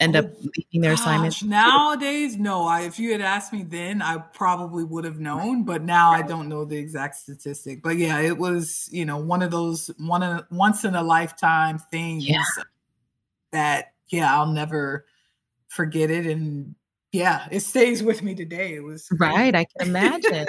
End 0.03 0.15
up 0.15 0.25
oh, 0.25 0.49
leaving 0.57 0.81
their 0.81 0.93
assignments? 0.93 1.41
Nowadays, 1.43 2.37
no. 2.37 2.65
I, 2.65 2.81
if 2.81 2.99
you 2.99 3.11
had 3.11 3.21
asked 3.21 3.53
me 3.53 3.63
then, 3.63 4.01
I 4.01 4.17
probably 4.17 4.83
would 4.83 5.05
have 5.05 5.19
known, 5.19 5.63
but 5.63 5.83
now 5.83 6.11
I 6.11 6.21
don't 6.21 6.49
know 6.49 6.65
the 6.65 6.77
exact 6.77 7.15
statistic. 7.15 7.81
But 7.81 7.97
yeah, 7.97 8.19
it 8.19 8.37
was 8.37 8.89
you 8.91 9.05
know 9.05 9.17
one 9.17 9.41
of 9.41 9.51
those 9.51 9.89
one 9.97 10.23
of 10.23 10.45
once 10.51 10.83
in 10.83 10.95
a 10.95 11.03
lifetime 11.03 11.79
things 11.79 12.27
yeah. 12.27 12.43
that 13.51 13.93
yeah 14.09 14.37
I'll 14.37 14.51
never 14.51 15.05
forget 15.69 16.11
it 16.11 16.27
and 16.27 16.75
yeah, 17.13 17.47
it 17.51 17.59
stays 17.59 18.01
with 18.01 18.23
me 18.23 18.33
today. 18.33 18.73
It 18.73 18.83
was 18.83 19.07
crazy. 19.07 19.33
right. 19.33 19.55
I 19.55 19.65
can 19.65 19.87
imagine. 19.87 20.47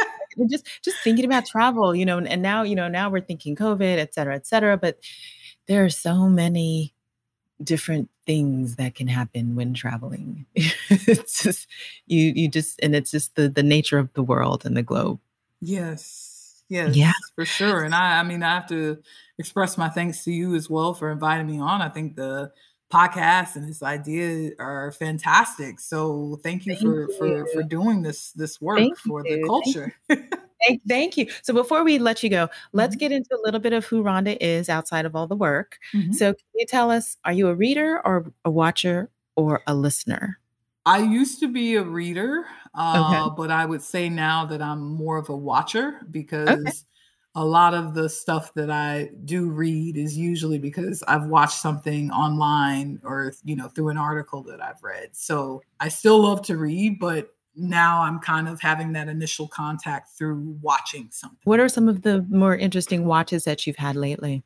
just 0.48 0.66
just 0.82 0.96
thinking 1.04 1.26
about 1.26 1.46
travel, 1.46 1.94
you 1.94 2.06
know, 2.06 2.18
and 2.18 2.42
now 2.42 2.62
you 2.62 2.74
know 2.74 2.88
now 2.88 3.10
we're 3.10 3.20
thinking 3.20 3.54
COVID, 3.54 3.98
et 3.98 4.14
cetera, 4.14 4.34
et 4.34 4.46
cetera. 4.46 4.76
But 4.76 4.98
there 5.68 5.84
are 5.84 5.90
so 5.90 6.28
many 6.28 6.93
different 7.64 8.10
things 8.26 8.76
that 8.76 8.94
can 8.94 9.08
happen 9.08 9.56
when 9.56 9.74
traveling. 9.74 10.46
it's 10.54 11.42
just 11.42 11.66
you 12.06 12.32
you 12.34 12.48
just 12.48 12.78
and 12.82 12.94
it's 12.94 13.10
just 13.10 13.34
the 13.36 13.48
the 13.48 13.62
nature 13.62 13.98
of 13.98 14.12
the 14.14 14.22
world 14.22 14.64
and 14.64 14.76
the 14.76 14.82
globe. 14.82 15.20
Yes. 15.60 16.30
Yes, 16.70 16.96
yeah. 16.96 17.12
for 17.34 17.44
sure. 17.44 17.84
And 17.84 17.94
I 17.94 18.20
I 18.20 18.22
mean 18.22 18.42
I 18.42 18.54
have 18.54 18.68
to 18.68 18.98
express 19.38 19.76
my 19.76 19.88
thanks 19.88 20.24
to 20.24 20.32
you 20.32 20.54
as 20.54 20.70
well 20.70 20.94
for 20.94 21.10
inviting 21.10 21.46
me 21.46 21.60
on. 21.60 21.82
I 21.82 21.88
think 21.88 22.16
the 22.16 22.52
podcast 22.92 23.56
and 23.56 23.68
this 23.68 23.82
idea 23.82 24.52
are 24.58 24.92
fantastic. 24.92 25.80
So 25.80 26.38
thank 26.42 26.64
you 26.64 26.74
thank 26.74 26.86
for 26.86 27.10
you. 27.10 27.16
for 27.18 27.46
for 27.48 27.62
doing 27.62 28.02
this 28.02 28.32
this 28.32 28.60
work 28.60 28.78
thank 28.78 28.98
for 28.98 29.26
you. 29.26 29.36
the 29.36 29.46
culture. 29.46 29.94
Thank, 30.66 30.82
thank, 30.88 31.16
you. 31.16 31.26
So 31.42 31.52
before 31.52 31.84
we 31.84 31.98
let 31.98 32.22
you 32.22 32.30
go, 32.30 32.48
let's 32.72 32.94
mm-hmm. 32.94 33.00
get 33.00 33.12
into 33.12 33.34
a 33.34 33.42
little 33.42 33.60
bit 33.60 33.72
of 33.72 33.84
who 33.84 34.02
Rhonda 34.02 34.36
is 34.40 34.68
outside 34.68 35.06
of 35.06 35.14
all 35.16 35.26
the 35.26 35.36
work. 35.36 35.78
Mm-hmm. 35.92 36.12
So 36.12 36.32
can 36.32 36.46
you 36.54 36.66
tell 36.66 36.90
us, 36.90 37.16
are 37.24 37.32
you 37.32 37.48
a 37.48 37.54
reader 37.54 38.00
or 38.04 38.32
a 38.44 38.50
watcher 38.50 39.10
or 39.36 39.62
a 39.66 39.74
listener? 39.74 40.38
I 40.86 40.98
used 40.98 41.40
to 41.40 41.48
be 41.48 41.76
a 41.76 41.82
reader, 41.82 42.44
uh, 42.74 43.24
okay. 43.26 43.34
but 43.36 43.50
I 43.50 43.64
would 43.64 43.82
say 43.82 44.08
now 44.08 44.44
that 44.46 44.60
I'm 44.60 44.80
more 44.80 45.16
of 45.16 45.30
a 45.30 45.36
watcher 45.36 46.00
because 46.10 46.48
okay 46.48 46.70
a 47.36 47.44
lot 47.44 47.74
of 47.74 47.94
the 47.94 48.08
stuff 48.08 48.54
that 48.54 48.70
I 48.70 49.10
do 49.24 49.48
read 49.48 49.96
is 49.96 50.16
usually 50.16 50.58
because 50.58 51.02
I've 51.08 51.26
watched 51.26 51.58
something 51.58 52.10
online 52.12 53.00
or 53.02 53.32
you 53.44 53.56
know 53.56 53.68
through 53.68 53.88
an 53.88 53.98
article 53.98 54.42
that 54.44 54.62
I've 54.62 54.82
read. 54.82 55.10
So 55.12 55.62
I 55.80 55.88
still 55.88 56.22
love 56.22 56.42
to 56.42 56.56
read, 56.56 57.00
but 57.00 57.33
now 57.56 58.02
I'm 58.02 58.18
kind 58.18 58.48
of 58.48 58.60
having 58.60 58.92
that 58.92 59.08
initial 59.08 59.48
contact 59.48 60.10
through 60.16 60.56
watching 60.60 61.08
something. 61.10 61.38
What 61.44 61.60
are 61.60 61.68
some 61.68 61.88
of 61.88 62.02
the 62.02 62.26
more 62.28 62.56
interesting 62.56 63.04
watches 63.04 63.44
that 63.44 63.66
you've 63.66 63.76
had 63.76 63.96
lately? 63.96 64.42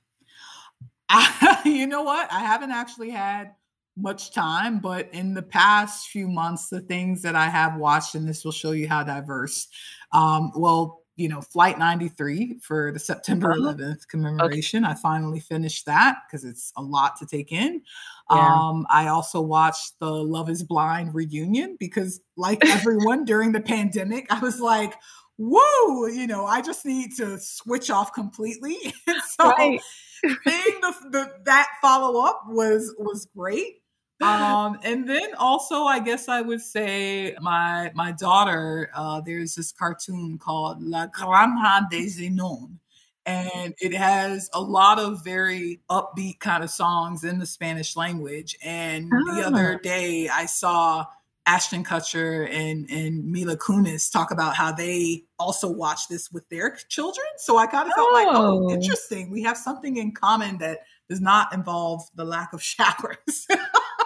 I, 1.09 1.61
you 1.65 1.87
know 1.87 2.03
what? 2.03 2.31
I 2.33 2.41
haven't 2.41 2.71
actually 2.71 3.11
had 3.11 3.55
much 3.97 4.33
time, 4.33 4.79
but 4.79 5.09
in 5.13 5.35
the 5.35 5.43
past 5.43 6.09
few 6.09 6.29
months, 6.29 6.69
the 6.69 6.81
things 6.81 7.23
that 7.23 7.35
I 7.35 7.49
have 7.49 7.77
watched, 7.77 8.15
and 8.15 8.29
this 8.29 8.45
will 8.45 8.53
show 8.53 8.73
you 8.73 8.89
how 8.89 9.03
diverse. 9.03 9.69
Um, 10.13 10.53
well, 10.55 11.03
you 11.19 11.29
know, 11.29 11.41
Flight 11.41 11.81
93 11.81 12.61
for 12.63 12.93
the 12.93 12.99
September 13.01 13.53
11th 13.53 13.81
uh-huh. 13.81 13.95
commemoration. 14.09 14.85
Okay. 14.85 14.93
I 14.93 14.95
finally 14.95 15.41
finished 15.41 15.85
that 15.87 16.19
because 16.27 16.45
it's 16.45 16.73
a 16.77 16.83
lot 16.83 17.17
to 17.19 17.27
take 17.27 17.51
in. 17.51 17.83
Yeah. 18.31 18.47
Um, 18.47 18.87
I 18.89 19.09
also 19.09 19.41
watched 19.41 19.99
the 19.99 20.11
Love 20.11 20.49
is 20.49 20.63
Blind 20.63 21.15
reunion 21.15 21.77
because, 21.79 22.21
like 22.37 22.65
everyone 22.65 23.25
during 23.25 23.51
the 23.51 23.61
pandemic, 23.61 24.27
I 24.31 24.39
was 24.39 24.61
like, 24.61 24.95
whoa, 25.39 26.07
you 26.07 26.29
know, 26.29 26.47
I 26.47 26.63
just 26.63 26.87
need 26.87 27.17
to 27.17 27.39
switch 27.41 27.91
off 27.91 28.13
completely. 28.13 28.77
so 29.27 29.51
right. 29.51 29.81
seeing 30.23 30.81
the, 30.81 30.95
the, 31.11 31.33
that 31.47 31.69
follow 31.83 32.25
up 32.25 32.43
was 32.47 32.95
was 32.97 33.27
great 33.37 33.83
um, 34.21 34.79
and 34.83 35.09
then 35.09 35.35
also, 35.39 35.85
I 35.85 36.01
guess 36.01 36.29
I 36.29 36.41
would 36.41 36.61
say 36.61 37.37
my 37.41 37.93
my 37.95 38.13
daughter. 38.13 38.91
Uh, 38.95 39.21
there's 39.21 39.55
this 39.55 39.71
cartoon 39.71 40.39
called 40.39 40.83
La 40.83 41.07
Granja 41.07 41.89
de 41.89 42.07
Zenon, 42.07 42.79
and 43.27 43.75
it 43.79 43.95
has 43.95 44.51
a 44.53 44.61
lot 44.61 44.99
of 44.99 45.23
very 45.23 45.81
upbeat 45.89 46.41
kind 46.41 46.65
of 46.65 46.71
songs 46.71 47.23
in 47.23 47.39
the 47.39 47.47
Spanish 47.47 47.97
language. 47.97 48.57
And 48.63 49.13
oh. 49.13 49.35
the 49.35 49.47
other 49.47 49.75
ah. 49.75 49.83
day, 49.83 50.29
I 50.29 50.47
saw 50.47 51.07
Ashton 51.47 51.85
Kutcher 51.85 52.49
and 52.53 52.91
and 52.91 53.25
Mila 53.25 53.57
Kunis 53.57 54.11
talk 54.13 54.33
about 54.33 54.57
how 54.57 54.73
they 54.73 55.25
also 55.39 55.71
watch 55.71 56.09
this 56.09 56.33
with 56.33 56.49
their 56.49 56.77
children. 56.89 57.27
So 57.37 57.57
I 57.57 57.67
kind 57.67 57.89
of 57.89 57.95
felt 57.95 58.09
oh. 58.11 58.15
like, 58.15 58.29
oh, 58.31 58.71
interesting. 58.71 59.31
We 59.31 59.45
have 59.45 59.57
something 59.57 59.97
in 59.97 60.13
common 60.13 60.59
that 60.59 60.81
does 61.09 61.21
not 61.21 61.55
involve 61.55 62.03
the 62.17 62.25
lack 62.25 62.53
of 62.53 62.63
showers. 62.75 63.47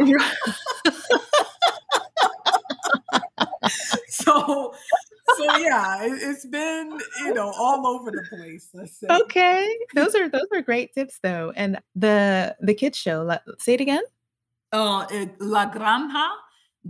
so 4.09 4.75
so 5.37 5.57
yeah 5.59 6.03
it, 6.05 6.23
has 6.23 6.45
been 6.47 6.99
you 7.21 7.35
know 7.35 7.53
all 7.57 7.87
over 7.87 8.11
the 8.11 8.25
place 8.29 8.69
okay. 9.11 9.69
Those 9.95 10.15
are 10.15 10.29
those 10.29 10.47
are 10.53 10.63
great 10.63 10.95
tips 10.95 11.19
though. 11.23 11.53
And 11.55 11.79
the 11.95 12.57
the 12.61 12.75
kids 12.75 12.99
show 12.99 13.39
say 13.59 13.75
it 13.75 13.81
again? 13.81 14.03
Uh 14.73 15.07
it, 15.11 15.41
la 15.41 15.71
granja 15.71 16.29